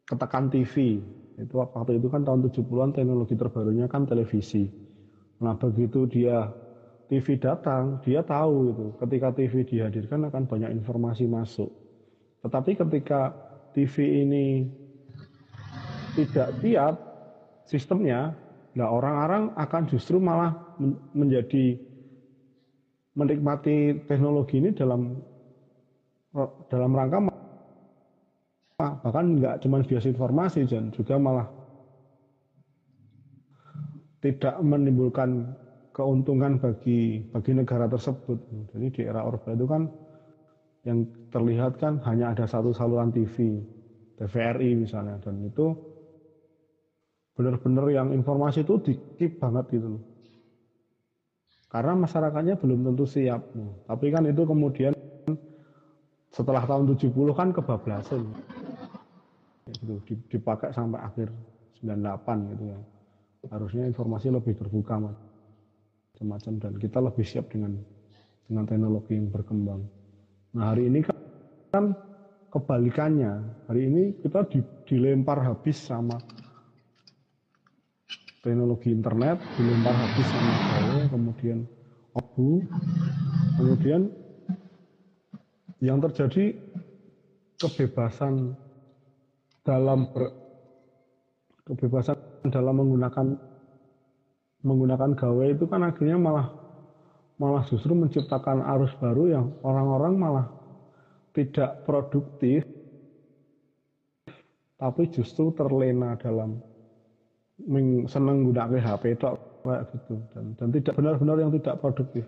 Ketekan 0.08 0.47
TV. 0.47 1.04
Itu 1.41 1.58
waktu 1.58 1.97
itu 1.97 2.08
kan 2.08 2.21
tahun 2.21 2.45
70-an 2.45 2.91
teknologi 2.93 3.34
terbarunya 3.34 3.89
kan 3.89 4.06
televisi. 4.06 4.69
Nah, 5.41 5.58
begitu 5.58 6.06
dia 6.06 6.54
TV 7.10 7.41
datang, 7.41 7.97
dia 8.06 8.21
tahu 8.21 8.71
itu. 8.71 8.86
Ketika 9.01 9.34
TV 9.34 9.54
dihadirkan 9.65 10.30
akan 10.30 10.45
banyak 10.45 10.71
informasi 10.77 11.25
masuk. 11.25 11.67
Tetapi 12.45 12.77
ketika 12.77 13.34
TV 13.73 14.23
ini 14.23 14.45
tidak 16.15 16.56
siap 16.62 16.95
sistemnya, 17.65 18.38
nah 18.77 18.93
orang-orang 18.93 19.51
akan 19.58 19.84
justru 19.89 20.21
malah 20.21 20.77
menjadi 21.12 21.75
menikmati 23.15 24.08
teknologi 24.08 24.63
ini 24.63 24.71
dalam 24.71 25.19
dalam 26.71 26.91
rangka 26.95 27.40
bahkan 29.02 29.38
nggak 29.38 29.62
cuma 29.63 29.84
bias 29.84 30.06
informasi 30.10 30.65
dan 30.70 30.94
juga 30.94 31.15
malah 31.17 31.48
tidak 34.22 34.56
menimbulkan 34.62 35.58
keuntungan 35.91 36.62
bagi 36.62 37.26
bagi 37.34 37.52
negara 37.58 37.89
tersebut. 37.89 38.38
Jadi 38.72 38.88
di 38.94 39.02
era 39.04 39.26
Orba 39.26 39.52
itu 39.54 39.65
kan 39.67 39.91
yang 40.88 41.06
terlihat 41.30 41.78
kan 41.78 42.02
hanya 42.10 42.34
ada 42.34 42.46
satu 42.50 42.74
saluran 42.74 43.13
TV, 43.13 43.62
TVRI 44.17 44.78
misalnya, 44.78 45.22
dan 45.22 45.41
itu 45.46 45.78
benar-benar 47.38 47.86
yang 47.94 48.08
informasi 48.13 48.65
itu 48.65 48.82
dikip 48.82 49.38
banget 49.38 49.78
gitu 49.78 49.98
loh. 49.98 50.04
Karena 51.72 51.96
masyarakatnya 51.96 52.60
belum 52.60 52.84
tentu 52.84 53.08
siap. 53.08 53.56
Tapi 53.88 54.06
kan 54.12 54.28
itu 54.28 54.44
kemudian 54.44 54.91
setelah 56.28 56.67
tahun 56.67 56.91
70 56.96 57.32
kan 57.32 57.56
kebablasan. 57.56 58.22
Gitu, 59.69 60.17
dipakai 60.32 60.74
sampai 60.74 61.00
akhir 61.06 61.30
98 61.86 62.52
gitu 62.58 62.63
ya. 62.74 62.80
Harusnya 63.50 63.86
informasi 63.86 64.34
lebih 64.34 64.58
terbuka 64.58 64.97
macam-macam 65.02 66.54
dan 66.62 66.74
kita 66.78 66.97
lebih 67.02 67.26
siap 67.26 67.50
dengan 67.50 67.78
dengan 68.45 68.65
teknologi 68.65 69.17
yang 69.17 69.30
berkembang. 69.30 69.82
Nah 70.58 70.74
hari 70.74 70.89
ini 70.89 71.06
kan, 71.06 71.17
kan 71.71 71.86
kebalikannya. 72.52 73.41
Hari 73.69 73.82
ini 73.88 74.04
kita 74.19 74.45
di, 74.50 74.60
dilempar 74.89 75.39
habis 75.39 75.80
sama 75.80 76.19
teknologi 78.41 78.89
internet, 78.91 79.38
dilempar 79.56 79.93
habis 79.95 80.28
sama 80.28 80.54
saya, 80.58 81.06
kemudian 81.08 81.60
abu, 82.17 82.65
kemudian 83.56 84.02
yang 85.82 85.97
terjadi 86.02 86.54
kebebasan 87.58 88.54
dalam 89.62 90.10
ber, 90.10 90.30
kebebasan 91.65 92.17
dalam 92.50 92.76
menggunakan 92.82 93.26
menggunakan 94.62 95.12
gawe 95.17 95.45
itu 95.50 95.65
kan 95.65 95.82
akhirnya 95.86 96.17
malah 96.17 96.47
malah 97.41 97.65
justru 97.65 97.97
menciptakan 97.97 98.62
arus 98.78 98.93
baru 99.02 99.24
yang 99.30 99.45
orang-orang 99.65 100.13
malah 100.17 100.47
tidak 101.34 101.82
produktif 101.86 102.62
tapi 104.82 105.06
justru 105.13 105.54
terlena 105.54 106.17
dalam 106.17 106.58
senang 108.10 108.50
gunakan 108.50 108.82
HP 108.82 109.04
itu 109.13 109.26
kayak 109.62 109.84
gitu. 109.93 110.17
Dan, 110.34 110.58
dan 110.58 110.67
tidak 110.74 110.93
benar-benar 110.97 111.38
yang 111.38 111.52
tidak 111.54 111.78
produktif. 111.78 112.26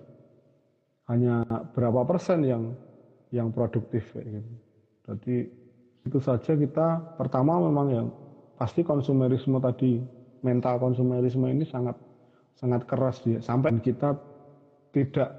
Hanya 1.10 1.42
berapa 1.74 2.06
persen 2.06 2.46
yang 2.46 2.78
yang 3.34 3.50
produktif 3.50 4.14
kayak 4.14 4.40
gitu. 4.40 4.54
Jadi 5.04 5.36
itu 6.04 6.20
saja 6.20 6.54
kita 6.56 7.16
pertama 7.16 7.60
memang 7.64 7.88
yang 7.92 8.08
pasti 8.60 8.84
konsumerisme 8.84 9.60
tadi 9.64 10.04
mental 10.44 10.76
konsumerisme 10.78 11.48
ini 11.48 11.64
sangat 11.64 11.96
sangat 12.60 12.84
keras 12.84 13.24
dia. 13.24 13.40
Sampai 13.40 13.76
kita 13.80 14.16
tidak 14.92 15.32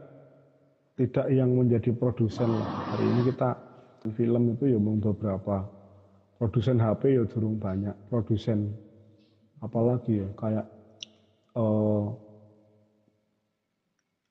tidak 0.95 1.27
yang 1.31 1.53
menjadi 1.53 1.93
produsen 1.93 2.49
lah. 2.49 2.69
Hari 2.95 3.05
ini 3.05 3.21
kita 3.29 3.51
film 4.17 4.57
itu 4.57 4.73
ya 4.73 4.79
beberapa. 4.81 5.69
Produsen 6.35 6.83
HP 6.83 7.15
ya 7.15 7.23
durung 7.31 7.57
banyak, 7.57 7.95
produsen 8.11 8.75
apalagi 9.63 10.21
ya 10.21 10.29
kayak 10.37 10.67
uh, 11.57 12.13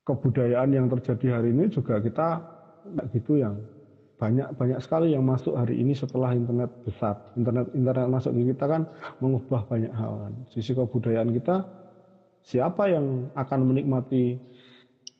kebudayaan 0.04 0.70
yang 0.70 0.86
terjadi 0.92 1.40
hari 1.40 1.50
ini 1.50 1.72
juga 1.72 1.98
kita 1.98 2.44
gitu 3.10 3.40
yang 3.40 3.58
banyak 4.24 4.56
banyak 4.56 4.80
sekali 4.80 5.12
yang 5.12 5.28
masuk 5.28 5.52
hari 5.52 5.76
ini 5.84 5.92
setelah 5.92 6.32
internet 6.32 6.72
besar. 6.80 7.20
Internet 7.36 7.68
internet 7.76 8.08
masuk 8.08 8.32
di 8.32 8.48
kita 8.56 8.64
kan 8.64 8.88
mengubah 9.20 9.68
banyak 9.68 9.92
hal 9.92 10.12
kan. 10.16 10.32
Sisi 10.48 10.72
kebudayaan 10.72 11.28
kita 11.36 11.60
siapa 12.40 12.88
yang 12.88 13.28
akan 13.36 13.60
menikmati 13.68 14.40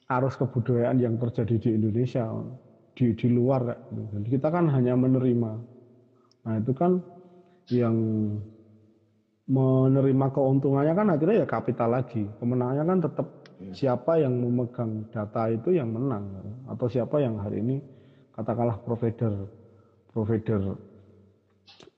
arus 0.09 0.41
kebudayaan 0.41 0.97
yang 0.97 1.21
terjadi 1.21 1.57
di 1.61 1.71
Indonesia 1.77 2.33
di 2.97 3.13
di 3.13 3.29
luar 3.29 3.77
dan 3.93 4.25
kita 4.25 4.49
kan 4.49 4.73
hanya 4.73 4.97
menerima. 4.97 5.53
Nah 6.49 6.55
itu 6.57 6.73
kan 6.73 7.05
yang 7.69 7.97
menerima 9.45 10.27
keuntungannya 10.33 10.97
kan 10.97 11.13
akhirnya 11.13 11.45
ya 11.45 11.47
kapital 11.49 11.93
lagi. 11.93 12.25
Kemenangannya 12.41 12.85
kan 12.89 12.99
tetap 13.05 13.27
iya. 13.61 13.73
siapa 13.77 14.17
yang 14.17 14.41
memegang 14.41 15.13
data 15.13 15.53
itu 15.53 15.77
yang 15.77 15.93
menang 15.93 16.41
atau 16.73 16.89
siapa 16.89 17.21
yang 17.21 17.37
hari 17.37 17.61
ini 17.61 17.77
katakanlah 18.35 18.77
provider 18.87 19.33
provider 20.13 20.61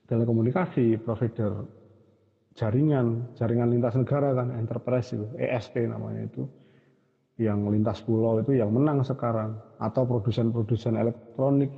telekomunikasi 0.09 1.01
provider 1.05 1.51
jaringan 2.59 3.07
jaringan 3.37 3.69
lintas 3.73 3.95
negara 4.01 4.33
kan 4.37 4.47
enterprise 4.61 5.07
itu 5.15 5.25
ESP 5.37 5.75
namanya 5.93 6.21
itu 6.29 6.41
yang 7.37 7.69
lintas 7.69 8.01
pulau 8.01 8.41
itu 8.41 8.51
yang 8.57 8.73
menang 8.73 9.05
sekarang 9.05 9.61
atau 9.77 10.03
produsen-produsen 10.09 10.97
elektronik 10.97 11.69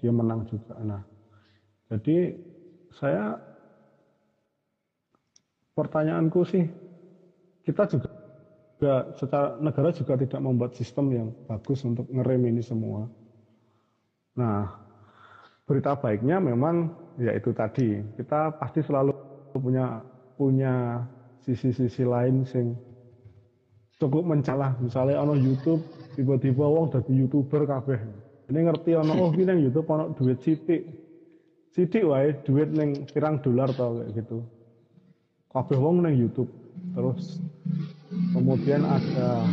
dia 0.00 0.08
menang 0.08 0.48
juga. 0.48 0.72
Nah, 0.80 1.04
jadi 1.92 2.32
saya 2.88 3.36
pertanyaanku 5.76 6.40
sih 6.48 6.64
kita 7.66 7.82
juga 7.92 8.08
juga 8.82 9.06
secara 9.14 9.46
negara 9.62 9.94
juga 9.94 10.18
tidak 10.18 10.40
membuat 10.42 10.72
sistem 10.74 11.06
yang 11.14 11.28
bagus 11.46 11.86
untuk 11.86 12.10
ngerem 12.10 12.42
ini 12.50 12.62
semua. 12.66 13.06
Nah, 14.32 14.72
berita 15.68 15.92
baiknya 15.96 16.40
memang 16.40 16.92
ya 17.20 17.36
itu 17.36 17.52
tadi. 17.52 18.00
Kita 18.16 18.56
pasti 18.56 18.80
selalu 18.80 19.12
punya 19.52 20.00
punya 20.36 21.04
sisi-sisi 21.44 22.02
lain 22.06 22.48
sing 22.48 22.72
cukup 24.00 24.24
mencalah. 24.24 24.74
Misalnya 24.80 25.20
ono 25.20 25.36
YouTube 25.36 25.84
tiba-tiba 26.16 26.64
wong 26.64 26.90
jadi 26.90 27.12
youtuber 27.12 27.68
kabeh. 27.68 28.00
Ini 28.48 28.58
ngerti 28.68 28.96
ono 28.96 29.12
oh 29.16 29.30
ini 29.32 29.68
YouTube 29.68 29.88
ono 29.92 30.12
duit 30.16 30.40
sitik 30.40 30.82
sitik 31.72 32.04
wae 32.04 32.36
duit 32.44 32.68
neng 32.72 33.08
pirang 33.12 33.40
dolar 33.40 33.70
tau 33.72 34.00
kayak 34.00 34.10
gitu. 34.16 34.44
Kabeh 35.52 35.78
wong 35.78 36.04
neng 36.04 36.16
YouTube. 36.16 36.48
Terus 36.92 37.40
kemudian 38.32 38.84
ada 38.84 39.44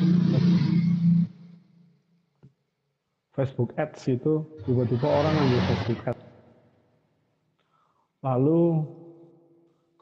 Facebook 3.40 3.72
Ads 3.80 4.04
itu 4.12 4.44
tiba-tiba 4.68 5.08
orang 5.08 5.32
yang 5.40 5.64
Facebook 5.72 6.04
Ads. 6.04 6.20
Lalu 8.20 8.84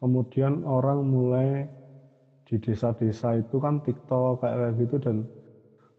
kemudian 0.01 0.65
orang 0.65 1.05
mulai 1.05 1.69
di 2.49 2.57
desa-desa 2.57 3.37
itu 3.37 3.61
kan 3.61 3.77
TikTok 3.85 4.41
kayak 4.41 4.73
gitu 4.81 4.97
dan 4.97 5.29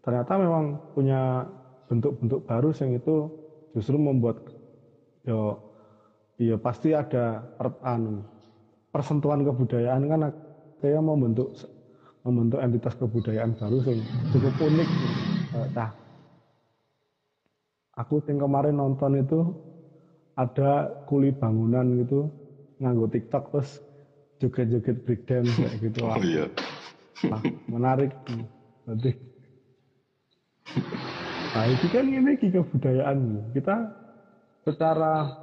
ternyata 0.03 0.35
memang 0.35 0.83
punya 0.91 1.47
bentuk-bentuk 1.87 2.43
baru 2.43 2.75
yang 2.75 2.99
itu 2.99 3.31
justru 3.71 3.95
membuat 3.95 4.43
yo 5.23 5.63
ya 6.35 6.59
pasti 6.59 6.91
ada 6.91 7.39
per, 7.55 7.71
anu, 7.87 8.23
persentuhan 8.91 9.47
kebudayaan 9.47 10.09
kan 10.11 10.19
kayak 10.83 11.03
membentuk 11.03 11.55
membentuk 12.27 12.59
entitas 12.59 12.97
kebudayaan 12.99 13.55
baru 13.55 13.79
yang 13.87 13.99
cukup 14.33 14.53
unik 14.59 14.89
nah 15.75 16.08
aku 17.99 18.23
yang 18.31 18.39
kemarin 18.39 18.79
nonton 18.79 19.19
itu 19.19 19.51
ada 20.39 20.87
kuli 21.03 21.35
bangunan 21.35 21.83
gitu 21.99 22.31
nganggo 22.79 23.11
TikTok 23.11 23.51
terus 23.51 23.83
joget-joget 24.39 25.03
breakdance 25.03 25.51
kayak 25.51 25.75
gitu 25.83 25.99
Oh 26.07 26.15
iya. 26.23 26.47
Nah, 27.27 27.43
menarik. 27.67 28.15
Nanti 28.87 29.11
Nah, 31.49 31.65
itu 31.65 31.85
kan 31.91 32.05
ini 32.07 32.37
kebudayaan. 32.39 33.51
Kita 33.51 33.91
secara 34.63 35.33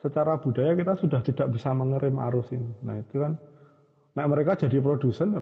secara 0.00 0.40
budaya 0.40 0.72
kita 0.72 0.96
sudah 0.98 1.20
tidak 1.20 1.52
bisa 1.52 1.70
mengerim 1.76 2.16
arus 2.32 2.48
ini. 2.50 2.74
Nah, 2.82 2.98
itu 2.98 3.22
kan 3.22 3.38
nah 4.16 4.26
mereka 4.26 4.58
jadi 4.58 4.82
produsen 4.82 5.38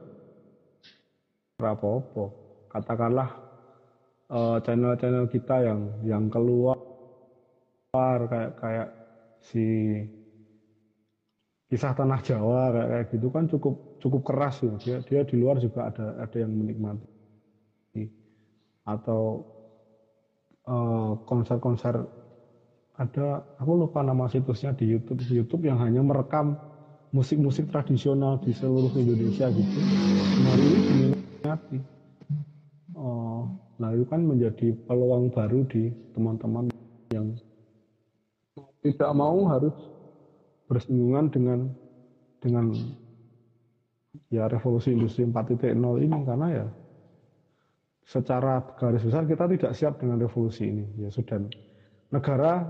apa-apa. 1.56 2.34
Katakanlah 2.68 3.47
channel 4.28 4.60
channel-channel 4.60 5.26
kita 5.32 5.56
yang 5.64 5.80
yang 6.04 6.24
keluar 6.28 6.76
kayak 8.28 8.52
kayak 8.60 8.88
si 9.40 9.64
kisah 11.68 11.96
tanah 11.96 12.20
Jawa 12.20 12.72
kayak, 12.72 12.88
kayak 12.88 13.06
gitu 13.16 13.28
kan 13.32 13.44
cukup 13.48 13.74
cukup 14.00 14.22
keras 14.28 14.60
ya. 14.60 14.76
Dia 14.76 14.96
dia 15.04 15.20
di 15.24 15.36
luar 15.40 15.56
juga 15.60 15.88
ada 15.88 16.20
ada 16.20 16.36
yang 16.36 16.52
menikmati 16.52 17.08
atau 18.88 19.44
eh, 20.64 21.12
konser-konser 21.28 21.96
uh, 22.00 22.08
ada 22.98 23.44
aku 23.60 23.84
lupa 23.84 24.00
nama 24.00 24.26
situsnya 24.32 24.72
di 24.74 24.88
YouTube 24.88 25.20
di 25.20 25.28
YouTube 25.38 25.68
yang 25.68 25.78
hanya 25.78 26.00
merekam 26.00 26.56
musik-musik 27.12 27.70
tradisional 27.72 28.40
di 28.40 28.52
seluruh 28.52 28.92
Indonesia 28.96 29.48
gitu. 29.48 29.78
Nah 30.44 30.52
ini 30.56 30.78
diminati. 30.84 31.78
Uh, 31.80 31.97
nah 33.78 33.94
itu 33.94 34.04
kan 34.10 34.20
menjadi 34.26 34.74
peluang 34.90 35.30
baru 35.30 35.62
di 35.70 35.94
teman-teman 36.12 36.66
yang 37.14 37.38
tidak 38.82 39.10
mau 39.14 39.46
harus 39.48 39.74
bersinggungan 40.68 41.32
dengan 41.32 41.58
dengan 42.38 42.70
ya 44.30 44.46
revolusi 44.46 44.94
industri 44.94 45.24
4.0 45.26 45.74
ini. 46.04 46.18
Karena 46.22 46.48
ya 46.52 46.66
secara 48.08 48.62
garis 48.76 49.04
besar 49.04 49.24
kita 49.28 49.44
tidak 49.48 49.72
siap 49.74 49.94
dengan 50.00 50.20
revolusi 50.20 50.68
ini. 50.68 50.84
Ya 51.00 51.10
sudah. 51.10 51.40
Negara 52.08 52.64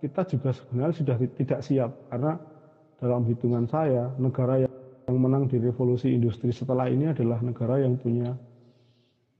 kita 0.00 0.24
juga 0.24 0.54
sebenarnya 0.54 0.94
sudah 0.96 1.16
tidak 1.36 1.60
siap. 1.64 1.90
Karena 2.12 2.38
dalam 2.98 3.26
hitungan 3.26 3.66
saya 3.66 4.12
negara 4.16 4.64
yang 4.64 5.16
menang 5.16 5.48
di 5.48 5.56
revolusi 5.60 6.12
industri 6.12 6.52
setelah 6.52 6.88
ini 6.88 7.10
adalah 7.10 7.40
negara 7.40 7.80
yang 7.80 7.96
punya 7.96 8.36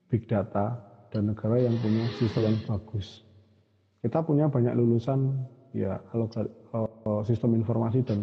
big 0.08 0.24
data 0.24 0.80
dan 1.08 1.32
negara 1.32 1.56
yang 1.60 1.74
punya 1.80 2.04
sistem 2.20 2.52
yang 2.52 2.58
bagus. 2.68 3.24
Kita 4.04 4.22
punya 4.22 4.46
banyak 4.46 4.74
lulusan 4.76 5.34
ya 5.74 5.98
kalau 6.12 6.28
sistem 7.24 7.58
informasi 7.58 8.04
dan 8.04 8.22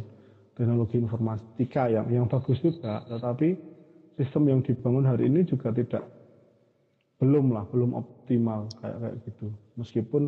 teknologi 0.56 1.02
informatika 1.02 1.91
yang 1.91 2.08
yang 2.10 2.26
bagus 2.30 2.62
juga. 2.62 3.04
Tetapi 3.10 3.58
sistem 4.15 4.43
yang 4.48 4.60
dibangun 4.63 5.06
hari 5.06 5.28
ini 5.28 5.43
juga 5.43 5.74
tidak 5.76 6.06
belum 7.19 7.56
lah 7.56 7.63
belum 7.71 7.95
optimal 7.95 8.69
kayak 8.80 8.98
kayak 9.02 9.15
gitu. 9.28 9.48
Meskipun 9.76 10.24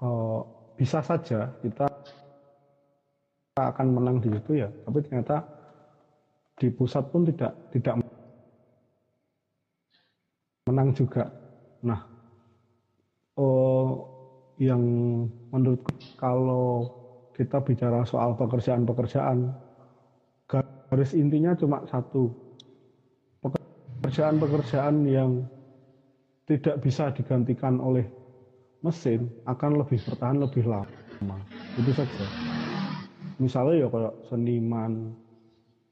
uh, 0.00 0.40
bisa 0.80 1.04
saja 1.04 1.52
kita 1.60 1.90
akan 3.60 3.86
menang 3.92 4.16
di 4.24 4.32
situ 4.32 4.64
ya 4.64 4.68
tapi 4.88 5.04
ternyata 5.04 5.44
di 6.56 6.72
pusat 6.72 7.04
pun 7.12 7.28
tidak 7.28 7.52
tidak 7.72 8.00
menang 10.80 10.96
juga 10.96 11.28
nah 11.84 12.08
uh, 13.36 13.92
yang 14.56 14.80
menurutku 15.52 15.92
kalau 16.16 16.88
kita 17.36 17.60
bicara 17.60 18.00
soal 18.08 18.32
pekerjaan-pekerjaan 18.40 19.52
garis 20.48 21.12
intinya 21.12 21.52
cuma 21.52 21.84
satu 21.84 22.32
pekerjaan-pekerjaan 23.44 25.04
yang 25.04 25.44
tidak 26.48 26.80
bisa 26.80 27.12
digantikan 27.12 27.76
oleh 27.76 28.08
mesin 28.80 29.28
akan 29.46 29.84
lebih 29.84 30.02
bertahan 30.02 30.42
lebih 30.42 30.66
lama. 30.66 31.38
Itu 31.78 31.94
saja. 31.94 32.26
Misalnya 33.38 33.86
ya 33.86 33.88
kayak 33.88 34.14
seniman, 34.26 35.14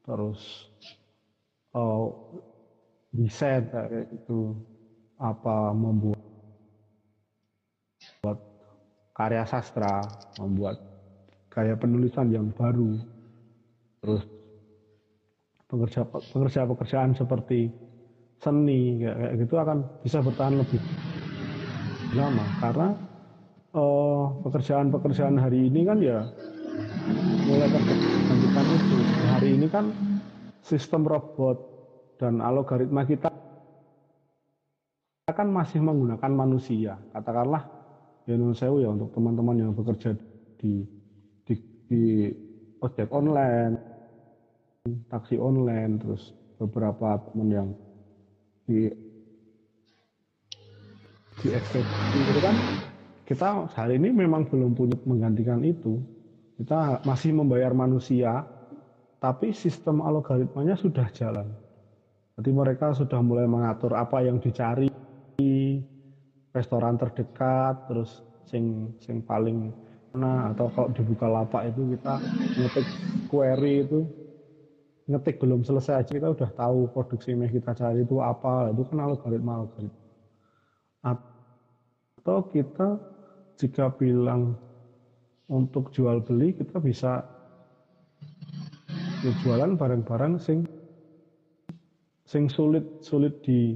terus 0.03 0.67
uh, 1.71 2.11
desain 3.13 3.65
kayak 3.71 4.11
itu 4.13 4.53
apa 5.19 5.75
membuat 5.75 6.23
buat 8.23 8.39
karya 9.11 9.43
sastra, 9.43 9.99
membuat 10.39 10.79
gaya 11.51 11.75
penulisan 11.75 12.31
yang 12.31 12.47
baru, 12.55 12.95
terus 13.99 14.23
pekerja 15.67 16.07
pekerja 16.07 16.61
pekerjaan 16.63 17.11
seperti 17.13 17.67
seni 18.39 19.03
kayak 19.03 19.43
gitu 19.43 19.59
akan 19.59 19.83
bisa 20.07 20.23
bertahan 20.23 20.55
lebih 20.55 20.79
lama. 22.15 22.45
Karena 22.63 22.87
pekerjaan-pekerjaan 24.47 25.35
uh, 25.35 25.41
hari 25.43 25.67
ini 25.67 25.81
kan 25.83 25.99
ya 25.99 26.23
mulai 27.43 27.67
tergantikan 27.67 28.65
itu. 28.71 28.97
Hari 29.35 29.49
ini 29.59 29.67
kan 29.67 29.85
sistem 30.63 31.03
robot 31.03 31.59
dan 32.19 32.39
algoritma 32.39 33.03
kita 33.03 33.38
kan 35.33 35.49
masih 35.49 35.81
menggunakan 35.81 36.31
manusia. 36.31 36.97
Katakanlah 37.13 37.65
ya 38.29 38.37
sewu 38.53 38.85
ya 38.85 38.93
untuk 38.93 39.09
teman-teman 39.15 39.57
yang 39.57 39.71
bekerja 39.73 40.13
di 40.61 40.85
di, 41.47 41.55
di 41.89 42.03
ojek 42.79 43.09
online 43.09 43.73
taksi 45.09 45.35
online 45.37 45.99
terus 45.99 46.33
beberapa 46.61 47.19
teman 47.29 47.49
yang 47.49 47.67
di 48.65 48.89
di 51.39 51.47
itu 51.55 52.41
kan. 52.43 52.55
Kita 53.29 53.69
hari 53.77 54.01
ini 54.01 54.09
memang 54.09 54.49
belum 54.49 54.73
punya 54.73 54.97
menggantikan 55.05 55.61
itu. 55.61 56.01
Kita 56.57 57.05
masih 57.05 57.37
membayar 57.37 57.71
manusia 57.77 58.41
tapi 59.21 59.53
sistem 59.53 60.01
algoritmanya 60.01 60.75
sudah 60.75 61.07
jalan. 61.13 61.45
Jadi 62.39 62.49
mereka 62.55 62.91
sudah 62.95 63.21
mulai 63.21 63.45
mengatur 63.45 63.93
apa 63.93 64.25
yang 64.25 64.41
dicari 64.41 64.88
restoran 66.59 66.99
terdekat 66.99 67.87
terus 67.87 68.19
sing 68.43 68.91
sing 68.99 69.23
paling 69.23 69.71
mana 70.11 70.51
atau 70.51 70.67
kalau 70.73 70.89
dibuka 70.91 71.29
lapak 71.29 71.71
itu 71.71 71.95
kita 71.95 72.13
ngetik 72.59 72.87
query 73.31 73.85
itu 73.87 74.03
ngetik 75.09 75.41
belum 75.41 75.65
selesai 75.65 76.05
aja 76.05 76.11
kita 76.11 76.29
udah 76.29 76.49
tahu 76.53 76.89
produksi 76.93 77.33
yang 77.33 77.49
kita 77.49 77.73
cari 77.73 78.05
itu 78.05 78.21
apa 78.21 78.69
itu 78.69 78.85
kan 78.85 78.97
algoritma 79.01 79.65
algoritma. 79.65 79.97
Atau 81.01 82.39
kita 82.53 82.99
jika 83.57 83.89
bilang 83.97 84.53
untuk 85.49 85.89
jual 85.89 86.21
beli 86.21 86.53
kita 86.53 86.77
bisa 86.77 87.25
ya 89.25 89.31
jualan 89.41 89.73
barang-barang 89.73 90.37
sing 90.37 90.61
sing 92.29 92.45
sulit 92.45 93.01
sulit 93.01 93.41
di 93.41 93.73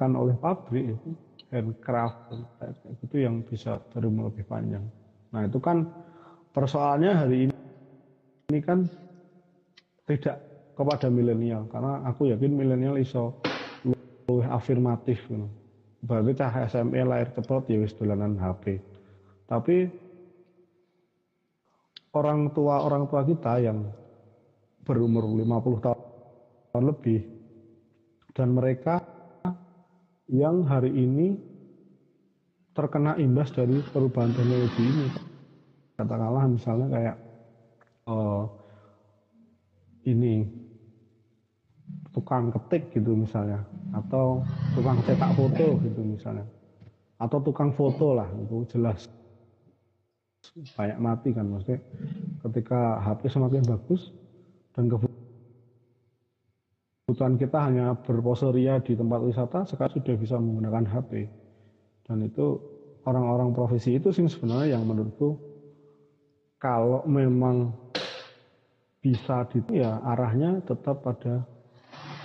digantikan 0.00 0.16
oleh 0.16 0.36
pabrik 0.40 0.96
itu 0.96 1.10
handcraft 1.52 2.32
gitu 3.04 3.16
yang 3.20 3.44
bisa 3.44 3.76
terima 3.92 4.32
lebih 4.32 4.48
panjang 4.48 4.84
nah 5.28 5.44
itu 5.44 5.60
kan 5.60 5.84
persoalannya 6.56 7.12
hari 7.12 7.36
ini 7.44 7.54
ini 8.48 8.60
kan 8.64 8.88
tidak 10.08 10.40
kepada 10.72 11.12
milenial 11.12 11.68
karena 11.68 12.00
aku 12.08 12.32
yakin 12.32 12.56
milenial 12.56 12.96
iso 12.96 13.36
lebih 13.84 14.48
afirmatif 14.48 15.20
gitu. 15.28 15.46
berarti 16.00 16.32
cah 16.32 16.54
SMA 16.64 17.04
lahir 17.04 17.28
cepet 17.36 17.62
ya 17.68 17.76
wis 17.84 17.92
dolanan 17.92 18.40
HP 18.40 18.80
tapi 19.44 19.84
orang 22.16 22.48
tua 22.56 22.80
orang 22.80 23.04
tua 23.04 23.20
kita 23.20 23.60
yang 23.60 23.84
berumur 24.80 25.28
50 25.28 25.84
tahun 25.84 26.84
lebih 26.88 27.20
dan 28.32 28.56
mereka 28.56 28.99
yang 30.30 30.62
hari 30.62 30.94
ini 30.94 31.34
terkena 32.70 33.18
imbas 33.18 33.50
dari 33.50 33.82
perubahan 33.82 34.30
teknologi 34.30 34.82
ini. 34.86 35.06
Katakanlah 35.98 36.46
misalnya 36.48 36.86
kayak 36.88 37.16
uh, 38.08 38.46
ini 40.08 40.48
tukang 42.14 42.50
ketik 42.50 42.90
gitu 42.94 43.14
misalnya 43.14 43.62
atau 43.94 44.42
tukang 44.74 44.98
cetak 45.04 45.30
foto 45.34 45.78
gitu 45.82 46.00
misalnya 46.02 46.46
atau 47.20 47.38
tukang 47.44 47.70
foto 47.76 48.16
lah 48.16 48.26
itu 48.40 48.66
jelas 48.72 49.06
banyak 50.74 50.98
mati 50.98 51.30
kan 51.30 51.46
maksudnya 51.46 51.78
ketika 52.48 52.98
HP 53.04 53.30
semakin 53.30 53.62
bagus 53.62 54.10
dan 54.74 54.90
kebutuhan 54.90 55.09
kita 57.14 57.58
hanya 57.58 57.94
berposeria 57.96 58.78
di 58.82 58.98
tempat 58.98 59.20
wisata 59.22 59.64
sekarang 59.66 59.94
sudah 60.00 60.14
bisa 60.16 60.36
menggunakan 60.38 60.84
HP 60.86 61.26
dan 62.06 62.26
itu 62.26 62.58
orang-orang 63.06 63.54
profesi 63.54 63.96
itu 63.96 64.12
sih 64.12 64.26
sebenarnya 64.28 64.78
yang 64.78 64.84
menurutku 64.84 65.38
kalau 66.60 67.00
memang 67.08 67.72
bisa 69.00 69.48
di 69.48 69.80
ya 69.80 69.96
arahnya 70.04 70.60
tetap 70.60 71.00
pada 71.00 71.40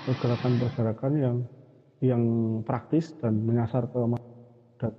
pergerakan-pergerakan 0.04 1.14
yang 1.16 1.38
yang 2.04 2.24
praktis 2.68 3.16
dan 3.24 3.40
menyasar 3.48 3.88
ke 3.88 4.00
dan 4.78 4.92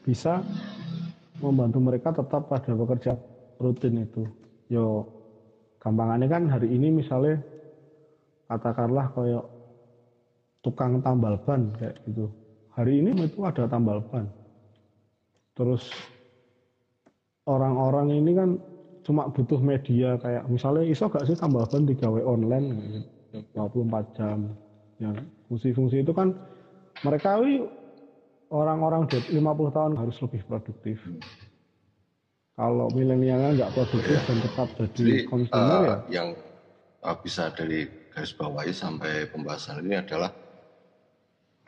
bisa 0.00 0.40
membantu 1.44 1.78
mereka 1.84 2.16
tetap 2.16 2.48
pada 2.48 2.72
bekerja 2.72 3.12
rutin 3.60 4.08
itu. 4.08 4.24
Yo 4.72 5.04
gampangannya 5.84 6.26
kan 6.32 6.48
hari 6.48 6.72
ini 6.72 6.88
misalnya 6.90 7.38
katakanlah 8.46 9.10
kayak 9.14 9.44
tukang 10.62 10.98
tambal 11.02 11.38
ban 11.42 11.70
kayak 11.78 11.98
gitu. 12.06 12.30
Hari 12.74 13.02
ini 13.02 13.14
itu 13.26 13.38
ada 13.46 13.66
tambal 13.70 14.02
ban. 14.10 14.26
Terus 15.56 15.88
orang-orang 17.46 18.12
ini 18.12 18.32
kan 18.34 18.50
cuma 19.06 19.30
butuh 19.30 19.62
media 19.62 20.18
kayak 20.18 20.50
misalnya 20.50 20.82
iso 20.82 21.06
gak 21.06 21.24
sih 21.30 21.38
tambal 21.38 21.62
ban 21.70 21.86
digawe 21.86 22.20
online 22.26 22.66
gitu, 22.74 23.00
24 23.54 24.18
jam. 24.18 24.38
Ya, 24.96 25.12
fungsi-fungsi 25.46 26.02
itu 26.02 26.12
kan 26.16 26.32
mereka 27.04 27.36
orang-orang 28.50 29.06
50 29.10 29.76
tahun 29.76 29.92
harus 29.94 30.16
lebih 30.24 30.42
produktif. 30.48 30.98
Kalau 32.56 32.88
milenialnya 32.96 33.52
nggak 33.52 33.72
produktif 33.76 34.16
dan 34.24 34.38
tetap 34.40 34.68
jadi, 34.80 35.28
konsumer 35.28 35.60
uh, 35.60 35.84
ya. 35.84 35.96
Yang 36.08 36.28
uh, 37.04 37.16
bisa 37.20 37.52
dari 37.52 37.84
garis 38.16 38.32
bawahi 38.32 38.72
sampai 38.72 39.28
pembahasan 39.28 39.84
ini 39.84 40.00
adalah 40.00 40.32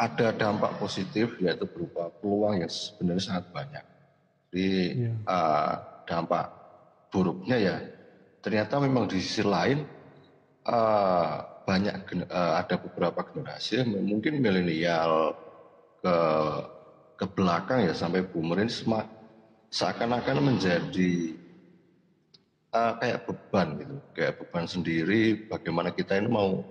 ada 0.00 0.32
dampak 0.32 0.80
positif 0.80 1.36
yaitu 1.44 1.68
berupa 1.68 2.08
peluang 2.24 2.64
yang 2.64 2.72
sebenarnya 2.72 3.20
sangat 3.20 3.44
banyak. 3.52 3.84
Jadi 4.48 4.68
yeah. 4.96 5.12
Iya. 5.12 5.12
uh, 5.28 5.74
dampak 6.08 6.46
buruknya 7.12 7.56
ya 7.60 7.76
ternyata 8.40 8.80
memang 8.80 9.04
di 9.12 9.20
sisi 9.20 9.44
lain 9.44 9.84
uh, 10.64 11.44
banyak 11.68 12.24
uh, 12.32 12.64
ada 12.64 12.80
beberapa 12.80 13.20
generasi 13.28 13.84
mungkin 13.84 14.40
milenial 14.40 15.36
ke 16.00 16.16
ke 17.20 17.26
belakang 17.28 17.84
ya 17.84 17.92
sampai 17.92 18.24
boomer 18.24 18.64
ini 18.64 18.72
seakan-akan 19.68 20.38
menjadi 20.40 21.36
uh, 22.72 22.92
kayak 23.00 23.24
beban 23.24 23.68
gitu, 23.80 23.96
kayak 24.12 24.34
beban 24.40 24.64
sendiri. 24.68 25.48
Bagaimana 25.48 25.92
kita 25.92 26.16
ini 26.18 26.28
mau 26.28 26.64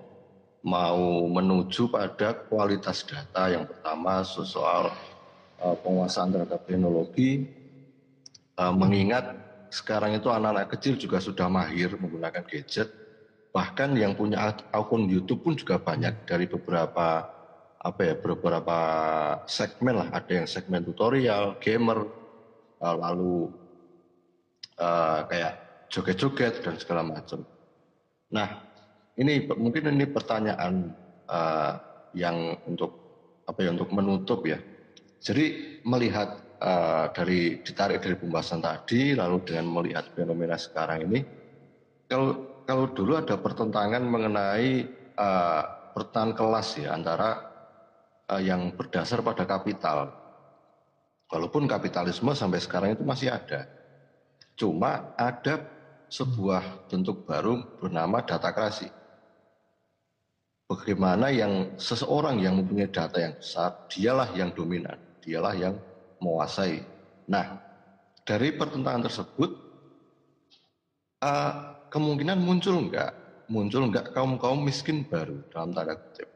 mau 0.62 1.30
menuju 1.30 1.88
pada 1.88 2.34
kualitas 2.34 3.06
data 3.06 3.46
yang 3.46 3.64
pertama 3.64 4.26
soal 4.26 4.90
uh, 5.62 5.76
penguasaan 5.80 6.34
terhadap 6.34 6.66
teknologi, 6.66 7.46
uh, 8.58 8.74
mengingat 8.74 9.38
sekarang 9.70 10.16
itu 10.16 10.32
anak-anak 10.32 10.72
kecil 10.74 10.98
juga 10.98 11.22
sudah 11.22 11.46
mahir 11.46 11.94
menggunakan 11.94 12.42
gadget. 12.46 12.88
Bahkan 13.52 13.96
yang 13.96 14.12
punya 14.14 14.54
akun 14.70 15.08
YouTube 15.08 15.42
pun 15.42 15.56
juga 15.56 15.80
banyak 15.80 16.28
dari 16.28 16.44
beberapa 16.46 17.26
apa 17.78 18.00
ya 18.02 18.14
beberapa 18.18 18.78
segmen 19.46 20.02
lah 20.02 20.10
ada 20.10 20.42
yang 20.42 20.50
segmen 20.50 20.82
tutorial 20.82 21.62
gamer 21.62 22.10
lalu 22.82 23.54
uh, 24.82 25.22
kayak 25.30 25.67
joget-joget 25.88 26.64
dan 26.64 26.74
segala 26.80 27.02
macam 27.04 27.44
nah 28.28 28.64
ini 29.18 29.48
mungkin 29.56 29.92
ini 29.96 30.06
pertanyaan 30.08 30.94
uh, 31.26 31.72
yang 32.12 32.56
untuk 32.68 32.92
apa 33.48 33.58
ya 33.64 33.72
untuk 33.72 33.90
menutup 33.92 34.44
ya 34.44 34.60
jadi 35.18 35.78
melihat 35.82 36.38
uh, 36.60 37.10
dari 37.10 37.64
ditarik 37.64 38.04
dari 38.04 38.14
pembahasan 38.14 38.60
tadi 38.60 39.16
lalu 39.16 39.42
dengan 39.48 39.66
melihat 39.72 40.12
fenomena 40.12 40.60
sekarang 40.60 41.08
ini 41.08 41.20
kalau 42.08 42.62
kalau 42.68 42.84
dulu 42.92 43.16
ada 43.16 43.40
pertentangan 43.40 44.04
mengenai 44.04 44.84
uh, 45.16 45.62
pertahanan 45.96 46.36
kelas 46.36 46.68
ya 46.76 46.92
antara 46.92 47.48
uh, 48.28 48.40
yang 48.40 48.76
berdasar 48.76 49.24
pada 49.24 49.48
kapital. 49.48 50.12
Walaupun 51.28 51.68
kapitalisme 51.68 52.32
sampai 52.32 52.60
sekarang 52.60 52.96
itu 52.96 53.04
masih 53.04 53.32
ada. 53.32 53.68
Cuma 54.56 55.12
ada 55.16 55.60
sebuah 56.08 56.88
bentuk 56.88 57.28
baru 57.28 57.60
bernama 57.80 58.24
datakrasi. 58.24 58.88
Bagaimana 60.68 61.32
yang 61.32 61.80
seseorang 61.80 62.44
yang 62.44 62.60
mempunyai 62.60 62.92
data 62.92 63.16
yang 63.16 63.32
besar, 63.40 63.88
dialah 63.88 64.28
yang 64.36 64.52
dominan, 64.52 65.00
dialah 65.24 65.56
yang 65.56 65.74
menguasai. 66.20 66.84
Nah, 67.24 67.56
dari 68.28 68.52
pertentangan 68.52 69.08
tersebut, 69.08 69.50
uh, 71.24 71.52
kemungkinan 71.88 72.36
muncul 72.36 72.84
enggak, 72.84 73.16
muncul 73.48 73.88
enggak 73.88 74.12
kaum 74.12 74.36
kaum 74.36 74.60
miskin 74.60 75.08
baru 75.08 75.40
dalam 75.48 75.72
tanda 75.72 75.96
kutip, 75.96 76.28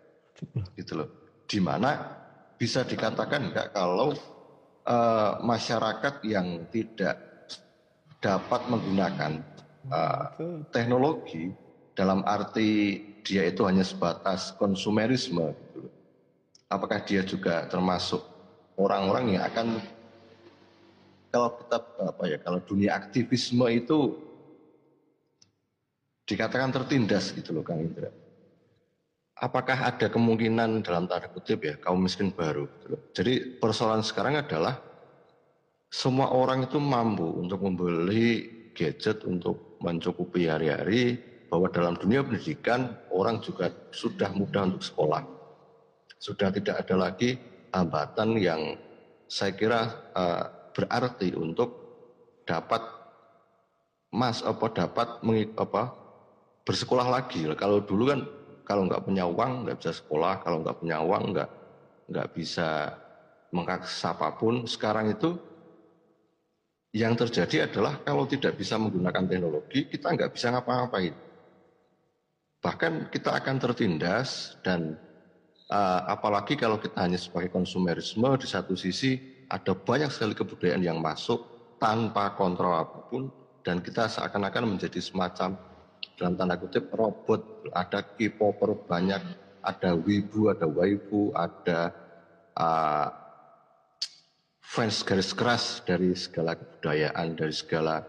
gitu 0.80 1.04
loh 1.04 1.08
di 1.44 1.60
mana 1.60 2.00
bisa 2.56 2.88
dikatakan 2.88 3.52
enggak 3.52 3.76
kalau 3.76 4.16
uh, 4.88 5.32
masyarakat 5.44 6.24
yang 6.24 6.64
tidak 6.72 7.31
dapat 8.22 8.70
menggunakan 8.70 9.42
uh, 9.90 10.24
teknologi 10.70 11.50
dalam 11.98 12.22
arti 12.22 13.02
dia 13.26 13.44
itu 13.50 13.66
hanya 13.66 13.82
sebatas 13.82 14.54
konsumerisme 14.54 15.50
gitu. 15.50 15.90
Apakah 16.70 17.02
dia 17.04 17.20
juga 17.26 17.66
termasuk 17.66 18.22
orang-orang 18.78 19.36
yang 19.36 19.44
akan 19.44 19.82
kalau 21.34 21.48
kita 21.58 21.76
apa 22.08 22.22
ya 22.30 22.38
kalau 22.40 22.60
dunia 22.62 22.96
aktivisme 22.96 23.66
itu 23.68 24.16
dikatakan 26.24 26.70
tertindas 26.70 27.34
gitu 27.34 27.52
loh 27.52 27.64
Kang 27.66 27.82
Indra 27.82 28.08
apakah 29.42 29.90
ada 29.90 30.06
kemungkinan 30.06 30.86
dalam 30.86 31.10
tanda 31.10 31.26
kutip 31.26 31.66
ya 31.66 31.74
kaum 31.82 31.98
miskin 31.98 32.30
baru? 32.30 32.70
Gitu 32.70 32.96
Jadi 33.10 33.32
persoalan 33.58 34.06
sekarang 34.06 34.38
adalah 34.38 34.78
semua 35.92 36.32
orang 36.32 36.64
itu 36.64 36.80
mampu 36.80 37.36
untuk 37.36 37.60
membeli 37.68 38.48
gadget 38.72 39.28
untuk 39.28 39.76
mencukupi 39.84 40.48
hari-hari 40.48 41.20
bahwa 41.52 41.68
dalam 41.68 41.92
dunia 42.00 42.24
pendidikan 42.24 42.96
orang 43.12 43.44
juga 43.44 43.68
sudah 43.92 44.32
mudah 44.32 44.72
untuk 44.72 44.80
sekolah. 44.88 45.20
Sudah 46.16 46.48
tidak 46.48 46.88
ada 46.88 46.96
lagi 46.96 47.36
hambatan 47.76 48.40
yang 48.40 48.80
saya 49.28 49.52
kira 49.52 49.92
uh, 50.16 50.72
berarti 50.72 51.36
untuk 51.36 51.76
dapat 52.48 52.80
mas 54.16 54.40
apa 54.40 54.72
dapat 54.72 55.20
apa 55.60 55.82
bersekolah 56.64 57.20
lagi. 57.20 57.44
Kalau 57.52 57.84
dulu 57.84 58.16
kan 58.16 58.20
kalau 58.64 58.88
nggak 58.88 59.04
punya 59.04 59.28
uang 59.28 59.68
nggak 59.68 59.76
bisa 59.76 59.92
sekolah, 59.92 60.40
kalau 60.40 60.64
nggak 60.64 60.80
punya 60.80 61.04
uang 61.04 61.36
nggak 61.36 61.50
nggak 62.08 62.28
bisa 62.32 62.96
mengakses 63.52 64.00
apa 64.08 64.32
pun. 64.40 64.64
Sekarang 64.64 65.12
itu 65.12 65.51
yang 66.92 67.16
terjadi 67.16 67.72
adalah 67.72 68.04
kalau 68.04 68.28
tidak 68.28 68.60
bisa 68.60 68.76
menggunakan 68.76 69.24
teknologi, 69.24 69.88
kita 69.88 70.12
nggak 70.12 70.32
bisa 70.36 70.52
ngapa-ngapain. 70.52 71.16
Bahkan 72.62 73.08
kita 73.08 73.32
akan 73.32 73.56
tertindas 73.58 74.60
dan 74.60 75.00
uh, 75.72 76.00
apalagi 76.06 76.54
kalau 76.54 76.76
kita 76.76 77.00
hanya 77.00 77.16
sebagai 77.16 77.50
konsumerisme 77.50 78.28
di 78.36 78.46
satu 78.46 78.76
sisi 78.76 79.18
ada 79.48 79.72
banyak 79.72 80.12
sekali 80.12 80.36
kebudayaan 80.36 80.84
yang 80.84 81.00
masuk 81.00 81.42
tanpa 81.80 82.36
kontrol 82.36 82.76
apa 82.76 83.08
pun 83.08 83.32
dan 83.64 83.80
kita 83.80 84.06
seakan-akan 84.06 84.76
menjadi 84.76 85.00
semacam 85.00 85.58
dalam 86.20 86.36
tanda 86.38 86.54
kutip 86.60 86.92
robot, 86.92 87.66
ada 87.72 88.04
K-popper 88.04 88.86
banyak, 88.86 89.22
ada 89.64 89.90
wibu, 89.96 90.52
ada 90.52 90.68
waifu, 90.68 91.32
ada 91.34 91.90
uh, 92.54 93.21
fans 94.62 95.02
garis 95.02 95.34
keras 95.34 95.82
dari 95.82 96.14
segala 96.14 96.54
kebudayaan, 96.54 97.34
dari 97.34 97.52
segala 97.52 98.06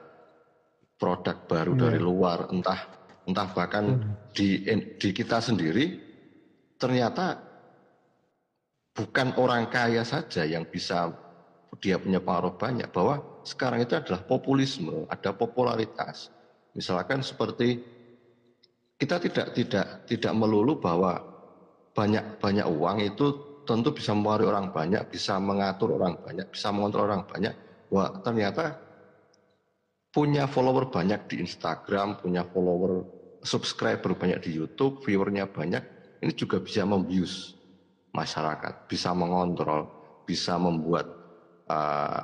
produk 0.96 1.50
baru 1.50 1.74
hmm. 1.74 1.82
dari 1.82 2.00
luar, 2.00 2.48
entah 2.54 2.82
entah 3.26 3.48
bahkan 3.52 3.86
hmm. 3.98 4.32
di 4.32 4.64
di 4.96 5.10
kita 5.12 5.42
sendiri 5.42 5.98
ternyata 6.78 7.42
bukan 8.94 9.34
orang 9.42 9.68
kaya 9.74 10.06
saja 10.06 10.46
yang 10.46 10.70
bisa 10.70 11.10
dia 11.82 11.98
punya 11.98 12.22
pengaruh 12.22 12.54
banyak 12.54 12.88
bahwa 12.94 13.42
sekarang 13.44 13.82
itu 13.82 13.98
adalah 13.98 14.24
populisme, 14.24 15.10
ada 15.10 15.34
popularitas. 15.34 16.30
Misalkan 16.78 17.26
seperti 17.26 17.82
kita 18.96 19.20
tidak 19.20 19.58
tidak 19.58 20.06
tidak 20.06 20.34
melulu 20.38 20.78
bahwa 20.78 21.20
banyak 21.92 22.40
banyak 22.40 22.66
uang 22.70 22.98
itu 23.04 23.53
tentu 23.64 23.96
bisa 23.96 24.12
mempengaruhi 24.16 24.48
orang 24.48 24.68
banyak, 24.72 25.04
bisa 25.10 25.40
mengatur 25.40 25.96
orang 25.96 26.20
banyak, 26.20 26.48
bisa 26.52 26.72
mengontrol 26.72 27.08
orang 27.08 27.24
banyak. 27.28 27.56
Wah 27.92 28.10
ternyata 28.24 28.80
punya 30.14 30.46
follower 30.46 30.94
banyak 30.94 31.26
di 31.26 31.42
Instagram, 31.42 32.22
punya 32.22 32.46
follower 32.46 33.04
subscriber 33.44 34.14
banyak 34.16 34.40
di 34.46 34.52
YouTube, 34.56 35.04
viewernya 35.04 35.50
banyak, 35.50 35.84
ini 36.24 36.32
juga 36.32 36.62
bisa 36.64 36.88
membius 36.88 37.58
masyarakat, 38.16 38.88
bisa 38.88 39.12
mengontrol, 39.12 39.90
bisa 40.24 40.56
membuat 40.56 41.10
uh, 41.68 42.22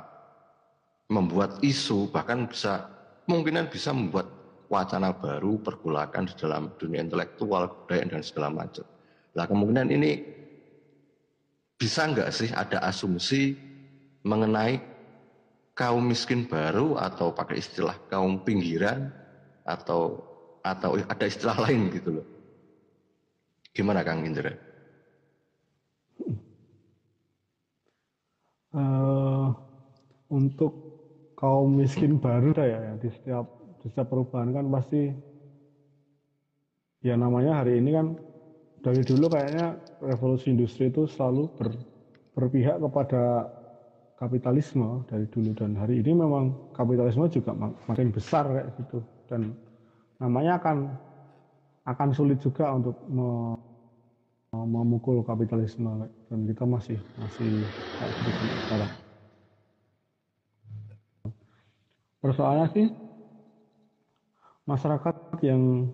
membuat 1.10 1.58
isu, 1.60 2.08
bahkan 2.14 2.46
bisa 2.46 2.86
kemungkinan 3.26 3.68
bisa 3.68 3.90
membuat 3.90 4.30
wacana 4.70 5.10
baru 5.10 5.58
pergulakan 5.58 6.30
di 6.30 6.34
dalam 6.38 6.70
dunia 6.78 7.02
intelektual, 7.02 7.66
budaya 7.84 8.06
dan 8.06 8.22
segala 8.22 8.48
macam. 8.54 8.86
Nah 9.34 9.44
kemungkinan 9.50 9.90
ini 9.90 10.39
bisa 11.80 12.04
nggak 12.04 12.28
sih 12.28 12.52
ada 12.52 12.84
asumsi 12.84 13.56
mengenai 14.20 14.84
kaum 15.72 16.04
miskin 16.04 16.44
baru 16.44 17.00
atau 17.00 17.32
pakai 17.32 17.56
istilah 17.56 17.96
kaum 18.12 18.44
pinggiran 18.44 19.08
atau 19.64 20.20
atau 20.60 21.00
ada 21.08 21.24
istilah 21.24 21.56
lain 21.64 21.88
gitu 21.88 22.20
loh. 22.20 22.26
Gimana 23.72 24.04
Kang 24.04 24.20
Indra? 24.28 24.52
Uh, 28.76 29.50
untuk 30.28 30.76
kaum 31.32 31.80
miskin 31.80 32.20
baru 32.20 32.52
ya, 32.52 32.92
ya 32.92 32.94
di 33.00 33.08
setiap 33.08 33.48
di 33.80 33.88
setiap 33.88 34.12
perubahan 34.12 34.52
kan 34.52 34.68
pasti 34.68 35.08
ya 37.00 37.16
namanya 37.16 37.64
hari 37.64 37.80
ini 37.80 37.90
kan 37.96 38.06
dari 38.84 39.00
dulu 39.00 39.32
kayaknya 39.32 39.80
revolusi 40.00 40.50
industri 40.50 40.88
itu 40.88 41.04
selalu 41.06 41.48
ber, 41.56 41.68
berpihak 42.36 42.80
kepada 42.80 43.48
kapitalisme 44.16 45.04
dari 45.08 45.24
dulu. 45.28 45.56
Dan 45.56 45.76
hari 45.76 46.00
ini 46.00 46.12
memang 46.12 46.72
kapitalisme 46.76 47.28
juga 47.32 47.56
makin 47.88 48.12
besar 48.12 48.48
kayak 48.48 48.68
gitu. 48.80 48.98
Dan 49.28 49.56
namanya 50.20 50.60
akan 50.60 50.76
akan 51.88 52.08
sulit 52.12 52.38
juga 52.44 52.68
untuk 52.76 52.96
me, 53.08 53.56
memukul 54.52 55.24
kapitalisme. 55.24 56.08
Dan 56.28 56.44
kita 56.44 56.64
masih 56.68 56.98
masih 57.20 57.48
kayak 57.96 58.12
gitu 58.24 58.44
sekarang. 58.68 58.92
Persoalannya 62.20 62.68
sih 62.76 62.86
masyarakat 64.68 65.16
yang 65.40 65.88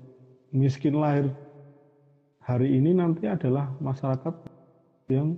miskin 0.51 0.99
lahir 0.99 1.31
hari 2.47 2.79
ini 2.79 2.95
nanti 2.95 3.27
adalah 3.27 3.75
masyarakat 3.83 4.35
yang 5.11 5.35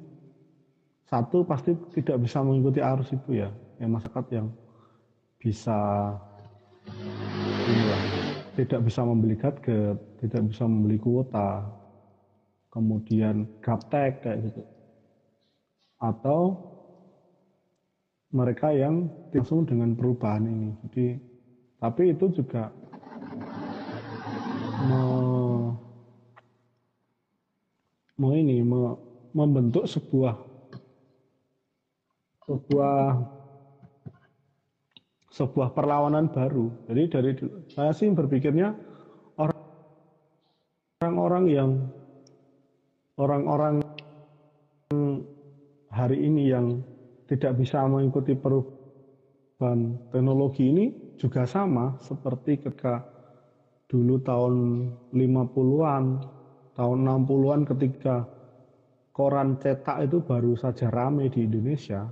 satu 1.09 1.41
pasti 1.49 1.73
tidak 1.97 2.21
bisa 2.29 2.45
mengikuti 2.45 2.85
arus 2.85 3.09
itu 3.17 3.41
ya, 3.41 3.49
yang 3.81 3.97
masyarakat 3.97 4.27
yang 4.29 4.53
bisa 5.41 6.13
inilah, 7.65 8.03
tidak 8.61 8.81
bisa 8.85 9.01
membeli 9.09 9.41
gadget, 9.41 9.97
tidak 10.21 10.43
bisa 10.53 10.69
membeli 10.69 11.01
kuota, 11.01 11.65
kemudian 12.69 13.49
gaptek 13.65 14.21
kayak 14.21 14.53
gitu, 14.53 14.63
atau 16.05 16.61
mereka 18.29 18.69
yang 18.77 19.09
langsung 19.33 19.65
dengan 19.65 19.97
perubahan 19.97 20.45
ini. 20.45 20.77
Jadi, 20.85 21.07
tapi 21.81 22.13
itu 22.13 22.29
juga 22.37 22.69
me, 24.85 25.18
me 28.19 28.29
ini 28.35 28.63
me, 28.67 28.99
membentuk 29.33 29.87
sebuah 29.87 30.35
sebuah 32.49 32.99
sebuah 35.39 35.69
perlawanan 35.71 36.35
baru. 36.35 36.67
Jadi 36.91 37.03
dari 37.07 37.31
saya 37.71 37.95
sih 37.95 38.11
berpikirnya 38.11 38.75
orang-orang 40.99 41.45
yang 41.47 41.71
orang-orang 43.15 43.79
hari 45.95 46.19
ini 46.27 46.51
yang 46.51 46.83
tidak 47.29 47.55
bisa 47.61 47.85
mengikuti 47.87 48.35
perubahan 48.35 49.95
teknologi 50.11 50.73
ini 50.73 50.85
juga 51.21 51.45
sama 51.45 51.99
seperti 52.03 52.59
ketika 52.65 53.05
dulu 53.89 54.21
tahun 54.21 54.55
50-an, 55.13 56.05
tahun 56.79 57.27
60-an 57.27 57.67
ketika 57.75 58.23
koran 59.11 59.59
cetak 59.59 60.07
itu 60.07 60.23
baru 60.23 60.55
saja 60.55 60.87
ramai 60.95 61.27
di 61.27 61.43
Indonesia, 61.43 62.07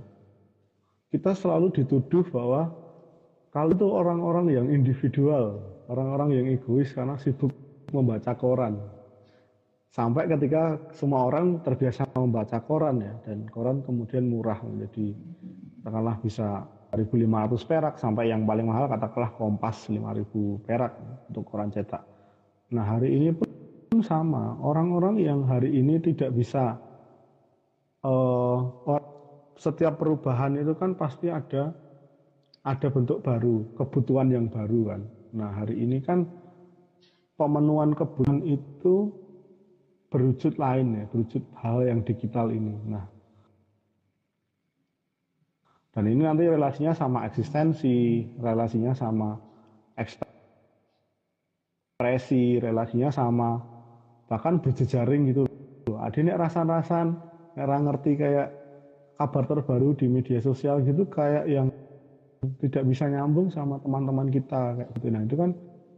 kita 1.07 1.31
selalu 1.31 1.71
dituduh 1.71 2.27
bahwa 2.27 2.67
kalau 3.55 3.71
itu 3.71 3.87
orang-orang 3.87 4.51
yang 4.51 4.67
individual, 4.67 5.63
orang-orang 5.87 6.29
yang 6.35 6.45
egois 6.51 6.91
karena 6.91 7.15
sibuk 7.15 7.55
membaca 7.95 8.35
koran. 8.35 8.75
Sampai 9.87 10.27
ketika 10.27 10.77
semua 10.91 11.31
orang 11.31 11.63
terbiasa 11.63 12.03
membaca 12.19 12.59
koran 12.59 12.99
ya, 12.99 13.15
dan 13.23 13.47
koran 13.47 13.81
kemudian 13.87 14.27
murah 14.27 14.59
menjadi 14.61 15.15
katakanlah 15.79 16.19
bisa 16.19 16.67
1.500 16.91 17.23
perak 17.63 17.95
sampai 17.95 18.35
yang 18.35 18.43
paling 18.43 18.67
mahal 18.67 18.91
katakanlah 18.91 19.31
Kompas 19.39 19.87
5.000 19.87 20.67
perak 20.67 20.91
untuk 21.31 21.47
koran 21.47 21.71
cetak. 21.71 22.03
Nah 22.75 22.83
hari 22.83 23.15
ini 23.15 23.31
pun 23.31 23.56
sama 24.03 24.59
orang-orang 24.61 25.23
yang 25.23 25.47
hari 25.47 25.71
ini 25.73 25.99
tidak 26.03 26.35
bisa 26.35 26.77
uh, 28.03 28.57
setiap 29.57 29.97
perubahan 29.97 30.55
itu 30.61 30.77
kan 30.77 30.93
pasti 30.93 31.33
ada 31.33 31.73
ada 32.61 32.87
bentuk 32.91 33.23
baru 33.23 33.63
kebutuhan 33.79 34.29
yang 34.29 34.45
baru 34.51 34.93
kan. 34.93 35.01
Nah 35.33 35.49
hari 35.55 35.81
ini 35.81 36.03
kan 36.03 36.27
pemenuhan 37.39 37.95
kebutuhan 37.97 38.43
itu 38.45 39.11
berwujud 40.07 40.55
lain 40.59 41.03
ya 41.03 41.05
berwujud 41.11 41.43
hal 41.57 41.83
yang 41.83 42.03
digital 42.05 42.51
ini. 42.53 42.75
Nah 42.85 43.07
dan 45.97 46.05
ini 46.05 46.21
nanti 46.21 46.45
relasinya 46.45 46.93
sama 46.93 47.25
eksistensi, 47.25 48.29
relasinya 48.37 48.93
sama 48.93 49.41
ekspresi, 51.97 52.61
relasinya 52.61 53.09
sama 53.09 53.76
bahkan 54.27 54.59
berjejaring 54.59 55.31
gitu. 55.31 55.47
Ada 55.87 56.17
ini 56.19 56.31
rasan-rasan, 56.35 57.15
orang 57.57 57.87
ngerti 57.87 58.19
kayak 58.19 58.47
kabar 59.17 59.43
terbaru 59.49 59.97
di 59.97 60.05
media 60.05 60.37
sosial 60.37 60.85
gitu 60.85 61.09
kayak 61.09 61.49
yang 61.49 61.73
tidak 62.61 62.85
bisa 62.85 63.09
nyambung 63.09 63.49
sama 63.49 63.81
teman-teman 63.81 64.29
kita 64.29 64.77
kayak 64.77 64.89
gitu. 64.99 65.07
Nah 65.09 65.21
itu 65.25 65.35
kan 65.35 65.51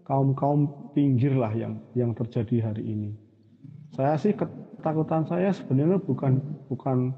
kaum 0.07 0.31
kaum 0.33 0.61
pinggir 0.95 1.35
lah 1.35 1.51
yang 1.51 1.83
yang 1.97 2.15
terjadi 2.15 2.71
hari 2.71 2.85
ini. 2.87 3.11
Saya 3.91 4.15
sih 4.15 4.31
ketakutan 4.31 5.27
saya 5.27 5.51
sebenarnya 5.51 5.99
bukan 5.99 6.39
bukan 6.71 7.11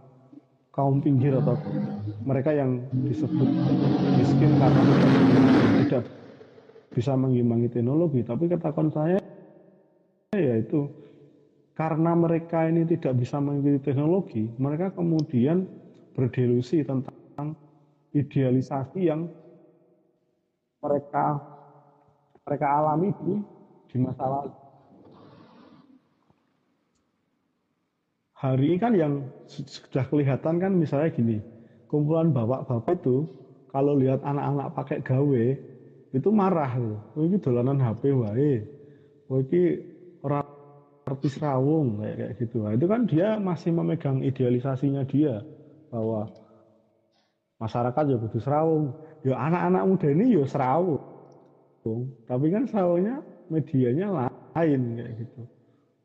kaum 0.72 1.04
pinggir 1.04 1.36
atau 1.38 1.60
mereka 2.24 2.56
yang 2.56 2.82
disebut 3.06 3.48
miskin 4.18 4.52
karena 4.58 4.82
tidak 5.86 6.04
bisa 6.96 7.14
mengimbangi 7.14 7.70
teknologi. 7.70 8.26
Tapi 8.26 8.50
katakan 8.50 8.90
saya 8.90 9.20
yaitu 10.32 10.88
karena 11.74 12.12
mereka 12.14 12.68
ini 12.68 12.84
tidak 12.86 13.20
bisa 13.20 13.40
mengikuti 13.40 13.80
teknologi, 13.82 14.44
mereka 14.60 14.92
kemudian 14.92 15.66
berdelusi 16.12 16.84
tentang 16.84 17.56
idealisasi 18.12 19.08
yang 19.08 19.32
mereka 20.84 21.40
mereka 22.44 22.68
alami 22.68 23.10
di, 23.24 23.34
di 23.88 23.98
masa 24.02 24.26
lalu. 24.28 24.52
hari 28.42 28.74
ini 28.74 28.78
kan 28.82 28.94
yang 28.98 29.14
sudah 29.46 30.02
kelihatan 30.10 30.58
kan 30.58 30.74
misalnya 30.74 31.14
gini, 31.14 31.38
kumpulan 31.86 32.34
bapak-bapak 32.34 32.98
itu 32.98 33.30
kalau 33.70 33.94
lihat 33.94 34.26
anak-anak 34.26 34.68
pakai 34.74 34.98
gawe 35.06 35.46
itu 36.12 36.30
marah 36.34 36.74
loh. 36.76 37.00
Oh 37.14 37.24
ini 37.24 37.38
dolanan 37.38 37.78
HP 37.78 38.10
wae. 38.12 38.66
Oh 39.30 39.40
ini 39.46 39.91
artis 41.12 41.36
rawung 41.38 42.00
kayak 42.00 42.16
kayak 42.16 42.34
gitu. 42.40 42.58
Nah, 42.64 42.72
itu 42.74 42.86
kan 42.88 43.02
dia 43.04 43.36
masih 43.38 43.76
memegang 43.76 44.24
idealisasinya 44.24 45.04
dia 45.04 45.44
bahwa 45.92 46.32
masyarakat 47.60 48.04
ya 48.08 48.18
butuh 48.18 48.42
serawung. 48.42 48.96
Ya 49.22 49.36
anak-anak 49.38 49.84
muda 49.86 50.08
ini 50.10 50.34
ya 50.34 50.44
serawung. 50.48 51.04
Tapi 52.26 52.46
kan 52.50 52.64
serawungnya 52.66 53.20
medianya 53.52 54.32
lain 54.56 54.82
kayak 54.96 55.14
gitu 55.28 55.42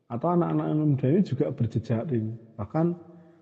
atau 0.07 0.27
anak-anak 0.31 0.67
muda 0.71 1.07
ini 1.11 1.21
juga 1.23 1.51
berjejaring 1.51 2.55
bahkan 2.55 2.95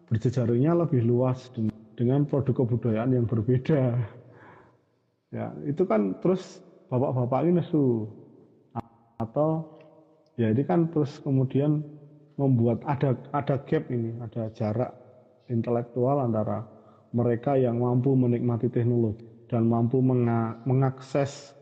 berjejaringnya 0.09 0.74
lebih 0.74 1.05
luas 1.05 1.53
dengan 1.93 2.26
produk 2.26 2.66
kebudayaan 2.66 3.13
yang 3.13 3.26
berbeda 3.30 4.01
ya 5.30 5.53
itu 5.70 5.84
kan 5.86 6.18
terus 6.26 6.61
bapak-bapak 6.89 7.45
ini 7.45 7.61
nesu 7.61 8.09
atau 9.22 9.74
ya 10.36 10.51
ini 10.51 10.63
kan 10.67 10.91
terus 10.91 11.19
kemudian 11.23 11.83
membuat 12.36 12.83
ada 12.83 13.15
ada 13.31 13.55
gap 13.63 13.88
ini 13.88 14.15
ada 14.19 14.51
jarak 14.51 14.91
intelektual 15.47 16.19
antara 16.19 16.67
mereka 17.15 17.55
yang 17.55 17.79
mampu 17.79 18.11
menikmati 18.11 18.67
teknologi 18.67 19.23
dan 19.47 19.69
mampu 19.71 20.03
mengakses 20.67 21.55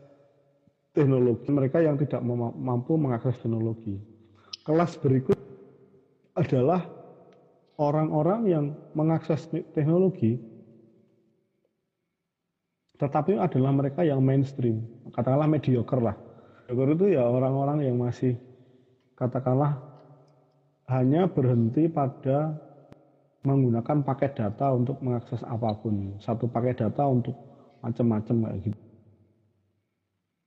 teknologi 0.94 1.46
mereka 1.50 1.78
yang 1.82 1.98
tidak 1.98 2.22
mampu 2.58 2.98
mengakses 2.98 3.38
teknologi. 3.42 3.98
Kelas 4.64 4.96
berikut 4.98 5.36
adalah 6.34 6.82
orang-orang 7.76 8.40
yang 8.48 8.64
mengakses 8.96 9.46
teknologi 9.74 10.40
tetapi 12.94 13.34
adalah 13.36 13.74
mereka 13.74 14.06
yang 14.06 14.22
mainstream. 14.22 14.86
Katakanlah 15.10 15.50
mediocre 15.50 15.98
lah. 15.98 16.16
Mediocre 16.70 16.94
itu 16.94 17.06
ya 17.18 17.26
orang-orang 17.26 17.82
yang 17.84 17.98
masih 17.98 18.38
katakanlah 19.14 19.78
hanya 20.90 21.30
berhenti 21.30 21.88
pada 21.88 22.54
menggunakan 23.44 24.04
paket 24.04 24.36
data 24.36 24.72
untuk 24.72 25.00
mengakses 25.00 25.40
apa 25.44 25.72
pun. 25.80 26.16
Satu 26.20 26.48
paket 26.48 26.84
data 26.84 27.04
untuk 27.08 27.36
macam-macam 27.80 28.48
kayak 28.48 28.60
gitu. 28.68 28.80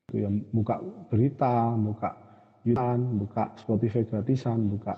Itu 0.07 0.15
ya 0.23 0.29
buka 0.55 0.75
berita, 1.11 1.73
buka 1.75 2.09
YouTube, 2.65 3.27
buka 3.27 3.43
Spotify 3.59 4.01
gratisan, 4.05 4.71
buka 4.71 4.97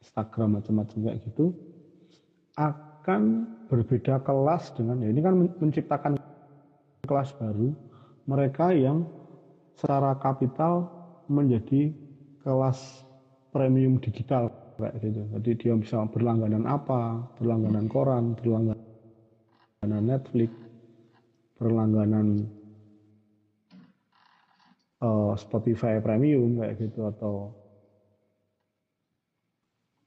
Instagram 0.00 0.60
macam-macam 0.60 0.96
kayak 1.06 1.20
gitu 1.28 1.52
akan 2.56 3.22
berbeda 3.68 4.20
kelas 4.24 4.74
dengan 4.74 5.00
ya 5.00 5.08
ini 5.12 5.20
kan 5.22 5.34
menciptakan 5.60 6.12
kelas 7.04 7.30
baru 7.36 7.72
mereka 8.28 8.72
yang 8.74 9.06
secara 9.76 10.16
kapital 10.20 10.88
menjadi 11.30 11.94
kelas 12.44 13.04
premium 13.50 13.98
digital 14.00 14.48
kayak 14.80 14.96
gitu. 15.04 15.22
Jadi 15.36 15.50
dia 15.60 15.74
bisa 15.76 16.04
berlangganan 16.08 16.64
apa, 16.64 17.20
berlangganan 17.36 17.86
koran, 17.90 18.32
berlangganan 18.38 18.74
Netflix, 19.84 20.50
berlangganan 21.60 22.48
uh, 25.04 25.36
Spotify 25.36 26.00
Premium 26.00 26.56
kayak 26.60 26.80
gitu 26.80 27.04
atau 27.12 27.52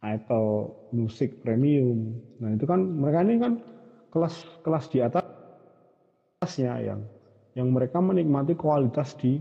atau 0.04 0.76
musik 0.92 1.40
premium. 1.40 2.12
Nah 2.44 2.52
itu 2.60 2.68
kan 2.68 2.84
mereka 2.84 3.24
ini 3.24 3.40
kan 3.40 3.56
kelas-kelas 4.12 4.92
di 4.92 5.00
atasnya 5.00 6.76
yang 6.84 7.00
yang 7.56 7.72
mereka 7.72 8.04
menikmati 8.04 8.60
kualitas 8.60 9.16
di 9.16 9.40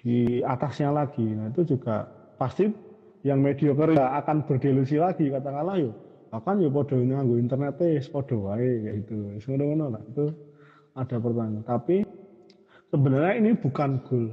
di 0.00 0.40
atasnya 0.40 0.90
lagi. 0.90 1.24
Nah 1.24 1.52
itu 1.52 1.76
juga 1.76 2.08
pasti 2.40 2.72
yang 3.20 3.44
mediocre 3.44 3.92
ya 3.92 4.16
akan 4.24 4.48
berdelusi 4.48 4.96
lagi 4.96 5.28
katakanlah 5.28 5.76
yuk 5.76 5.92
akan 6.32 6.64
ya 6.64 6.70
podo 6.72 6.96
nganggo 6.96 7.36
internet 7.36 7.76
podo 8.08 8.48
wae 8.48 8.80
kayak 8.86 8.96
gitu. 9.04 9.16
Ngono 9.52 9.92
lah 9.92 10.02
itu 10.08 10.32
ada 10.96 11.16
pertanyaan. 11.20 11.66
Tapi 11.66 11.96
sebenarnya 12.88 13.34
ini 13.36 13.50
bukan 13.58 14.00
goal 14.08 14.26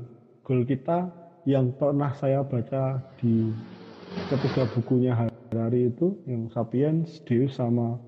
goal 0.46 0.62
kita 0.64 1.12
yang 1.44 1.74
pernah 1.76 2.14
saya 2.16 2.46
baca 2.46 3.02
di 3.20 3.52
ketiga 4.32 4.68
bukunya 4.72 5.14
Harari 5.16 5.92
itu 5.92 6.16
yang 6.28 6.48
Sapiens, 6.52 7.20
Deus 7.24 7.56
sama 7.56 8.00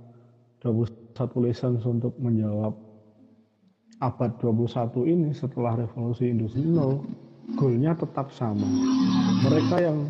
21 0.64 1.46
Lessons 1.48 1.82
untuk 1.88 2.16
menjawab 2.20 2.76
abad 4.00 4.32
21 4.40 5.12
ini 5.12 5.30
setelah 5.36 5.76
revolusi 5.76 6.32
industri 6.32 6.64
nol 6.64 7.04
goalnya 7.58 7.98
tetap 7.98 8.30
sama 8.36 8.68
mereka 9.46 9.82
yang 9.82 10.06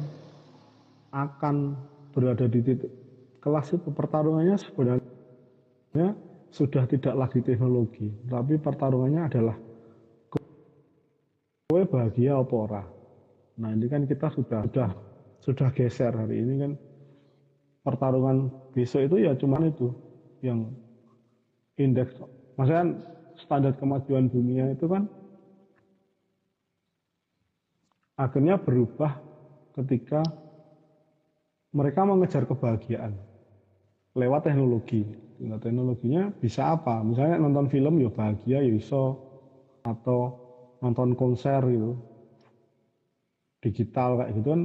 akan 1.13 1.77
berada 2.11 2.45
di 2.49 2.59
titik 2.59 2.91
kelas 3.39 3.71
itu 3.71 3.89
pertarungannya 3.93 4.55
sebenarnya 4.59 6.11
sudah 6.49 6.83
tidak 6.89 7.13
lagi 7.13 7.39
teknologi, 7.45 8.09
tapi 8.25 8.57
pertarungannya 8.57 9.21
adalah 9.29 9.57
gue 11.69 11.81
bahagia 11.85 12.41
apa 12.41 12.55
ora. 12.57 12.83
Nah 13.61 13.69
ini 13.77 13.85
kan 13.85 14.09
kita 14.09 14.33
sudah 14.33 14.65
sudah 14.65 14.89
sudah 15.39 15.69
geser 15.71 16.11
hari 16.11 16.41
ini 16.41 16.53
kan 16.57 16.71
pertarungan 17.85 18.49
besok 18.75 19.07
itu 19.07 19.29
ya 19.29 19.37
cuman 19.37 19.71
itu 19.71 19.93
yang 20.43 20.67
indeks 21.79 22.11
maksudnya 22.59 22.97
standar 23.39 23.71
kemajuan 23.79 24.27
dunia 24.27 24.75
itu 24.75 24.83
kan 24.89 25.07
akhirnya 28.19 28.59
berubah 28.59 29.23
ketika 29.79 30.19
mereka 31.71 32.03
mengejar 32.03 32.43
kebahagiaan 32.43 33.15
lewat 34.17 34.51
teknologi. 34.51 35.07
Nah, 35.39 35.55
teknologinya 35.55 36.35
bisa 36.35 36.75
apa? 36.75 36.99
Misalnya 36.99 37.39
nonton 37.39 37.71
film 37.71 37.95
ya 38.03 38.11
bahagia 38.11 38.59
ya 38.59 38.73
iso 38.75 39.15
atau 39.87 40.35
nonton 40.83 41.15
konser 41.15 41.63
gitu 41.71 41.95
digital 43.59 44.19
kayak 44.19 44.31
gitu 44.39 44.47
kan 44.55 44.61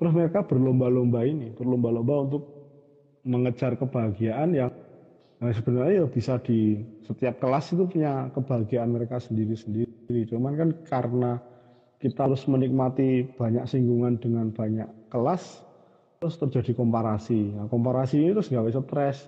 terus 0.00 0.12
mereka 0.16 0.40
berlomba-lomba 0.44 1.20
ini 1.28 1.52
berlomba-lomba 1.52 2.14
untuk 2.24 2.42
mengejar 3.24 3.76
kebahagiaan 3.76 4.56
yang 4.56 4.70
nah 5.38 5.54
sebenarnya 5.54 6.02
ya 6.02 6.06
bisa 6.10 6.40
di 6.42 6.82
setiap 7.06 7.38
kelas 7.38 7.70
itu 7.70 7.84
punya 7.86 8.26
kebahagiaan 8.34 8.90
mereka 8.90 9.22
sendiri-sendiri 9.22 10.26
cuman 10.26 10.52
kan 10.58 10.68
karena 10.82 11.38
kita 11.98 12.30
harus 12.30 12.46
menikmati 12.46 13.26
banyak 13.34 13.66
singgungan 13.66 14.22
dengan 14.22 14.54
banyak 14.54 14.86
kelas 15.10 15.66
terus 16.18 16.38
terjadi 16.38 16.74
komparasi. 16.74 17.58
Nah, 17.58 17.66
komparasi 17.66 18.22
ini 18.22 18.30
terus 18.34 18.50
nggak 18.50 18.66
bisa 18.70 18.80
stres 18.82 19.18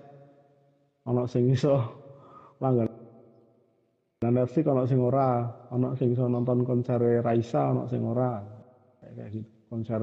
ono 1.07 1.27
sing 1.27 1.51
iso 1.51 1.75
langgan 2.63 2.87
Netflix 4.21 4.65
ono 4.69 4.83
sing 4.85 4.99
ora. 5.01 5.49
Ono 5.73 5.97
sing 5.97 6.13
iso 6.13 6.29
nonton 6.29 6.61
konser 6.61 7.01
Raisa 7.25 7.73
ono 7.73 7.89
sing 7.89 8.05
ora. 8.05 8.37
Kayak 9.01 9.27
gitu. 9.33 9.49
Konser 9.65 10.01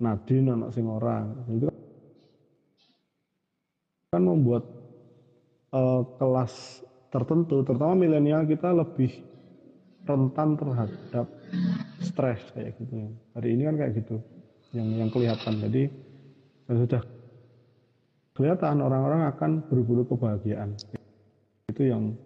Nadine 0.00 0.48
ono 0.56 0.66
sing 0.72 0.88
ora. 0.88 1.20
Itu 1.52 1.68
kan 4.08 4.22
membuat 4.24 4.64
uh, 5.76 6.00
kelas 6.16 6.80
tertentu 7.12 7.60
terutama 7.60 7.92
milenial 7.92 8.48
kita 8.48 8.72
lebih 8.72 9.12
rentan 10.06 10.54
terhadap 10.54 11.26
stres 12.00 12.40
kayak 12.54 12.78
gitu 12.78 13.10
hari 13.34 13.58
ini 13.58 13.62
kan 13.66 13.74
kayak 13.76 13.92
gitu 13.98 14.16
yang 14.74 14.88
yang 14.94 15.10
kelihatan. 15.12 15.54
Jadi 15.62 15.82
sudah 16.66 17.02
kelihatan 18.34 18.82
orang-orang 18.82 19.30
akan 19.30 19.50
berburu 19.70 20.04
kebahagiaan. 20.04 20.74
Itu 21.70 21.82
yang 21.86 22.18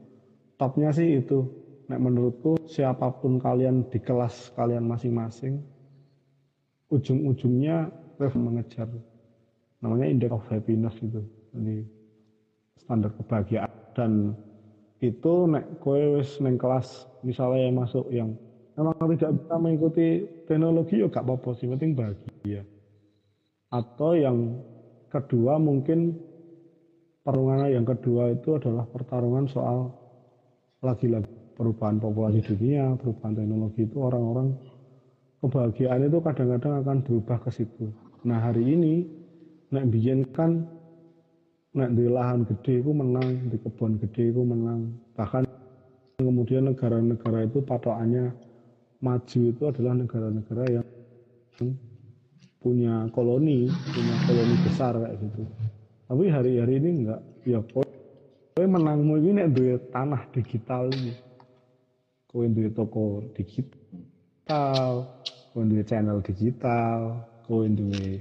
topnya 0.57 0.91
sih 0.91 1.21
itu. 1.21 1.47
Nah, 1.91 1.99
menurutku 1.99 2.71
siapa 2.71 3.11
pun 3.19 3.43
kalian 3.43 3.83
di 3.91 3.99
kelas 3.99 4.55
kalian 4.55 4.87
masing-masing, 4.87 5.59
ujung-ujungnya 6.87 7.91
mengejar 8.21 8.87
namanya 9.83 10.07
index 10.07 10.31
of 10.31 10.47
happiness 10.47 10.95
gitu. 11.03 11.25
Jadi 11.51 11.83
standar 12.79 13.11
kebahagiaan 13.19 13.73
dan 13.99 14.39
itu 15.01 15.33
nek 15.49 15.81
kowe 15.81 16.21
wis 16.21 16.37
neng 16.45 16.61
kelas 16.61 17.09
misalnya 17.25 17.61
yang 17.69 17.77
masuk 17.77 18.07
yang 18.13 18.37
memang 18.77 19.17
tidak 19.17 19.33
bisa 19.41 19.55
mengikuti 19.57 20.07
teknologi 20.45 21.01
ya 21.01 21.09
gak 21.09 21.25
apa-apa 21.25 21.51
sih 21.57 21.69
penting 21.69 21.97
bahagia. 21.97 22.63
Atau 23.73 24.17
yang 24.17 24.61
kedua 25.09 25.57
mungkin 25.57 26.17
pertarungan 27.25 27.69
yang 27.69 27.87
kedua 27.89 28.33
itu 28.33 28.57
adalah 28.57 28.85
pertarungan 28.89 29.45
soal 29.49 29.93
lagi-lagi 30.81 31.29
perubahan 31.61 32.01
populasi 32.01 32.41
dunia 32.41 32.97
perubahan 32.97 33.37
teknologi 33.37 33.85
itu 33.85 33.97
orang-orang 34.01 34.57
kebahagiaan 35.45 36.09
itu 36.09 36.19
kadang-kadang 36.25 36.75
akan 36.81 36.99
berubah 37.05 37.39
ke 37.45 37.51
situ. 37.53 37.93
Nah 38.25 38.41
hari 38.41 38.65
ini 38.65 39.05
nek 39.73 39.89
biyen 39.93 40.25
kan 40.33 40.65
nek 41.71 41.91
di 41.95 42.05
lahan 42.11 42.43
gede 42.47 42.83
itu 42.83 42.91
menang 42.91 43.47
di 43.47 43.57
kebun 43.59 44.01
gede 44.03 44.35
itu 44.35 44.43
menang 44.43 44.91
bahkan 45.15 45.47
kemudian 46.19 46.67
negara-negara 46.69 47.47
itu 47.47 47.63
patokannya 47.63 48.35
maju 49.01 49.41
itu 49.49 49.63
adalah 49.65 49.97
negara-negara 49.97 50.65
yang 50.69 50.87
punya 52.61 53.09
koloni, 53.17 53.73
punya 53.73 54.15
koloni 54.29 54.55
besar 54.69 54.93
kayak 55.01 55.17
gitu. 55.17 55.43
Tapi 56.05 56.25
hari-hari 56.29 56.77
ini 56.77 56.89
enggak. 57.05 57.21
Ya 57.49 57.61
kowe 57.65 58.65
menangmu 58.65 59.17
ini 59.17 59.41
nek 59.41 59.49
duwe 59.57 59.81
tanah 59.89 60.29
digital 60.37 60.93
ini. 60.93 61.17
Kowe 62.29 62.45
duwe 62.47 62.69
toko 62.77 63.25
digital, 63.33 65.09
kowe 65.57 65.63
duwe 65.65 65.83
channel 65.89 66.21
digital, 66.21 67.25
kowe 67.49 67.65
duwe 67.65 68.21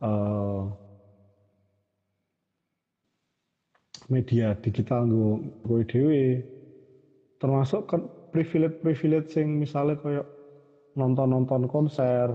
uh, 0.00 0.72
media 4.08 4.56
digital 4.64 5.04
gue 5.68 5.82
dewe 5.84 6.42
termasuk 7.38 7.86
privilege-privilege 8.32 9.30
sing 9.30 9.60
misalnya 9.60 9.96
kayak 10.00 10.26
nonton-nonton 10.98 11.70
konser, 11.70 12.26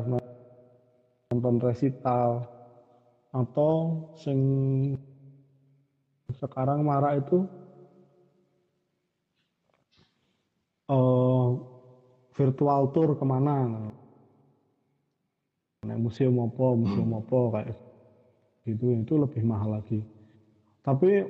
nonton 1.34 1.56
resital 1.60 2.48
atau 3.34 4.06
sing 4.16 4.40
sekarang 6.38 6.86
marah 6.86 7.18
itu 7.18 7.44
uh, 10.88 11.58
virtual 12.34 12.94
tour 12.94 13.18
ke 13.18 13.26
mana 13.26 13.90
nah, 15.84 15.98
museum 15.98 16.38
apa 16.46 16.66
museum 16.78 17.10
hmm. 17.10 17.22
apa 17.26 17.40
kayak 17.58 17.70
gitu 18.64 18.86
itu 18.96 19.14
lebih 19.18 19.42
mahal 19.44 19.82
lagi 19.82 20.06
tapi 20.86 21.26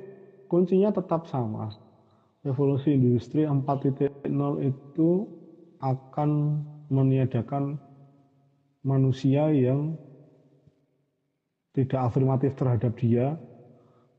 kuncinya 0.54 0.94
tetap 0.94 1.26
sama. 1.26 1.74
Revolusi 2.46 2.94
industri 2.94 3.42
4.0 3.42 4.22
itu 4.62 5.10
akan 5.82 6.30
meniadakan 6.94 7.74
manusia 8.86 9.50
yang 9.50 9.98
tidak 11.74 12.06
afirmatif 12.06 12.54
terhadap 12.54 12.94
dia, 12.94 13.34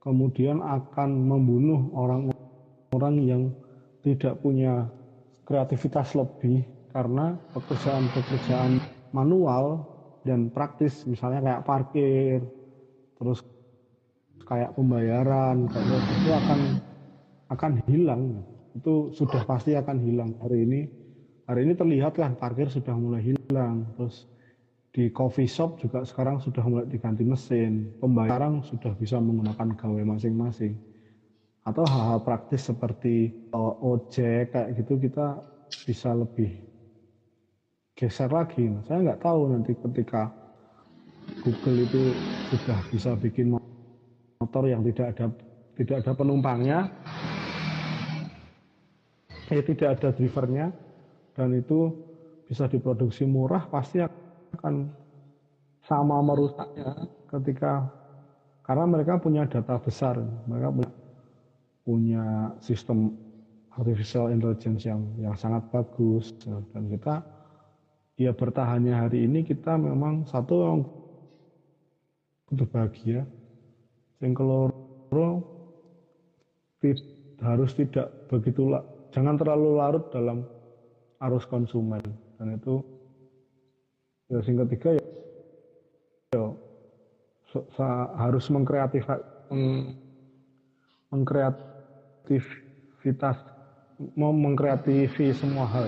kemudian 0.03 0.59
akan 0.59 1.09
membunuh 1.23 1.87
orang-orang 1.95 3.15
yang 3.23 3.43
tidak 4.03 4.35
punya 4.43 4.91
kreativitas 5.47 6.11
lebih 6.19 6.67
karena 6.91 7.39
pekerjaan-pekerjaan 7.55 8.83
manual 9.15 9.87
dan 10.27 10.51
praktis 10.51 11.07
misalnya 11.07 11.39
kayak 11.39 11.63
parkir 11.63 12.43
terus 13.15 13.39
kayak 14.45 14.77
pembayaran 14.77 15.65
kayak 15.67 16.01
itu 16.21 16.29
akan 16.31 16.59
akan 17.51 17.71
hilang. 17.89 18.23
Itu 18.77 19.11
sudah 19.11 19.41
pasti 19.43 19.73
akan 19.73 19.97
hilang. 20.05 20.37
Hari 20.39 20.57
ini 20.63 20.81
hari 21.49 21.65
ini 21.65 21.73
terlihat 21.73 22.21
lah 22.21 22.31
parkir 22.37 22.69
sudah 22.69 22.93
mulai 22.95 23.21
hilang. 23.21 23.89
Terus 23.97 24.29
di 24.95 25.11
coffee 25.11 25.49
shop 25.49 25.81
juga 25.81 26.07
sekarang 26.07 26.39
sudah 26.39 26.63
mulai 26.63 26.87
diganti 26.87 27.25
mesin. 27.25 27.91
Pembayaran 27.99 28.63
sudah 28.63 28.93
bisa 28.95 29.19
menggunakan 29.19 29.75
gawe 29.75 30.01
masing-masing. 30.05 30.77
Atau 31.65 31.81
hal-hal 31.89 32.21
praktis 32.21 32.69
seperti 32.69 33.33
uh, 33.49 33.73
ojek 33.81 34.53
kayak 34.53 34.77
gitu 34.77 35.01
kita 35.01 35.41
bisa 35.89 36.13
lebih 36.13 36.61
geser 37.97 38.29
lagi. 38.29 38.69
Saya 38.85 39.01
nggak 39.01 39.23
tahu 39.25 39.49
nanti 39.49 39.73
ketika 39.73 40.29
Google 41.41 41.89
itu 41.89 42.13
sudah 42.53 42.79
bisa 42.93 43.11
bikin 43.17 43.57
motor 44.39 44.67
yang 44.67 44.81
tidak 44.83 45.15
ada 45.15 45.25
tidak 45.75 45.95
ada 46.03 46.11
penumpangnya, 46.15 46.79
eh, 49.51 49.63
tidak 49.63 49.99
ada 49.99 50.09
drivernya, 50.15 50.71
dan 51.35 51.51
itu 51.51 51.91
bisa 52.47 52.71
diproduksi 52.71 53.27
murah, 53.27 53.67
pasti 53.67 53.99
akan 53.99 54.87
sama 55.83 56.23
merusaknya 56.23 57.11
ketika 57.27 57.91
karena 58.65 58.85
mereka 58.89 59.21
punya 59.21 59.45
data 59.45 59.77
besar, 59.77 60.17
mereka 60.49 60.73
punya, 61.85 62.49
sistem 62.65 63.13
artificial 63.77 64.33
intelligence 64.33 64.89
yang 64.89 65.05
yang 65.21 65.37
sangat 65.37 65.69
bagus. 65.69 66.33
Dan 66.41 66.89
kita 66.89 67.21
ya 68.17 68.33
bertahannya 68.33 68.95
hari 68.95 69.29
ini 69.29 69.45
kita 69.45 69.77
memang 69.77 70.25
satu 70.25 70.81
untuk 72.49 72.67
bahagia 72.73 73.21
yang 74.23 74.33
keloro 74.35 75.43
harus 77.41 77.73
tidak 77.73 78.29
begitu 78.29 78.77
jangan 79.09 79.37
terlalu 79.39 79.79
larut 79.79 80.11
dalam 80.13 80.45
arus 81.23 81.47
konsumen. 81.47 82.03
Dan 82.35 82.59
itu 82.59 82.83
ya 84.27 84.43
sing 84.43 84.59
ketiga 84.59 84.99
ya, 84.99 85.05
ya 86.35 86.51
harus 88.19 88.51
mengkreatif 88.51 89.07
meng, 89.49 89.95
mengkreativitas 91.09 93.39
mau 94.19 94.35
mengkreativi 94.35 95.31
semua 95.31 95.63
hal. 95.71 95.87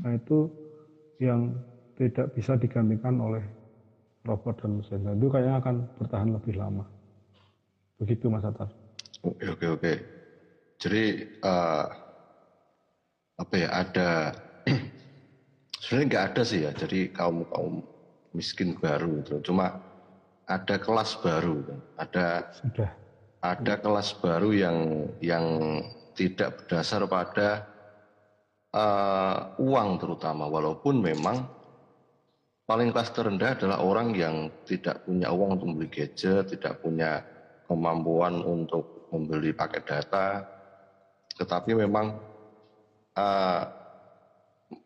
Nah 0.00 0.16
itu 0.16 0.48
yang 1.20 1.52
tidak 2.00 2.32
bisa 2.32 2.56
digantikan 2.56 3.20
oleh 3.20 3.44
robot 4.26 4.58
dan 4.60 4.82
mesin. 4.82 5.00
Nah, 5.06 5.14
itu 5.14 5.26
kayaknya 5.30 5.54
akan 5.62 5.76
bertahan 6.02 6.30
lebih 6.34 6.54
lama. 6.58 6.84
Begitu 8.02 8.26
Mas 8.28 8.44
Atas. 8.44 8.68
Oke 9.22 9.46
oke 9.48 9.66
oke. 9.78 9.92
Jadi 10.76 11.24
uh, 11.40 11.86
apa 13.40 13.54
ya 13.56 13.68
ada 13.72 14.08
sebenarnya 15.80 16.06
nggak 16.10 16.26
ada 16.34 16.42
sih 16.44 16.60
ya. 16.66 16.70
Jadi 16.74 17.14
kaum 17.14 17.46
kaum 17.48 17.80
miskin 18.36 18.76
baru 18.76 19.24
itu 19.24 19.40
cuma 19.40 19.80
ada 20.44 20.76
kelas 20.76 21.16
baru 21.24 21.56
kan. 21.64 21.80
Ada 21.96 22.26
sudah 22.52 22.90
ada 23.52 23.74
kelas 23.78 24.16
baru 24.18 24.50
yang 24.50 24.76
yang 25.22 25.46
tidak 26.16 26.64
berdasar 26.64 27.04
pada 27.06 27.68
uh, 28.72 29.54
uang 29.60 30.00
terutama 30.00 30.48
walaupun 30.48 30.98
memang 30.98 31.44
paling 32.66 32.90
kelas 32.90 33.14
terendah 33.14 33.54
adalah 33.54 33.78
orang 33.80 34.10
yang 34.12 34.50
tidak 34.66 35.06
punya 35.06 35.30
uang 35.30 35.56
untuk 35.56 35.66
membeli 35.70 35.90
gadget, 35.90 36.50
tidak 36.58 36.82
punya 36.82 37.22
kemampuan 37.70 38.42
untuk 38.42 39.06
membeli 39.14 39.54
paket 39.54 39.86
data, 39.86 40.42
tetapi 41.38 41.78
memang 41.78 42.18
uh, 43.14 43.62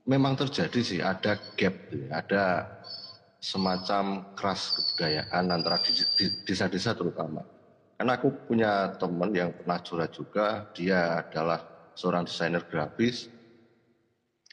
memang 0.05 0.37
terjadi 0.37 0.81
sih 0.85 1.01
ada 1.01 1.41
gap, 1.57 1.75
ada 2.13 2.69
semacam 3.41 4.29
keras 4.37 4.77
kebudayaan 4.77 5.49
antara 5.49 5.81
desa-desa 6.45 6.93
terutama. 6.93 7.41
Karena 7.97 8.17
aku 8.17 8.29
punya 8.45 8.93
teman 9.01 9.33
yang 9.33 9.57
pernah 9.57 9.81
curhat 9.81 10.13
juga, 10.13 10.69
dia 10.77 11.25
adalah 11.25 11.65
seorang 11.97 12.29
desainer 12.29 12.65
grafis, 12.69 13.29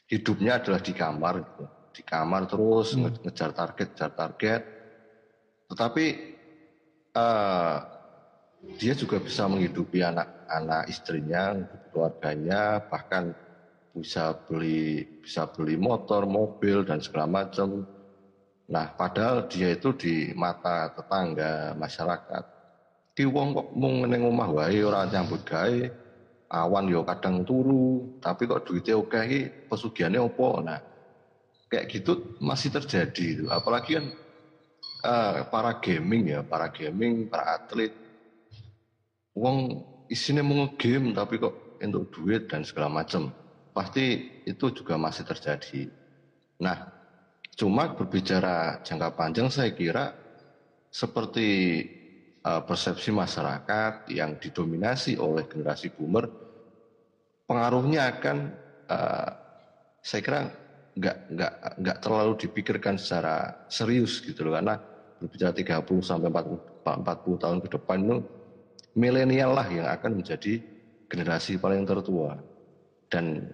hidupnya 0.08 0.60
adalah 0.60 0.80
di 0.80 0.92
kamar 0.96 1.44
gitu 1.44 1.77
di 1.98 2.06
kamar 2.06 2.46
terus 2.46 2.94
hmm. 2.94 3.26
ngejar 3.26 3.50
target, 3.50 3.90
ngejar 3.90 4.12
target. 4.14 4.62
Tetapi 5.66 6.06
uh, 7.18 7.76
dia 8.78 8.94
juga 8.94 9.18
bisa 9.18 9.50
menghidupi 9.50 10.06
anak-anak 10.06 10.86
istrinya, 10.86 11.58
keluarganya, 11.90 12.86
bahkan 12.86 13.34
bisa 13.90 14.30
beli 14.46 15.02
bisa 15.18 15.50
beli 15.50 15.74
motor, 15.74 16.22
mobil 16.22 16.86
dan 16.86 17.02
segala 17.02 17.26
macam. 17.42 17.82
Nah, 18.70 18.94
padahal 18.94 19.50
dia 19.50 19.74
itu 19.74 19.90
di 19.98 20.30
mata 20.38 20.94
tetangga 20.94 21.74
masyarakat. 21.74 22.44
Di 23.18 23.26
wong 23.26 23.58
kok 23.58 23.68
mung 23.74 24.06
ning 24.06 24.22
omah 24.22 24.54
wae 24.54 24.78
ora 24.86 25.02
nyambut 25.10 25.42
gawe, 25.42 25.82
awan 26.54 26.86
yo 26.86 27.02
kadang 27.02 27.42
turu, 27.42 28.20
tapi 28.22 28.46
kok 28.46 28.70
duitnya 28.70 28.94
oke 28.94 29.18
iki 29.18 29.40
pesugihannya 29.66 30.22
opo. 30.22 30.62
Nah, 30.62 30.78
kayak 31.68 31.86
gitu 31.92 32.36
masih 32.40 32.72
terjadi 32.72 33.44
apalagi 33.52 34.00
kan 34.00 34.06
uh, 35.04 35.46
para 35.48 35.76
gaming 35.78 36.32
ya 36.32 36.40
para 36.42 36.72
gaming 36.72 37.28
para 37.28 37.60
atlet. 37.60 37.92
Uang 39.36 39.86
isinya 40.10 40.42
mau 40.42 40.66
game 40.74 41.14
tapi 41.14 41.38
kok 41.38 41.78
untuk 41.78 42.10
duit 42.10 42.50
dan 42.50 42.66
segala 42.66 42.90
macam 42.90 43.30
pasti 43.70 44.42
itu 44.42 44.66
juga 44.74 44.98
masih 44.98 45.22
terjadi. 45.22 45.86
Nah 46.58 46.90
cuma 47.54 47.94
berbicara 47.94 48.82
jangka 48.82 49.14
panjang 49.14 49.46
saya 49.50 49.70
kira 49.74 50.14
seperti 50.88 51.48
uh, 52.42 52.64
persepsi 52.64 53.12
masyarakat 53.12 54.08
yang 54.10 54.40
didominasi 54.40 55.20
oleh 55.20 55.44
generasi 55.46 55.92
boomer 55.92 56.26
pengaruhnya 57.48 58.18
akan 58.18 58.38
uh, 58.88 59.30
saya 60.04 60.20
kira 60.22 60.40
nggak 60.98 61.16
nggak 61.30 61.52
nggak 61.78 61.98
terlalu 62.02 62.32
dipikirkan 62.34 62.98
secara 62.98 63.54
serius 63.70 64.18
gitu 64.18 64.42
loh. 64.42 64.58
Karena 64.58 64.74
berbicara 65.18 65.54
30 65.54 66.02
sampai 66.02 66.28
40, 66.30 66.58
40 66.82 67.42
tahun 67.42 67.58
ke 67.62 67.68
depan 67.78 67.98
itu 68.02 68.16
milenial 68.98 69.50
lah 69.54 69.66
yang 69.70 69.86
akan 69.86 70.18
menjadi 70.18 70.58
generasi 71.06 71.58
paling 71.62 71.86
tertua. 71.86 72.38
Dan 73.08 73.46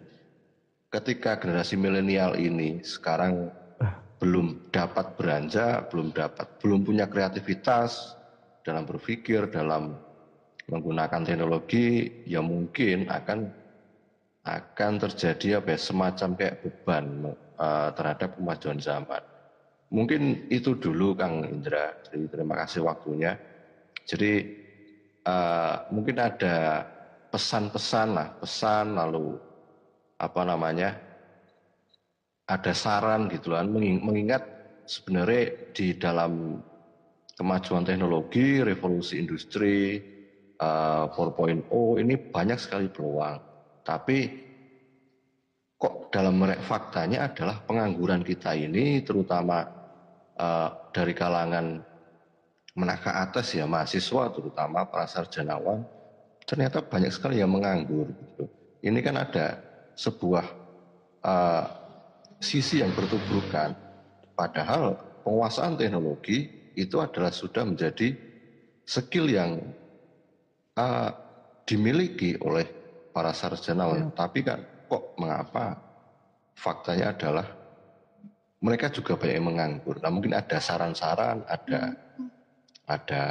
ketika 0.91 1.39
generasi 1.39 1.77
milenial 1.77 2.35
ini 2.41 2.81
sekarang 2.83 3.53
belum 4.19 4.73
dapat 4.73 5.15
beranjak, 5.21 5.93
belum 5.93 6.15
dapat, 6.17 6.47
belum 6.65 6.81
punya 6.81 7.05
kreativitas 7.05 8.17
dalam 8.65 8.89
berpikir, 8.89 9.53
dalam 9.53 10.01
menggunakan 10.65 11.21
teknologi, 11.29 12.09
ya 12.25 12.41
mungkin 12.41 13.05
akan 13.05 13.53
akan 14.45 14.93
terjadi 15.09 15.65
apa 15.65 15.73
ya, 15.73 15.81
semacam 15.81 16.29
kayak 16.37 16.57
beban 16.61 17.33
uh, 17.57 17.89
terhadap 17.97 18.37
kemajuan 18.37 18.77
zaman. 18.77 19.23
Mungkin 19.89 20.53
itu 20.53 20.77
dulu 20.77 21.17
Kang 21.17 21.49
Indra. 21.49 21.97
Jadi 22.05 22.29
terima 22.29 22.55
kasih 22.61 22.85
waktunya. 22.85 23.41
Jadi 24.05 24.33
uh, 25.25 25.89
mungkin 25.89 26.21
ada 26.21 26.85
pesan-pesan 27.33 28.09
lah, 28.13 28.29
pesan 28.37 28.95
lalu 29.01 29.41
apa 30.21 30.41
namanya 30.45 30.95
ada 32.45 32.73
saran 32.77 33.33
gitu 33.33 33.57
kan 33.57 33.67
mengingat 33.73 34.45
sebenarnya 34.85 35.73
di 35.73 35.97
dalam 35.97 36.61
kemajuan 37.35 37.83
teknologi, 37.89 38.61
revolusi 38.61 39.17
industri 39.19 39.99
uh, 40.61 41.09
eh, 41.09 41.65
4.0 41.65 42.05
ini 42.05 42.15
banyak 42.31 42.59
sekali 42.61 42.93
peluang 42.93 43.54
tapi 43.85 44.33
kok 45.77 46.09
dalam 46.09 46.41
faktanya 46.65 47.29
adalah 47.29 47.61
pengangguran 47.69 48.25
kita 48.25 48.57
ini 48.57 49.05
terutama 49.05 49.69
uh, 50.41 50.69
dari 50.91 51.13
kalangan 51.13 51.85
menengah 52.75 53.15
atas 53.29 53.55
ya 53.55 53.69
mahasiswa 53.69 54.33
terutama 54.35 54.89
para 54.89 55.07
sarjanawan 55.07 55.85
ternyata 56.45 56.85
banyak 56.85 57.13
sekali 57.13 57.41
yang 57.41 57.53
menganggur 57.53 58.09
gitu. 58.13 58.45
Ini 58.85 59.01
kan 59.01 59.17
ada 59.17 59.61
sebuah 59.97 60.45
uh, 61.25 61.65
sisi 62.41 62.85
yang 62.85 62.93
bertuburkan. 62.93 63.73
Padahal 64.37 64.99
penguasaan 65.25 65.81
teknologi 65.81 66.53
itu 66.77 67.01
adalah 67.01 67.33
sudah 67.33 67.65
menjadi 67.65 68.13
skill 68.85 69.31
yang 69.33 69.63
uh, 70.77 71.11
dimiliki 71.65 72.37
oleh 72.45 72.69
para 73.15 73.31
sarjana. 73.31 73.87
Ya. 73.95 74.11
Tapi 74.11 74.43
kan 74.43 74.61
kok 74.91 75.15
mengapa 75.15 75.79
faktanya 76.59 77.15
adalah 77.15 77.47
mereka 78.59 78.91
juga 78.91 79.15
banyak 79.15 79.37
yang 79.39 79.47
menganggur. 79.47 80.03
Nah 80.03 80.11
mungkin 80.11 80.35
ada 80.35 80.59
saran-saran, 80.59 81.47
ada 81.47 81.95
ada 82.91 83.23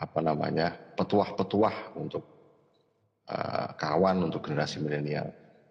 apa 0.00 0.18
namanya 0.24 0.72
petuah-petuah 0.96 1.94
untuk 2.00 2.24
uh, 3.30 3.68
kawan 3.78 4.26
untuk 4.26 4.50
generasi 4.50 4.82
milenial. 4.82 5.30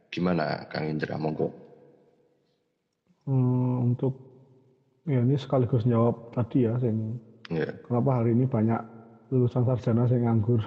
Gimana 0.09 0.65
Kang 0.69 0.89
Indra 0.89 1.17
monggo? 1.17 1.49
Hmm, 3.25 3.93
untuk 3.93 4.13
ya 5.05 5.21
ini 5.21 5.37
sekaligus 5.37 5.85
jawab 5.85 6.33
tadi 6.33 6.65
ya, 6.65 6.77
sing, 6.81 7.17
yeah. 7.49 7.77
kenapa 7.85 8.21
hari 8.21 8.33
ini 8.33 8.49
banyak 8.49 8.81
lulusan 9.29 9.65
sarjana 9.69 10.09
yang 10.09 10.25
nganggur, 10.25 10.61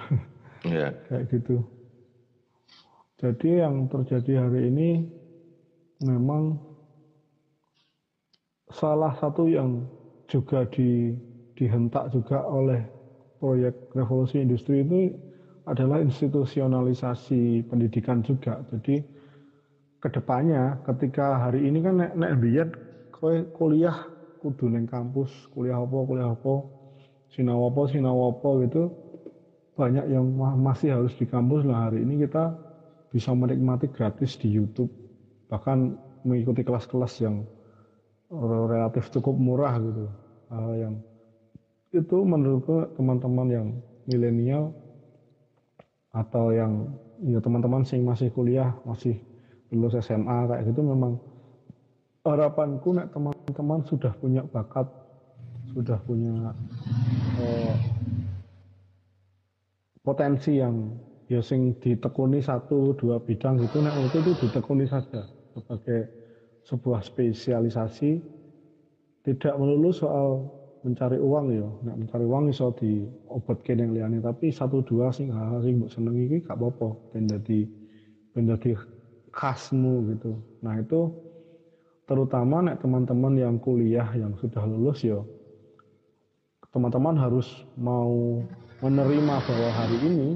yeah. 0.63 0.95
kayak 1.11 1.27
gitu. 1.31 1.59
Jadi 3.23 3.63
yang 3.63 3.87
terjadi 3.87 4.43
hari 4.43 4.67
ini 4.67 4.89
memang 6.03 6.59
salah 8.67 9.15
satu 9.15 9.47
yang 9.47 9.87
juga 10.27 10.67
di, 10.67 11.15
dihentak 11.55 12.11
juga 12.11 12.43
oleh 12.43 12.83
proyek 13.39 13.95
revolusi 13.95 14.43
industri 14.43 14.83
itu 14.83 15.15
adalah 15.63 16.03
institusionalisasi 16.03 17.63
pendidikan 17.71 18.19
juga. 18.19 18.59
Jadi 18.75 18.99
ke 20.03 20.07
depannya 20.11 20.83
ketika 20.83 21.39
hari 21.47 21.63
ini 21.63 21.79
kan 21.79 21.95
nek 21.95 22.11
nek 22.19 22.33
biyen 22.43 22.69
kuliah 23.55 23.97
kudu 24.35 24.67
neng 24.67 24.83
kampus 24.83 25.47
kuliah 25.55 25.79
apa 25.79 25.97
kuliah 26.03 26.27
apa 26.35 26.67
sinau 27.31 27.71
apa 27.71 27.81
sinau 27.87 28.19
apa 28.35 28.49
gitu 28.67 28.91
banyak 29.79 30.05
yang 30.11 30.25
masih 30.67 30.89
harus 30.95 31.15
di 31.15 31.25
kampus 31.25 31.63
lah 31.63 31.87
hari 31.87 32.03
ini 32.03 32.19
kita 32.27 32.51
bisa 33.13 33.29
menikmati 33.31 33.87
gratis 33.93 34.35
di 34.41 34.49
YouTube. 34.49 34.89
Bahkan 35.53 35.93
mengikuti 36.25 36.65
kelas-kelas 36.65 37.21
yang 37.21 37.45
relatif 38.67 39.13
cukup 39.13 39.37
murah 39.37 39.77
gitu. 39.77 40.09
Hal 40.49 40.73
yang 40.75 40.95
itu 41.93 42.17
menurutku 42.25 42.89
teman-teman 42.97 43.47
yang 43.53 43.67
milenial 44.09 44.73
atau 46.09 46.49
yang 46.49 46.89
ya 47.21 47.37
teman-teman 47.37 47.85
sing 47.85 48.01
masih 48.01 48.33
kuliah 48.33 48.73
masih 48.83 49.21
lulus 49.69 49.97
SMA 50.01 50.49
kayak 50.49 50.65
gitu 50.69 50.81
memang 50.81 51.21
harapanku 52.25 52.97
nek 52.97 53.13
teman-teman 53.13 53.81
sudah 53.85 54.13
punya 54.17 54.41
bakat 54.45 54.89
sudah 55.73 55.97
punya 56.05 56.53
eh, 57.41 57.77
potensi 60.05 60.61
yang 60.61 60.93
ya 61.31 61.39
sing 61.39 61.75
ditekuni 61.79 62.43
satu 62.43 62.95
dua 62.99 63.19
bidang 63.19 63.59
gitu 63.61 63.79
nek 63.79 63.95
itu 64.11 64.17
itu 64.23 64.31
ditekuni 64.47 64.87
saja 64.87 65.27
sebagai 65.55 66.09
sebuah 66.67 67.03
spesialisasi 67.03 68.19
tidak 69.23 69.53
melulu 69.55 69.91
soal 69.95 70.47
mencari 70.83 71.15
uang 71.15 71.45
ya 71.55 71.67
nek 71.87 71.95
mencari 72.05 72.25
uang 72.27 72.51
iso 72.51 72.75
di 72.75 73.07
obat 73.31 73.63
yang 73.67 73.95
liane 73.95 74.19
tapi 74.19 74.51
satu 74.51 74.83
dua 74.83 75.15
sing 75.15 75.31
hal-hal 75.31 75.63
sing 75.63 75.79
mbok 75.79 75.91
seneng 75.91 76.15
iki 76.19 76.43
gak 76.43 76.59
apa-apa 76.59 76.95
ben 77.15 77.27
dadi 77.31 77.63
ben 78.35 78.51
dadi 78.51 78.75
khasmu 79.33 80.13
gitu. 80.13 80.37
Nah 80.61 80.77
itu 80.77 81.09
terutama 82.03 82.59
nek 82.67 82.83
teman-teman 82.83 83.33
yang 83.39 83.55
kuliah 83.57 84.05
yang 84.13 84.35
sudah 84.35 84.61
lulus 84.67 85.07
ya 85.07 85.23
teman-teman 86.73 87.13
harus 87.15 87.63
mau 87.77 88.41
menerima 88.81 89.35
bahwa 89.45 89.69
hari 89.77 89.97
ini 90.09 90.29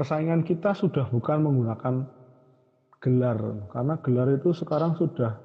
persaingan 0.00 0.40
kita 0.48 0.72
sudah 0.72 1.12
bukan 1.12 1.44
menggunakan 1.44 2.08
gelar 3.04 3.68
karena 3.68 4.00
gelar 4.00 4.32
itu 4.32 4.56
sekarang 4.56 4.96
sudah 4.96 5.36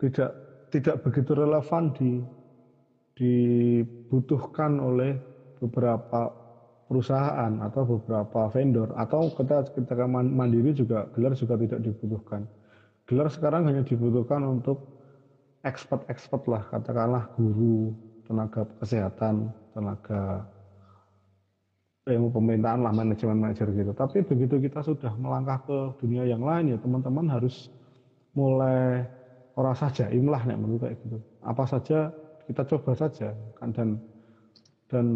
tidak 0.00 0.32
tidak 0.72 1.04
begitu 1.04 1.36
relevan 1.36 1.92
di 1.92 2.24
dibutuhkan 3.12 4.80
oleh 4.80 5.20
beberapa 5.60 6.32
perusahaan 6.88 7.60
atau 7.60 8.00
beberapa 8.00 8.48
vendor 8.48 8.88
atau 8.96 9.28
kita 9.36 9.68
ketika 9.76 10.08
mandiri 10.08 10.72
juga 10.72 11.04
gelar 11.12 11.36
juga 11.36 11.60
tidak 11.60 11.84
dibutuhkan. 11.84 12.48
Gelar 13.04 13.28
sekarang 13.28 13.68
hanya 13.68 13.84
dibutuhkan 13.84 14.48
untuk 14.48 14.80
expert-expert 15.60 16.48
lah, 16.48 16.64
katakanlah 16.72 17.28
guru, 17.36 17.92
tenaga 18.24 18.64
kesehatan, 18.80 19.52
tenaga 19.76 20.48
ilmu 22.04 22.28
pemerintahan 22.36 22.84
lah, 22.84 22.92
manajemen 22.92 23.40
manajer 23.40 23.68
gitu. 23.72 23.92
Tapi 23.96 24.20
begitu 24.28 24.60
kita 24.60 24.84
sudah 24.84 25.12
melangkah 25.16 25.64
ke 25.64 25.78
dunia 26.04 26.28
yang 26.28 26.44
lain 26.44 26.76
ya 26.76 26.78
teman-teman 26.80 27.32
harus 27.32 27.72
mulai 28.36 29.08
orang 29.56 29.76
saja 29.78 30.10
imlah 30.12 30.44
nih 30.44 30.56
menurut 30.58 30.84
kayak 30.84 31.00
gitu. 31.00 31.18
Apa 31.40 31.64
saja 31.64 32.12
kita 32.44 32.62
coba 32.68 32.92
saja 32.92 33.32
kan 33.56 33.72
dan 33.72 33.88
dan 34.92 35.06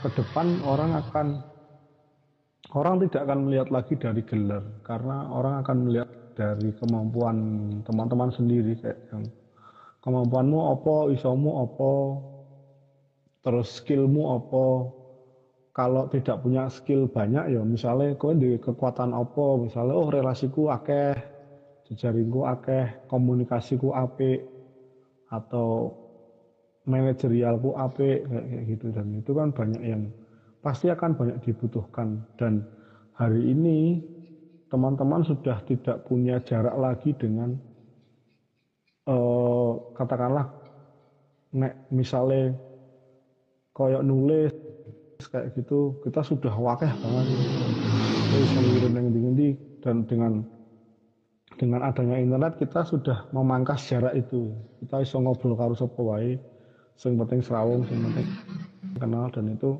ke 0.00 0.08
depan 0.16 0.64
orang 0.64 0.96
akan 0.96 1.26
orang 2.72 3.04
tidak 3.04 3.28
akan 3.28 3.38
melihat 3.44 3.68
lagi 3.68 3.94
dari 4.00 4.22
gelar 4.24 4.64
karena 4.80 5.28
orang 5.28 5.60
akan 5.60 5.76
melihat 5.84 6.10
dari 6.32 6.72
kemampuan 6.80 7.36
teman-teman 7.84 8.32
sendiri 8.32 8.72
kayak 8.80 8.96
yang 9.12 9.28
kemampuanmu 10.00 10.72
apa 10.72 10.96
isomu 11.12 11.68
apa 11.68 11.92
terus 13.44 13.76
skillmu 13.76 14.40
apa 14.40 14.64
kalau 15.72 16.04
tidak 16.12 16.44
punya 16.44 16.68
skill 16.68 17.08
banyak 17.08 17.56
ya 17.56 17.64
misalnya 17.64 18.12
kau 18.20 18.36
di 18.36 18.60
kekuatan 18.60 19.16
apa? 19.16 19.46
Misalnya 19.56 19.96
oh 19.96 20.12
relasiku 20.12 20.68
akeh 20.68 21.16
jejaringku 21.88 22.44
akeh 22.44 23.08
komunikasiku 23.08 23.96
apik 23.96 24.44
atau 25.32 25.96
manajerialku 26.84 27.72
apik 27.72 28.28
kayak 28.28 28.62
gitu. 28.68 28.86
Dan 28.92 29.16
itu 29.16 29.32
kan 29.32 29.48
banyak 29.56 29.80
yang 29.80 30.12
pasti 30.60 30.92
akan 30.92 31.16
banyak 31.16 31.40
dibutuhkan. 31.40 32.20
Dan 32.36 32.68
hari 33.16 33.40
ini 33.56 34.04
teman-teman 34.68 35.24
sudah 35.24 35.56
tidak 35.64 36.04
punya 36.04 36.36
jarak 36.44 36.76
lagi 36.76 37.16
dengan 37.16 37.56
eh, 39.08 39.72
katakanlah 39.96 40.52
nek 41.56 41.88
misalnya 41.92 42.56
koyok 43.72 44.04
nulis 44.04 44.52
kayak 45.28 45.54
gitu 45.58 46.00
kita 46.02 46.22
sudah 46.24 46.54
wakeh 46.54 46.90
banget. 46.90 47.26
Dan 49.82 50.06
dengan 50.06 50.46
dengan 51.58 51.80
adanya 51.84 52.16
internet 52.16 52.56
kita 52.56 52.86
sudah 52.86 53.28
memangkas 53.34 53.84
jarak 53.86 54.14
itu. 54.16 54.56
Kita 54.80 55.02
bisa 55.02 55.20
ngobrol 55.20 55.58
karo 55.58 55.74
sapa 55.76 56.00
wae 56.00 56.40
sing 56.96 57.18
penting 57.18 57.40
serawung 57.42 57.82
sing 57.88 57.98
penting 57.98 58.28
kenal 59.00 59.26
dan 59.32 59.52
itu 59.52 59.74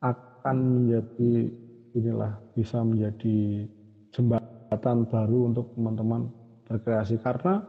akan 0.00 0.56
menjadi 0.56 1.52
inilah 1.94 2.32
bisa 2.56 2.80
menjadi 2.80 3.68
jembatan 4.10 5.06
baru 5.06 5.54
untuk 5.54 5.72
teman-teman 5.76 6.30
berkreasi. 6.66 7.18
Karena 7.20 7.62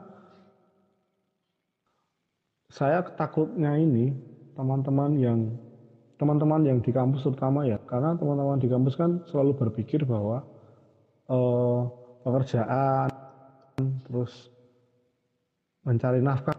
saya 2.72 3.04
takutnya 3.04 3.76
ini 3.76 4.16
teman-teman 4.56 5.12
yang 5.20 5.40
teman-teman 6.22 6.62
yang 6.62 6.80
di 6.86 6.94
kampus 6.94 7.26
terutama 7.26 7.66
ya 7.66 7.82
karena 7.90 8.14
teman-teman 8.14 8.62
di 8.62 8.70
kampus 8.70 8.94
kan 8.94 9.26
selalu 9.26 9.58
berpikir 9.58 10.06
bahwa 10.06 10.46
eh, 11.26 11.82
pekerjaan 12.22 13.10
terus 14.06 14.54
mencari 15.82 16.22
nafkah 16.22 16.54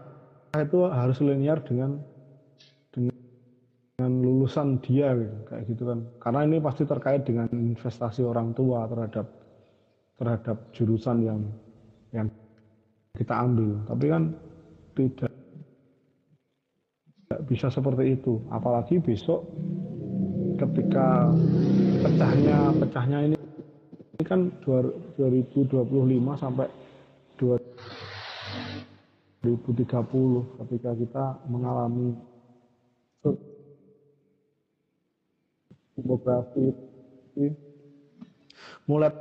itu 0.59 0.83
harus 0.91 1.17
linear 1.23 1.63
dengan 1.63 1.95
dengan 3.93 4.19
lulusan 4.25 4.81
dia 4.81 5.13
gitu, 5.13 5.37
kayak 5.47 5.63
gitu 5.69 5.83
kan. 5.85 5.99
Karena 6.17 6.39
ini 6.49 6.57
pasti 6.59 6.83
terkait 6.83 7.21
dengan 7.23 7.47
investasi 7.53 8.25
orang 8.25 8.51
tua 8.57 8.89
terhadap 8.89 9.27
terhadap 10.17 10.57
jurusan 10.73 11.17
yang 11.21 11.39
yang 12.11 12.27
kita 13.13 13.33
ambil. 13.37 13.79
Tapi 13.85 14.05
kan 14.09 14.23
tidak 14.97 15.32
bisa 17.45 17.67
seperti 17.69 18.17
itu. 18.17 18.41
Apalagi 18.49 18.99
besok 18.99 19.45
ketika 20.57 21.29
pecahnya 22.01 22.71
pecahnya 22.77 23.19
ini 23.27 23.37
ini 24.13 24.23
kan 24.23 24.47
2025 24.63 25.83
sampai 26.39 26.67
2 27.41 27.57
2030 29.43 29.91
ketika 30.63 30.91
kita 30.95 31.25
mengalami 31.51 32.15
demografi. 35.99 36.71
Mulai 38.87 39.11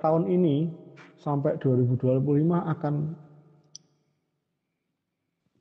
tahun 0.00 0.24
ini 0.28 0.72
sampai 1.20 1.60
2025 1.60 2.24
akan 2.48 2.94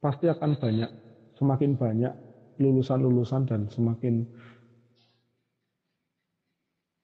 pasti 0.01 0.25
akan 0.25 0.57
banyak 0.57 0.89
semakin 1.37 1.77
banyak 1.77 2.13
lulusan-lulusan 2.57 3.45
dan 3.45 3.69
semakin 3.69 4.25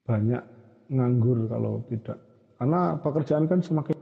banyak 0.03 0.41
nganggur 0.89 1.45
kalau 1.45 1.85
tidak. 1.87 2.17
Karena 2.57 2.97
pekerjaan 2.97 3.45
kan 3.45 3.61
semakin 3.61 3.97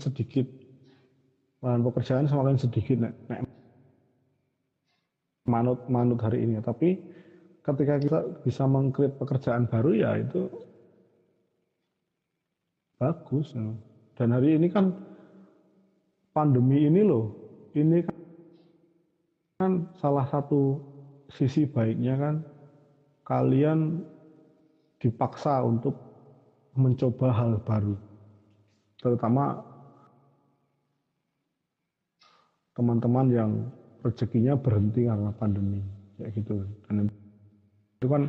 sedikit. 0.00 0.46
Lahan 1.60 1.80
pekerjaan 1.80 2.28
semakin 2.28 2.56
sedikit 2.60 2.96
nek, 3.00 3.14
nek 3.28 3.40
manut 5.48 5.80
manut 5.92 6.20
hari 6.24 6.44
ini. 6.44 6.60
Tapi 6.60 7.00
ketika 7.64 7.94
kita 8.00 8.18
bisa 8.44 8.64
mengkreat 8.64 9.16
pekerjaan 9.20 9.68
baru 9.68 9.90
ya 9.92 10.16
itu 10.20 10.48
bagus. 12.96 13.52
Dan 14.14 14.28
hari 14.30 14.56
ini 14.56 14.70
kan 14.70 15.13
pandemi 16.34 16.90
ini 16.90 17.00
loh 17.06 17.30
ini 17.78 18.02
kan, 19.58 19.86
salah 20.02 20.26
satu 20.26 20.82
sisi 21.30 21.64
baiknya 21.64 22.18
kan 22.18 22.34
kalian 23.24 24.02
dipaksa 24.98 25.62
untuk 25.64 25.94
mencoba 26.74 27.30
hal 27.30 27.52
baru. 27.62 27.94
Terutama 28.98 29.62
teman-teman 32.74 33.26
yang 33.30 33.50
rezekinya 34.02 34.58
berhenti 34.58 35.06
karena 35.06 35.30
pandemi 35.38 35.80
kayak 36.18 36.30
gitu. 36.34 36.66
Dan 36.86 37.08
itu 38.02 38.06
kan 38.10 38.22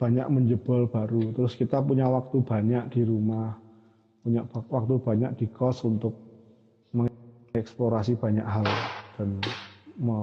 banyak 0.00 0.26
menjebol 0.28 0.90
baru. 0.90 1.30
Terus 1.36 1.54
kita 1.54 1.78
punya 1.80 2.10
waktu 2.10 2.42
banyak 2.42 2.90
di 2.90 3.02
rumah 3.06 3.54
punya 4.20 4.44
waktu 4.52 4.94
banyak 5.00 5.32
di 5.40 5.46
kos 5.48 5.80
untuk 5.88 6.29
mengeksplorasi 7.50 8.14
banyak 8.14 8.46
hal 8.46 8.66
dan 9.18 9.42
me 9.98 10.18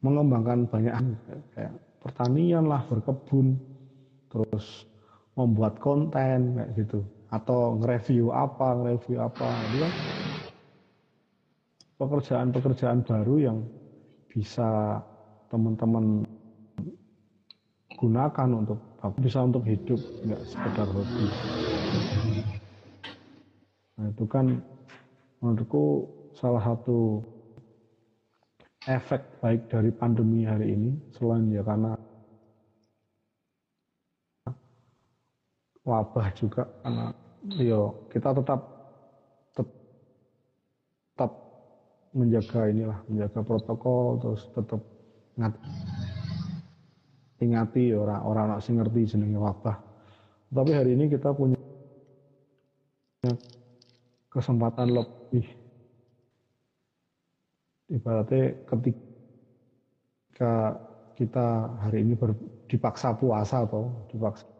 mengembangkan 0.00 0.68
banyak 0.68 0.92
hal. 0.92 1.08
Kayak 1.56 1.74
pertanian 2.00 2.64
lah 2.68 2.84
berkebun 2.88 3.56
terus 4.28 4.88
membuat 5.36 5.80
konten 5.80 6.56
kayak 6.56 6.70
gitu. 6.76 7.00
Atau 7.32 7.80
nge-review 7.80 8.32
apa 8.32 8.80
nge-review 8.80 9.18
apa. 9.20 9.48
Itu 9.48 9.76
kan 9.80 9.92
pekerjaan-pekerjaan 12.00 13.00
baru 13.04 13.34
yang 13.40 13.58
bisa 14.28 15.00
teman-teman 15.48 16.26
gunakan 17.96 18.48
untuk 18.50 18.78
bisa 19.22 19.46
untuk 19.46 19.62
hidup 19.64 20.00
nggak 20.26 20.42
sekedar 20.48 20.88
hobi. 20.90 21.26
Nah 23.94 24.06
itu 24.10 24.24
kan 24.26 24.58
menurutku 25.44 26.08
salah 26.32 26.64
satu 26.64 27.20
efek 28.88 29.44
baik 29.44 29.68
dari 29.68 29.92
pandemi 29.92 30.48
hari 30.48 30.72
ini 30.72 30.96
selain 31.12 31.52
ya 31.52 31.60
karena 31.60 31.92
wabah 35.84 36.32
juga 36.32 36.64
karena 36.80 37.12
yo 37.60 38.08
kita 38.08 38.32
tetap 38.32 38.60
tetap 39.52 41.32
menjaga 42.16 42.72
inilah 42.72 42.98
menjaga 43.04 43.44
protokol 43.44 44.16
terus 44.24 44.48
tetap 44.56 44.80
ngat 45.36 45.52
ingati 47.44 47.92
orang 47.92 48.24
orang 48.24 48.44
nak 48.56 48.64
ngerti 48.64 49.12
jenenge 49.12 49.36
wabah. 49.36 49.76
Tapi 50.54 50.70
hari 50.72 50.96
ini 50.96 51.12
kita 51.12 51.34
punya 51.36 51.58
kesempatan 54.34 54.90
lebih. 54.90 55.46
Ibaratnya 57.86 58.58
ketika 58.66 58.98
kita 61.14 61.70
hari 61.86 62.02
ini 62.02 62.18
ber, 62.18 62.34
dipaksa 62.66 63.14
puasa 63.14 63.62
atau 63.62 63.86
dipaksa 64.10 64.50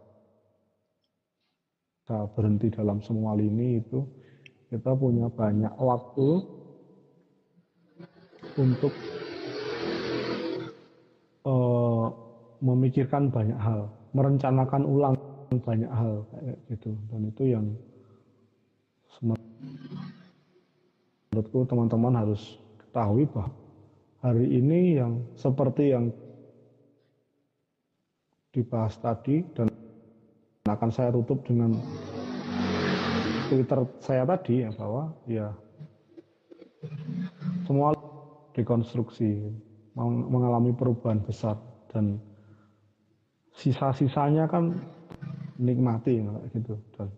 berhenti 2.39 2.70
dalam 2.70 3.03
semua 3.03 3.35
lini 3.35 3.83
itu 3.83 4.07
kita 4.70 4.95
punya 4.95 5.27
banyak 5.27 5.75
waktu 5.75 6.47
untuk 8.55 8.95
uh, 11.43 12.07
memikirkan 12.62 13.35
banyak 13.35 13.59
hal, 13.59 13.91
merencanakan 14.14 14.87
ulang 14.87 15.18
banyak 15.51 15.91
hal 15.91 16.22
kayak 16.31 16.59
gitu. 16.70 16.95
Dan 17.11 17.31
itu 17.31 17.43
yang 17.51 17.66
menurutku 21.45 21.69
teman-teman 21.69 22.25
harus 22.25 22.57
ketahui 22.81 23.29
bahwa 23.29 23.53
hari 24.25 24.49
ini 24.49 24.97
yang 24.97 25.21
seperti 25.37 25.93
yang 25.93 26.09
dibahas 28.49 28.97
tadi 28.97 29.45
dan 29.53 29.69
akan 30.65 30.89
saya 30.89 31.13
tutup 31.13 31.45
dengan 31.45 31.77
Twitter 33.53 33.85
saya 34.01 34.25
tadi 34.25 34.65
ya 34.65 34.73
bahwa 34.73 35.13
ya 35.29 35.53
semua 37.69 37.93
rekonstruksi 38.57 39.45
mengalami 40.33 40.73
perubahan 40.73 41.21
besar 41.21 41.61
dan 41.93 42.17
sisa-sisanya 43.53 44.49
kan 44.49 44.81
nikmati 45.61 46.25
gitu. 46.57 46.81
Dan 46.97 47.13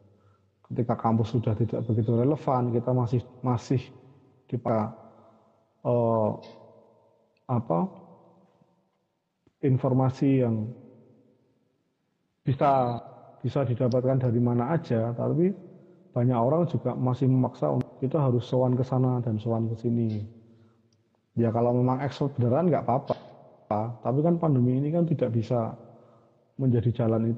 ketika 0.66 0.98
kampus 0.98 1.30
sudah 1.30 1.54
tidak 1.54 1.86
begitu 1.86 2.10
relevan 2.10 2.74
kita 2.74 2.90
masih 2.90 3.22
masih 3.46 3.78
di 4.46 4.56
uh, 5.86 6.30
apa 7.46 7.80
informasi 9.62 10.42
yang 10.42 10.66
bisa 12.46 13.02
bisa 13.42 13.62
didapatkan 13.66 14.18
dari 14.22 14.40
mana 14.42 14.74
aja, 14.74 15.14
tapi 15.14 15.50
banyak 16.14 16.38
orang 16.38 16.66
juga 16.70 16.94
masih 16.94 17.30
memaksa 17.30 17.70
untuk 17.74 17.90
kita 18.02 18.18
harus 18.18 18.46
sowan 18.46 18.74
ke 18.74 18.82
sana 18.86 19.22
dan 19.22 19.38
sowan 19.38 19.70
ke 19.70 19.76
sini. 19.78 20.22
Ya 21.36 21.52
kalau 21.52 21.76
memang 21.76 22.00
ekspor 22.02 22.32
beneran 22.34 22.70
nggak 22.70 22.86
apa-apa, 22.86 24.00
tapi 24.02 24.18
kan 24.24 24.34
pandemi 24.40 24.78
ini 24.78 24.88
kan 24.94 25.04
tidak 25.06 25.34
bisa 25.36 25.74
menjadi 26.56 27.04
jalan 27.04 27.36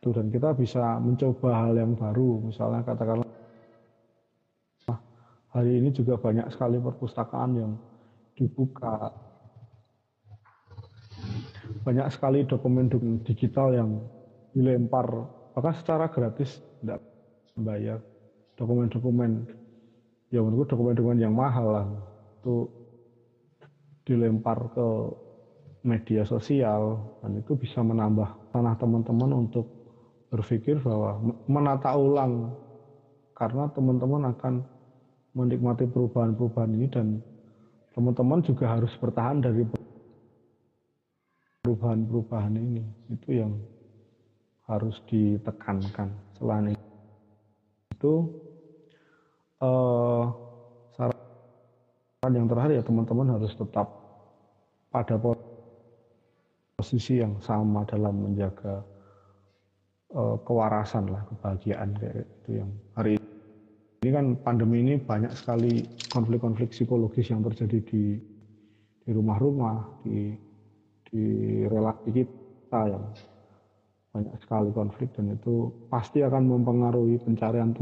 itu 0.00 0.08
dan 0.10 0.32
kita 0.32 0.56
bisa 0.56 0.96
mencoba 0.98 1.50
hal 1.68 1.76
yang 1.76 1.92
baru, 1.92 2.40
misalnya 2.48 2.80
katakanlah 2.82 3.29
hari 5.50 5.82
ini 5.82 5.90
juga 5.90 6.14
banyak 6.18 6.46
sekali 6.54 6.78
perpustakaan 6.78 7.50
yang 7.58 7.72
dibuka, 8.38 9.10
banyak 11.82 12.06
sekali 12.12 12.46
dokumen-dokumen 12.46 13.22
digital 13.26 13.74
yang 13.74 13.90
dilempar. 14.54 15.06
Bahkan 15.54 15.74
secara 15.82 16.06
gratis 16.10 16.62
tidak 16.80 17.02
bayar 17.58 17.98
dokumen-dokumen. 18.54 19.50
Ya 20.30 20.38
menurut 20.46 20.70
dokumen-dokumen 20.70 21.18
yang 21.18 21.34
mahal 21.34 21.66
lah 21.74 21.86
itu 22.38 22.70
dilempar 24.06 24.70
ke 24.70 24.88
media 25.82 26.22
sosial 26.22 27.02
dan 27.24 27.40
itu 27.40 27.58
bisa 27.58 27.82
menambah 27.82 28.54
tanah 28.54 28.78
teman-teman 28.78 29.48
untuk 29.48 29.66
berpikir 30.30 30.78
bahwa 30.78 31.18
menata 31.50 31.90
ulang. 31.98 32.54
Karena 33.34 33.72
teman-teman 33.72 34.36
akan 34.36 34.54
menikmati 35.34 35.86
perubahan-perubahan 35.86 36.72
ini 36.74 36.86
dan 36.90 37.22
teman-teman 37.94 38.42
juga 38.42 38.66
harus 38.66 38.90
bertahan 38.98 39.38
dari 39.38 39.62
perubahan-perubahan 41.62 42.54
ini 42.58 42.82
itu 43.14 43.28
yang 43.38 43.52
harus 44.66 44.98
ditekankan. 45.06 46.10
Selain 46.38 46.74
itu, 47.94 48.14
eh, 49.62 50.24
saran 50.94 52.34
yang 52.34 52.46
terakhir 52.50 52.70
ya 52.78 52.82
teman-teman 52.82 53.28
harus 53.38 53.52
tetap 53.54 53.86
pada 54.90 55.14
posisi 56.78 57.22
yang 57.22 57.38
sama 57.42 57.86
dalam 57.86 58.18
menjaga 58.18 58.82
eh, 60.10 60.36
kewarasan 60.42 61.06
lah, 61.06 61.22
kebahagiaan 61.30 61.94
kayak 61.94 62.26
itu 62.26 62.50
yang 62.58 62.70
hari 62.98 63.14
ini 63.14 63.29
kan 64.08 64.32
pandemi 64.40 64.80
ini 64.80 64.96
banyak 64.96 65.28
sekali 65.36 65.84
konflik-konflik 66.08 66.72
psikologis 66.72 67.28
yang 67.28 67.44
terjadi 67.44 67.84
di 67.84 68.16
di 69.04 69.10
rumah-rumah, 69.12 70.00
di 70.00 70.32
di 71.04 71.24
relasi 71.68 72.08
kita 72.08 72.80
yang 72.88 73.04
banyak 74.08 74.34
sekali 74.40 74.72
konflik 74.72 75.12
dan 75.12 75.36
itu 75.36 75.68
pasti 75.92 76.24
akan 76.24 76.48
mempengaruhi 76.48 77.20
pencarian 77.20 77.76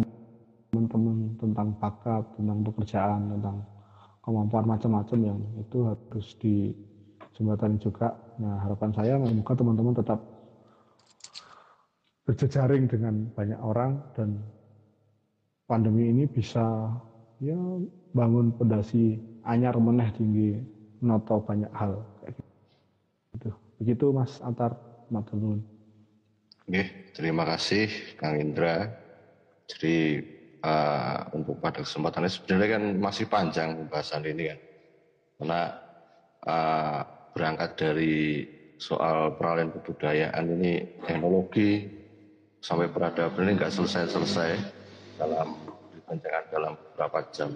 teman-teman 0.75 1.39
tentang 1.39 1.69
bakat, 1.79 2.25
tentang 2.35 2.59
pekerjaan, 2.67 3.21
tentang 3.39 3.57
kemampuan 4.27 4.67
macam-macam 4.67 5.19
yang 5.23 5.39
itu 5.57 5.79
harus 5.87 6.27
dijembatani 6.43 7.79
juga. 7.79 8.19
Nah 8.43 8.59
harapan 8.67 8.91
saya 8.91 9.15
semoga 9.23 9.55
teman-teman 9.55 9.95
tetap 9.95 10.21
berjejaring 12.27 12.85
dengan 12.91 13.15
banyak 13.33 13.61
orang 13.63 14.03
dan 14.19 14.43
pandemi 15.69 16.09
ini 16.09 16.25
bisa 16.25 16.65
ya 17.45 17.61
bangun 18.17 18.57
pondasi 18.57 19.21
anyar 19.45 19.77
meneh 19.77 20.09
tinggi 20.17 20.57
noto 21.05 21.45
banyak 21.45 21.71
hal 21.77 22.01
gitu. 23.37 23.53
Begitu 23.79 24.11
Mas 24.11 24.41
Antar 24.43 24.75
Matur 25.13 25.61
Oke, 26.69 27.13
terima 27.15 27.45
kasih 27.49 27.89
Kang 28.19 28.41
Indra. 28.41 28.93
Jadi 29.69 30.21
uh, 30.65 31.29
untuk 31.37 31.61
pada 31.61 31.85
kesempatan 31.85 32.25
ini 32.25 32.33
sebenarnya 32.33 32.69
kan 32.77 32.85
masih 32.99 33.25
panjang 33.29 33.69
pembahasan 33.77 34.25
ini 34.25 34.53
kan. 34.53 34.59
Karena 35.39 35.61
uh, 36.45 37.01
berangkat 37.33 37.71
dari 37.79 38.17
soal 38.77 39.37
peralihan 39.37 39.73
kebudayaan 39.73 40.45
ini 40.59 40.73
teknologi 41.07 41.89
sampai 42.59 42.91
peradaban 42.91 43.49
ini 43.49 43.57
nggak 43.57 43.73
selesai-selesai 43.73 44.78
dalam 45.19 45.59
dipanjangkan 45.93 46.45
dalam 46.55 46.73
beberapa 46.79 47.27
jam. 47.35 47.51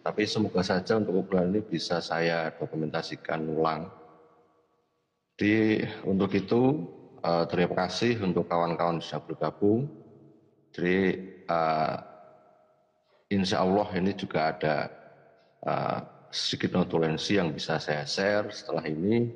Tapi 0.00 0.22
semoga 0.26 0.60
saja 0.66 0.98
untuk 0.98 1.22
obrolan 1.22 1.54
ini 1.54 1.62
bisa 1.62 2.02
saya 2.02 2.50
dokumentasikan 2.58 3.46
ulang. 3.46 3.86
Jadi 5.38 5.86
untuk 6.04 6.34
itu 6.36 6.84
uh, 7.22 7.44
terima 7.48 7.86
kasih 7.86 8.18
untuk 8.20 8.50
kawan-kawan 8.50 9.00
sudah 9.00 9.22
bergabung. 9.24 9.88
Jadi 10.74 10.98
uh, 11.48 11.96
insya 13.30 13.62
Allah 13.62 13.88
ini 13.96 14.12
juga 14.16 14.52
ada 14.52 14.76
uh, 15.64 15.98
sedikit 16.32 16.76
notulensi 16.76 17.36
yang 17.36 17.54
bisa 17.54 17.76
saya 17.80 18.04
share 18.04 18.50
setelah 18.50 18.84
ini. 18.88 19.30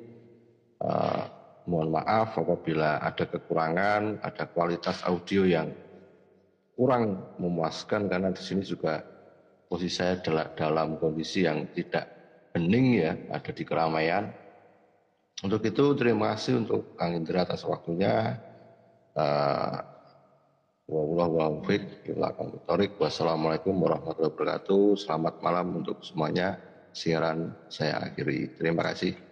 Uh, 0.81 1.23
mohon 1.65 1.97
maaf 1.97 2.37
apabila 2.37 3.01
ada 3.01 3.25
kekurangan, 3.25 4.21
ada 4.21 4.45
kualitas 4.49 5.01
audio 5.05 5.45
yang 5.45 5.73
kurang 6.75 7.35
memuaskan 7.39 8.11
karena 8.11 8.29
di 8.35 8.43
sini 8.43 8.61
juga 8.61 9.01
posisi 9.65 9.97
saya 9.97 10.19
dalam 10.53 10.99
kondisi 10.99 11.47
yang 11.47 11.71
tidak 11.71 12.05
bening 12.51 13.01
ya, 13.01 13.13
ada 13.31 13.51
di 13.51 13.63
keramaian. 13.63 14.31
Untuk 15.43 15.67
itu 15.67 15.91
terima 15.99 16.35
kasih 16.35 16.63
untuk 16.63 16.95
Kang 16.95 17.15
Indra 17.15 17.43
atas 17.43 17.67
waktunya. 17.67 18.39
Uh, 19.15 19.95
Wassalamualaikum 23.01 23.73
warahmatullahi 23.73 24.29
wabarakatuh. 24.37 25.01
Selamat 25.01 25.41
malam 25.41 25.81
untuk 25.81 26.05
semuanya. 26.05 26.61
Siaran 26.93 27.57
saya 27.73 28.05
akhiri. 28.05 28.53
Terima 28.53 28.85
kasih. 28.85 29.24